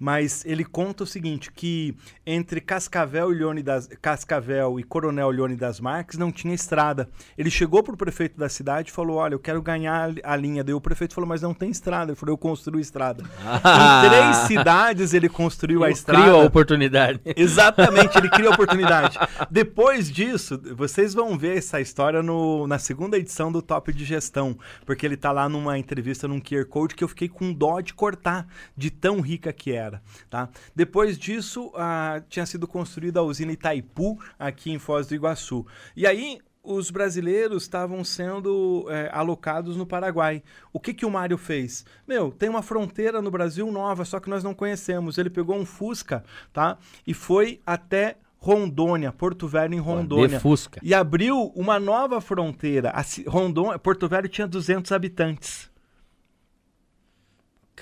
[0.00, 6.16] Mas ele conta o seguinte: que entre Cascavel e, Leônidas, Cascavel e Coronel Leônidas Marques
[6.16, 7.08] não tinha estrada.
[7.36, 10.62] Ele chegou para o prefeito da cidade e falou: Olha, eu quero ganhar a linha.
[10.62, 12.12] Daí o prefeito falou: Mas não tem estrada.
[12.12, 13.24] Ele falou: Eu construo estrada.
[13.44, 16.22] Em três cidades ele construiu a Eu estrada.
[16.22, 16.77] crio a oportunidade.
[17.36, 19.18] Exatamente, ele cria a oportunidade.
[19.50, 24.56] Depois disso, vocês vão ver essa história no- na segunda edição do Top de Gestão,
[24.86, 27.94] porque ele tá lá numa entrevista num QR Code que eu fiquei com dó de
[27.94, 30.02] cortar, de tão rica que era.
[30.30, 30.48] Tá?
[30.74, 35.66] Depois disso, ah, tinha sido construída a usina Itaipu, aqui em Foz do Iguaçu.
[35.96, 40.42] E aí, os brasileiros estavam sendo é, alocados no Paraguai.
[40.72, 41.84] O que, que o Mário fez?
[42.06, 45.18] Meu, tem uma fronteira no Brasil nova, só que nós não conhecemos.
[45.18, 46.78] Ele pegou um Fusca, tá?
[47.06, 50.38] E foi até Rondônia, Porto Velho em Rondônia.
[50.38, 50.80] Fusca.
[50.82, 52.90] E abriu uma nova fronteira.
[52.90, 55.67] A Rondônia, Porto Velho tinha 200 habitantes.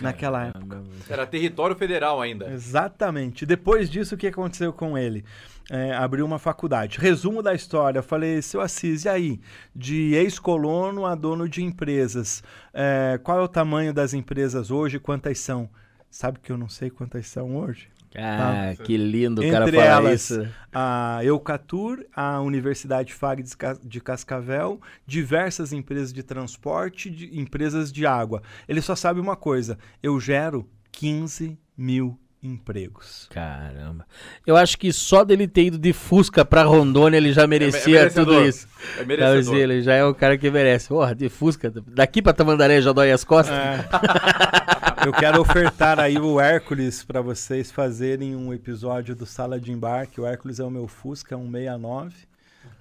[0.01, 0.83] Naquela época.
[1.09, 2.51] Era território federal ainda.
[2.51, 3.47] Exatamente.
[3.47, 5.25] Depois disso, o que aconteceu com ele?
[5.71, 6.99] É, abriu uma faculdade.
[6.99, 7.99] Resumo da história.
[7.99, 9.41] Eu falei, seu Assis, e aí?
[9.75, 12.43] De ex-colono a dono de empresas.
[12.73, 14.99] é, qual é o tamanho das empresas hoje?
[14.99, 15.69] Quantas são?
[16.09, 17.89] Sabe que eu não sei quantas são hoje?
[18.15, 20.49] Ah, que lindo o cara Entre falar elas, isso.
[20.73, 23.43] a Eucatur, a Universidade FAG
[23.85, 28.43] de Cascavel, diversas empresas de transporte, de- empresas de água.
[28.69, 33.27] Ele só sabe uma coisa: eu gero 15 mil empregos.
[33.31, 34.07] Caramba.
[34.47, 38.35] Eu acho que só dele ter ido de Fusca pra Rondônia ele já merecia merecedor.
[38.37, 38.69] tudo isso.
[38.97, 39.57] É Não, merecedor.
[39.57, 40.89] ele já é o cara que merece.
[40.89, 41.73] Porra, de Fusca.
[41.89, 43.57] Daqui pra Tamandaré já dói as costas.
[45.05, 50.21] Eu quero ofertar aí o Hércules para vocês fazerem um episódio do Sala de Embarque.
[50.21, 52.15] O Hércules é o meu Fusca, é um 69.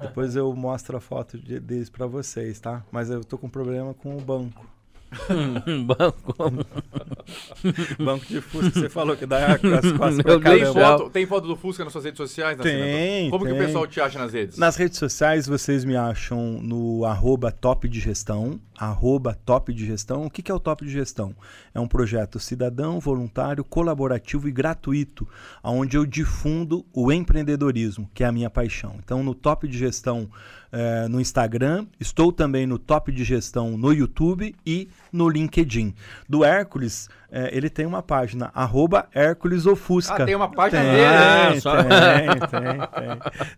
[0.02, 2.84] Depois eu mostro a foto de- deles para vocês, tá?
[2.92, 4.68] Mas eu tô com problema com o banco.
[5.86, 6.36] Banco.
[8.04, 11.56] Banco de Fusca, você falou que dá as costas pra Tem foto, tem foto do
[11.56, 12.58] Fusca nas suas redes sociais?
[12.60, 13.66] Tem, Como que o tem.
[13.66, 14.58] pessoal te acha nas redes?
[14.58, 20.26] Nas redes sociais vocês me acham no arroba top de gestão, arroba top de gestão.
[20.26, 21.36] O que, que é o top de gestão?
[21.74, 25.28] É um projeto cidadão, voluntário, colaborativo e gratuito,
[25.64, 28.96] onde eu difundo o empreendedorismo, que é a minha paixão.
[29.04, 30.30] Então, no top de gestão
[30.78, 35.94] eh, no Instagram, estou também no top de gestão no YouTube e no LinkedIn.
[36.28, 40.24] Do Hércules, eh, ele tem uma página, arroba Hércules Ofusca.
[40.24, 41.52] Ah, tem uma página Tem, dele, né?
[41.52, 41.90] tem, Só- tem,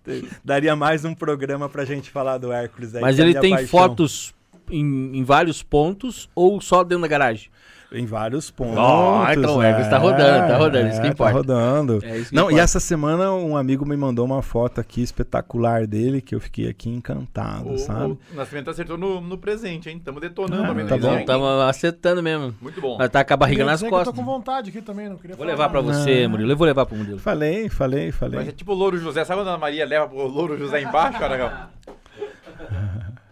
[0.06, 0.30] tem, tem.
[0.46, 3.02] Daria mais um programa pra gente falar do Hércules aí.
[3.02, 3.68] Mas é a ele tem paixão.
[3.68, 4.36] fotos
[4.70, 7.50] em, em vários pontos ou só dentro da garagem?
[7.90, 8.78] Em vários pontos.
[8.78, 11.32] Ah, então o Hércules tá rodando, tá rodando, isso que é, importa.
[11.32, 12.00] Tá rodando.
[12.04, 12.62] É isso que Não, e importa.
[12.64, 16.90] essa semana um amigo me mandou uma foto aqui espetacular dele que eu fiquei aqui
[16.90, 18.18] encantado, O, sabe?
[18.34, 19.96] o Nascimento acertou no, no presente, hein?
[19.98, 21.18] Estamos detonando Ah, a tá bom.
[21.18, 22.54] Estamos acertando mesmo.
[22.62, 22.98] Muito bom.
[22.98, 24.14] Vai tá com a barriga nas que Eu costas.
[24.14, 25.94] tô com vontade aqui também, não queria Vou levar pra nada.
[25.94, 26.30] você, Ah.
[26.30, 26.52] Murilo.
[26.52, 27.20] Eu vou levar pro Murilo.
[27.20, 28.40] Falei, falei, falei.
[28.40, 29.24] Mas é tipo o Louro José.
[29.24, 31.52] Sabe quando a Ana Maria leva pro Louro José embaixo, Aragão?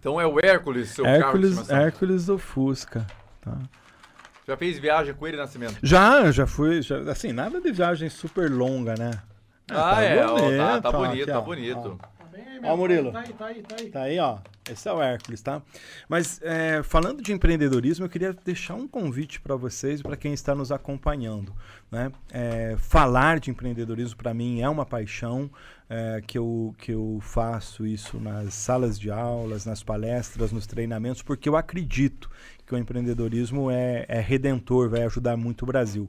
[0.00, 1.70] Então é o Hércules, seu carro de Hércules.
[1.70, 3.06] Hércules do Fusca.
[3.42, 3.56] Tá.
[4.48, 5.76] Já fez viagem com ele, Nascimento?
[5.82, 6.80] Já, já fui.
[6.80, 9.10] já- assim, nada de viagem super longa, né?
[9.70, 10.26] Ah, tá é.
[10.26, 12.00] ó, tá, bonito, tá ó, bonito, aqui, tá ó, bonito.
[12.60, 13.12] Bem Ó, Murilo.
[13.12, 13.90] Tá aí, tá aí, tá aí.
[13.90, 14.38] Tá aí, ó.
[14.70, 15.62] Esse é o Hércules, tá?
[16.08, 20.32] Mas é, falando de empreendedorismo, eu queria deixar um convite para vocês e para quem
[20.32, 21.54] está nos acompanhando.
[21.90, 22.12] Né?
[22.30, 25.50] É, falar de empreendedorismo para mim é uma paixão
[25.88, 31.20] é, que, eu, que eu faço isso nas salas de aulas, nas palestras, nos treinamentos,
[31.20, 32.30] porque eu acredito
[32.64, 36.08] que o empreendedorismo é, é redentor, vai ajudar muito o Brasil.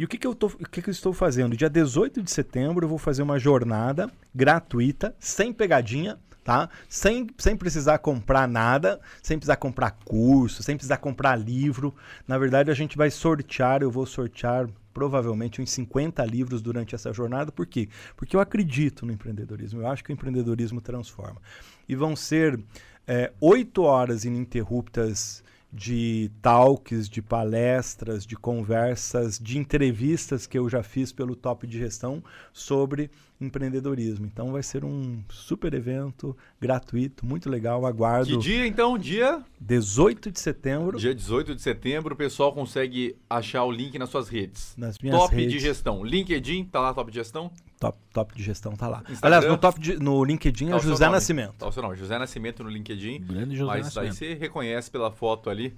[0.00, 1.54] E o que, que, eu, tô, o que, que eu estou fazendo?
[1.54, 6.70] Dia 18 de setembro eu vou fazer uma jornada gratuita, sem pegadinha, tá?
[6.88, 11.94] Sem, sem precisar comprar nada, sem precisar comprar curso, sem precisar comprar livro.
[12.26, 17.12] Na verdade, a gente vai sortear, eu vou sortear provavelmente uns 50 livros durante essa
[17.12, 17.52] jornada.
[17.52, 17.86] Por quê?
[18.16, 19.82] Porque eu acredito no empreendedorismo.
[19.82, 21.42] Eu acho que o empreendedorismo transforma.
[21.86, 22.58] E vão ser
[23.06, 30.82] é, oito horas ininterruptas de talks, de palestras, de conversas, de entrevistas que eu já
[30.82, 33.10] fiz pelo Top de Gestão sobre
[33.40, 34.26] empreendedorismo.
[34.26, 37.80] Então vai ser um super evento gratuito, muito legal.
[37.80, 38.98] Que Aguardo dia, então?
[38.98, 39.42] Dia?
[39.60, 44.28] 18 de setembro Dia 18 de setembro, o pessoal consegue achar o link nas suas
[44.28, 44.74] redes.
[44.76, 45.52] nas minhas Top redes.
[45.52, 46.04] de gestão.
[46.04, 47.50] LinkedIn, tá lá, top de gestão?
[47.80, 48.98] Top, top de gestão tá lá.
[49.08, 49.18] Instagram.
[49.22, 51.16] Aliás, no, top de- no LinkedIn Tá é o seu José nome.
[51.16, 51.54] Nascimento.
[51.54, 53.22] Tá o seu nome, José Nascimento no LinkedIn.
[53.22, 54.14] Grande José Mas aí Nascimento.
[54.16, 55.74] você reconhece pela foto ali.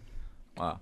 [0.56, 0.80] Uma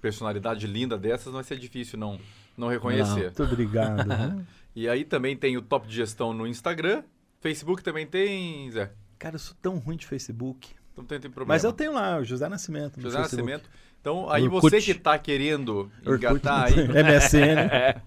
[0.00, 2.18] personalidade linda dessas, não vai ser difícil não,
[2.56, 3.24] não reconhecer.
[3.24, 4.04] Muito obrigado.
[4.06, 4.46] viu?
[4.76, 7.02] E aí também tem o Top de Gestão no Instagram.
[7.40, 8.92] Facebook também tem, Zé.
[9.18, 10.68] Cara, eu sou tão ruim de Facebook.
[10.96, 11.54] Não tem, tem problema.
[11.54, 12.96] Mas eu tenho lá, o José Nascimento.
[12.98, 13.64] no José Facebook.
[14.00, 14.62] Então, aí Orkut.
[14.62, 16.24] você que tá querendo Orkut.
[16.24, 18.00] engatar aí, MSN.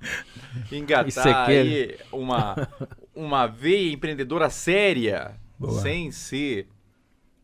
[0.76, 1.52] engatar ICQ.
[1.52, 2.68] aí uma,
[3.16, 5.80] uma veia empreendedora séria, Boa.
[5.82, 6.68] sem ser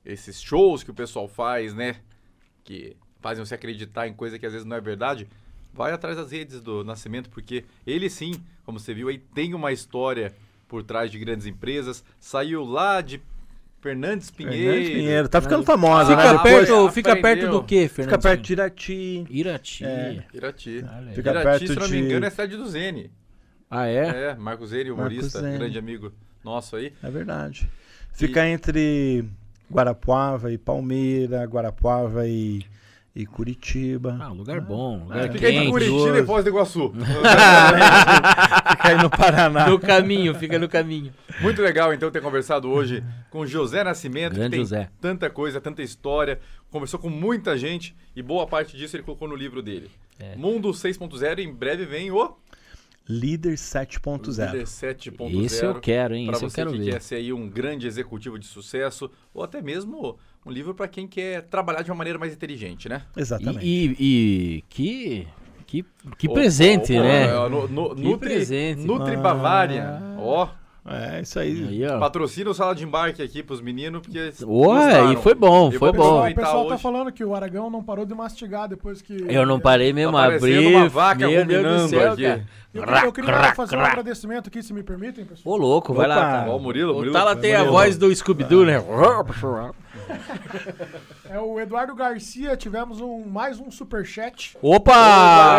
[0.04, 1.98] esses shows que o pessoal faz, né?
[2.64, 5.28] Que fazem você acreditar em coisa que às vezes não é verdade.
[5.72, 8.34] Vai atrás das redes do Nascimento, porque ele sim,
[8.66, 10.34] como você viu aí, tem uma história
[10.68, 12.04] por trás de grandes empresas.
[12.20, 13.22] Saiu lá de
[13.82, 14.58] Fernandes Pinheiro.
[14.74, 15.30] Fernandes Pinheiro.
[15.30, 16.30] Tá ficando famosa, Fica, né?
[16.30, 17.42] Ah, Depois perto, fica aprendeu.
[17.42, 18.22] perto do que, fica Fernando?
[18.22, 19.26] perto de Irati.
[19.30, 19.86] Irati.
[19.86, 20.24] É.
[20.34, 20.86] Irati.
[20.90, 21.14] Aí.
[21.16, 23.12] Fica Irati, perto se não me engano, é a cidade do Zene.
[23.70, 24.32] Ah, é?
[24.32, 25.58] É, Marcos Zene, humorista, Zene.
[25.58, 26.12] grande amigo
[26.44, 26.92] nosso aí.
[27.04, 27.70] É verdade.
[28.14, 29.24] Fica entre
[29.72, 32.66] Guarapuava e Palmeira, Guarapuava e,
[33.20, 34.18] E Curitiba.
[34.18, 35.70] Ah, lugar bom, lugar Fica entre.
[35.70, 36.94] Curitiba e Foz do Iguaçu.
[36.96, 39.68] Fica aí no Paraná.
[39.68, 41.12] No caminho, fica no caminho.
[41.42, 44.90] Muito legal, então, ter conversado hoje com José Nascimento, Grande que tem José.
[45.02, 46.40] tanta coisa, tanta história.
[46.72, 49.92] Conversou com muita gente e boa parte disso ele colocou no livro dele.
[50.18, 50.38] É.
[50.38, 52.16] Mundo 6.0, em breve vem o
[53.10, 54.52] Líder 7.0.
[54.52, 55.44] Líder 7.0.
[55.46, 56.28] Esse eu quero, hein?
[56.28, 56.92] Para Esse eu você quero que ver.
[56.92, 61.08] quer ser aí um grande executivo de sucesso, ou até mesmo um livro para quem
[61.08, 63.02] quer trabalhar de uma maneira mais inteligente, né?
[63.18, 63.66] Exatamente.
[63.66, 65.28] E, e- e que,
[65.66, 65.86] que,
[66.20, 67.28] que presente, ô, ô, né?
[67.50, 68.82] no- no- Que Nutri, presente.
[68.86, 69.20] Nutri Ah.
[69.20, 70.00] Bavária.
[70.20, 70.48] Ó,
[70.92, 71.68] É, isso aí.
[71.70, 72.00] Aí, ó.
[72.00, 74.32] patrocina o sala de embarque aqui pros meninos, porque.
[74.44, 76.28] Ué, e foi bom, E foi bom.
[76.28, 76.82] O pessoal tá hoje.
[76.84, 79.26] falando que o Aragão não parou de mastigar depois que.
[79.30, 80.66] Eu não parei mesmo, Tá abri.
[80.76, 82.24] uma vaca meu Deus do céu, aqui.
[82.24, 82.46] cara.
[82.72, 83.88] Eu, eu queria crá, fazer um crá.
[83.90, 85.56] agradecimento aqui, se me permitem, pessoal.
[85.56, 86.16] Ô, louco, vai lá.
[86.18, 86.30] Opa.
[86.46, 86.46] Tá.
[86.50, 87.14] Ó, o Murilo, O Murilo.
[87.14, 87.76] Tala tem a Murilo.
[87.78, 88.76] voz do Scooby-Doo, né?
[91.30, 94.58] É o Eduardo Garcia, tivemos um, mais um superchat.
[94.62, 94.92] Opa!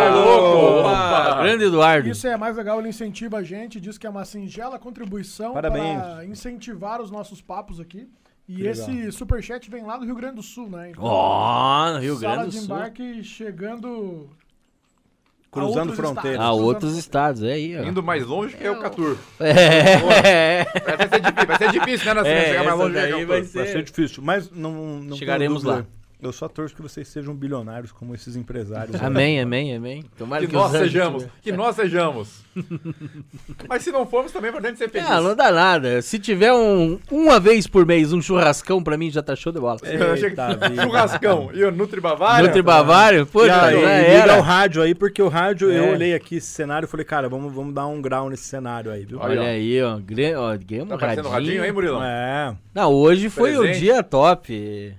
[0.09, 0.89] Opa!
[0.89, 1.43] Opa!
[1.43, 2.09] Grande Eduardo.
[2.09, 5.20] Isso é mais legal, ele incentiva a gente, diz que é uma singela contribuição
[5.53, 6.01] Parabéns.
[6.01, 8.07] para incentivar os nossos papos aqui.
[8.47, 8.71] E Que legal.
[8.73, 10.89] esse superchat vem lá do Rio Grande do Sul, né?
[10.89, 12.75] Então, Ó, no Rio Sala Grande do de Sul.
[12.75, 14.29] embarque chegando.
[15.45, 16.39] a Cruzando fronteiras.
[16.39, 16.61] Ah, estados.
[16.61, 17.83] outros estados, é aí, ó.
[17.83, 19.17] Indo mais longe que é o Catur.
[19.39, 20.63] É.
[20.65, 22.39] Vai ser difícil, vai ser difícil, né, Nascimento?
[22.41, 23.51] É, Chegar mais longe que é daí o vai Catur.
[23.51, 24.71] ser- Vai ser difícil, mas não,
[25.01, 25.85] não Chegaremos lá.
[26.21, 28.95] Eu só torço que vocês sejam bilionários como esses empresários.
[29.01, 30.03] Amém, amém, amém.
[30.17, 32.41] Tomara Que que, nós sejamos, tiver- que nós sejamos.
[33.67, 35.09] Mas se não formos, também é importante ser feliz.
[35.09, 35.99] Ah, não dá nada.
[36.01, 39.59] Se tiver um, uma vez por mês um churrascão pra mim, já tá show de
[39.59, 39.79] bola.
[39.83, 40.59] Eu achei que- Eita.
[40.83, 42.45] Churrascão e o Nutri Bavária.
[42.45, 45.91] Nutri Bavário, pô, já, já liga o rádio aí, porque o rádio, eu É.
[45.91, 49.05] olhei aqui esse cenário e falei, cara, vamos, vamos dar um grau nesse cenário aí,
[49.05, 49.17] viu?
[49.19, 49.97] Olha aí, ó.
[49.99, 51.63] Ganhamos Tá um um radinho radinho.
[51.63, 52.03] aí, Murilão?
[52.03, 52.55] É.
[52.75, 54.93] Não, hoje foi o dia top.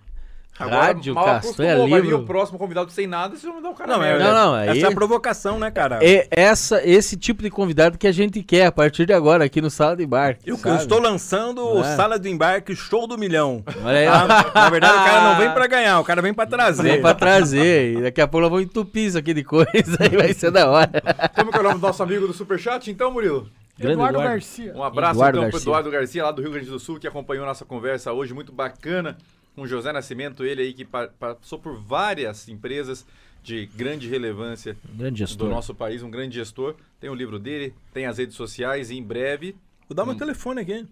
[0.54, 2.22] Rádio, mal Castanha, acostumou, vai vir livro.
[2.22, 4.18] o próximo convidado sem nada, vocês vão me dar o cara Não, é.
[4.18, 5.98] Não, não, aí- essa é a provocação, né, cara?
[6.02, 9.60] É essa, esse tipo de convidado que a gente quer a partir de agora aqui
[9.62, 10.48] no Sala de Embarque.
[10.48, 11.96] Eu, eu estou lançando o É.
[11.96, 13.64] Sala do Embarque Show do Milhão.
[13.82, 14.26] Olha aí, ó.
[14.28, 14.52] Tá?
[14.54, 16.82] Na verdade, o cara não vem pra ganhar, o cara vem pra trazer.
[16.82, 17.98] Vem pra trazer.
[17.98, 19.70] E daqui a pouco nós vamos entupir isso aqui de coisa.
[20.00, 20.90] Aí vai ser da hora.
[21.34, 23.48] Como que é o nome do nosso amigo do Superchat, então, Murilo?
[23.78, 24.32] Grande Eduardo, Eduardo.
[24.34, 24.72] Garcia.
[24.76, 25.70] Um abraço Eduardo então pro Garcia.
[25.70, 29.16] Eduardo Garcia, lá do Rio Grande do Sul, que acompanhou nossa conversa hoje, muito bacana,
[29.54, 33.06] com o José Nascimento, ele aí que pa- passou por várias empresas
[33.42, 36.76] de grande relevância Grande do nosso país, um grande gestor.
[37.00, 39.56] Tem o livro dele, tem as redes sociais e em breve.
[39.88, 40.86] Vou dar meu telefone aqui.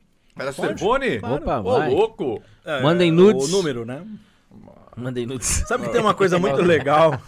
[0.53, 0.79] Seu Pode?
[0.79, 1.19] telefone?
[1.19, 1.91] Opa, Ô, vai.
[1.91, 2.43] louco!
[2.65, 3.45] É, Mandem nudes.
[3.49, 4.05] O número, né?
[4.97, 5.47] Mandei nudes.
[5.67, 7.13] Sabe que tem uma coisa muito legal?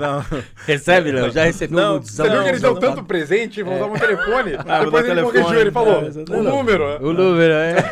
[0.00, 0.24] Não.
[0.66, 1.30] Recebe, Léo?
[1.30, 2.10] Já recebeu Não, nudes?
[2.10, 3.62] Você viu que ele deu tanto presente?
[3.62, 4.54] Vou usar um telefone.
[4.66, 5.32] Ah, Depois dar ele telefone.
[5.42, 6.84] corrigiu, ele falou É, o número.
[7.06, 7.76] O número, é.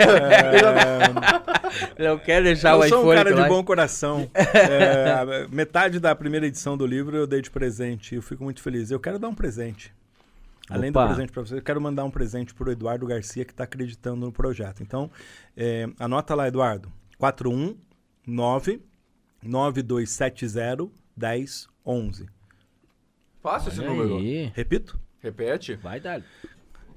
[1.96, 3.48] É, quer deixar o eu sou iPhone um cara de lá.
[3.48, 4.30] bom coração.
[4.34, 8.14] É, metade da primeira edição do livro eu dei de presente.
[8.14, 8.90] Eu fico muito feliz.
[8.90, 9.92] Eu quero dar um presente.
[10.70, 11.02] Além Opa.
[11.02, 14.24] do presente para você, eu quero mandar um presente pro Eduardo Garcia, que está acreditando
[14.24, 14.82] no projeto.
[14.82, 15.10] Então,
[15.56, 16.90] é, anota lá, Eduardo.
[17.18, 17.76] 419
[18.26, 22.28] 9270 1011.
[23.42, 24.18] Fácil esse número.
[24.18, 24.52] aí.
[24.54, 24.98] Repito?
[25.20, 25.74] Repete.
[25.76, 26.22] Vai dar.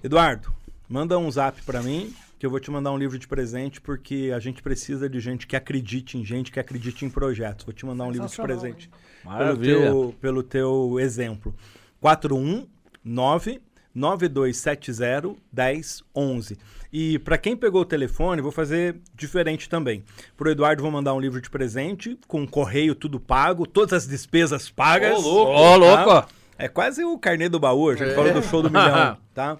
[0.04, 0.54] Eduardo,
[0.88, 4.32] manda um zap para mim, que eu vou te mandar um livro de presente, porque
[4.34, 7.66] a gente precisa de gente que acredite em gente, que acredite em projetos.
[7.66, 8.90] Vou te mandar um livro de presente.
[9.24, 9.82] Pelo Maravilha.
[9.82, 11.54] teu, pelo teu exemplo.
[11.99, 13.62] 419
[13.98, 16.57] 9270 1011.
[16.94, 20.03] E para quem pegou o telefone, vou fazer diferente também.
[20.38, 24.69] Pro Eduardo vou mandar um livro de presente com correio tudo pago, todas as despesas
[24.69, 25.18] pagas.
[25.18, 25.52] Ô, louco.
[25.52, 26.30] Ô, louco.
[26.57, 28.15] É quase o carnê do baú, a gente É.
[28.15, 29.57] falou do show do milhão, tá?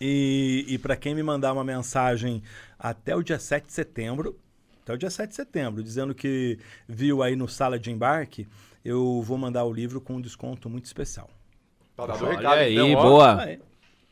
[0.00, 2.42] E, e para quem me mandar uma mensagem
[2.78, 4.36] até o dia 7 de setembro,
[4.82, 6.58] até o dia 7 de setembro, dizendo que
[6.88, 8.46] viu aí no Sala de Embarque,
[8.84, 11.30] eu vou mandar o livro com um desconto muito especial.
[11.96, 13.02] Tá dado o recado, aí, então, ó.
[13.02, 13.42] boa.
[13.42, 13.58] Aí.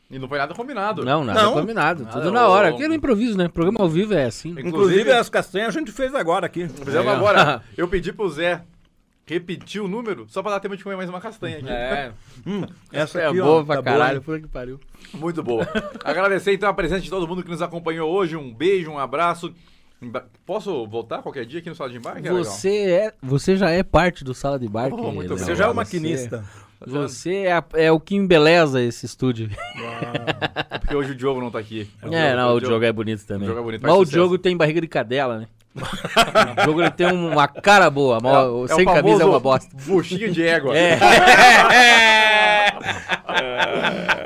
[0.09, 1.05] E não foi nada combinado.
[1.05, 1.53] Não, nada Não.
[1.53, 2.03] combinado.
[2.03, 2.69] Nada, Tudo na hora.
[2.71, 3.47] ô, Aqui é no improviso, né?
[3.47, 4.49] Programa ao vivo é assim.
[4.49, 6.67] Inclusive- Inclusive, as castanhas a gente fez agora aqui.
[6.67, 7.15] Fizemos Legal.
[7.15, 7.63] agora.
[7.77, 8.61] Eu pedi pro Zé
[9.25, 11.69] repetir o número só pra dar tempo de comer mais uma castanha aqui.
[11.69, 12.11] É,
[12.45, 14.21] Hum, essa é aqui, ó, boa pra tá caralho.
[14.21, 14.37] boa.
[14.37, 14.79] Puta que pariu.
[15.13, 15.65] Muito boa.
[16.03, 18.35] Agradecer então a presença de todo mundo que nos acompanhou hoje.
[18.35, 19.53] Um beijo, um abraço.
[20.01, 22.27] Emba- Posso voltar qualquer dia aqui no Sala de Embarque?
[22.27, 22.43] É legal.
[22.43, 24.97] Você, é, você já é parte do Sala de Barque.
[24.99, 25.37] Oh, muito Léo.
[25.37, 26.43] Você já é o Você- maquinista.
[26.85, 29.49] Você é, a- é o que embeleza esse estúdio.
[30.73, 31.87] É porque hoje o Diogo não tá aqui.
[32.11, 33.43] É, não, o jogo é bonito também.
[33.43, 34.15] o jogo é bonito, mas o sucesso.
[34.17, 35.47] jogo tem barriga de cadela, né?
[36.61, 39.25] o jogo ele tem uma cara boa, mas o- É- é sem o camisa é
[39.25, 39.69] uma bosta.
[39.85, 40.75] Buchinho de égua.
[40.75, 40.97] É.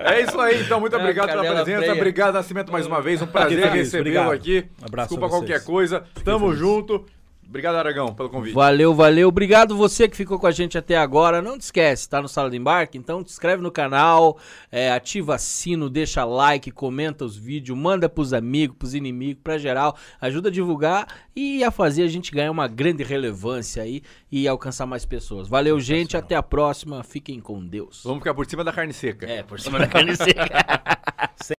[0.07, 0.79] É isso aí, então.
[0.79, 1.81] Muito É, obrigado pela presença.
[1.81, 1.93] feia.
[1.93, 3.21] Obrigado, Nascimento, mais uma vez.
[3.21, 4.65] Um prazer recebê-lo aqui.
[4.81, 5.49] Abraço Desculpa a vocês.
[5.49, 6.03] qualquer coisa.
[6.23, 6.59] Tamo feliz.
[6.59, 7.05] junto.
[7.47, 8.53] Obrigado, Aragão, pelo convite.
[8.53, 9.27] Valeu, valeu.
[9.27, 11.41] Obrigado você que ficou com a gente até agora.
[11.41, 12.97] Não te esquece, tá no Sala de Embarque?
[12.97, 14.37] Então te inscreve no canal,
[14.71, 19.95] é, ativa sino, deixa like, comenta os vídeos, manda pros amigos, pros inimigos, pra geral.
[20.19, 24.01] Ajuda a divulgar e a fazer a gente ganhar uma grande relevância aí
[24.31, 25.47] e alcançar mais pessoas.
[25.47, 26.17] Valeu, gente.
[26.17, 27.03] Até a próxima.
[27.03, 28.01] Fiquem com Deus.
[28.03, 29.25] Vamos ficar por cima da carne seca.
[29.25, 30.45] É, por cima da carne seca.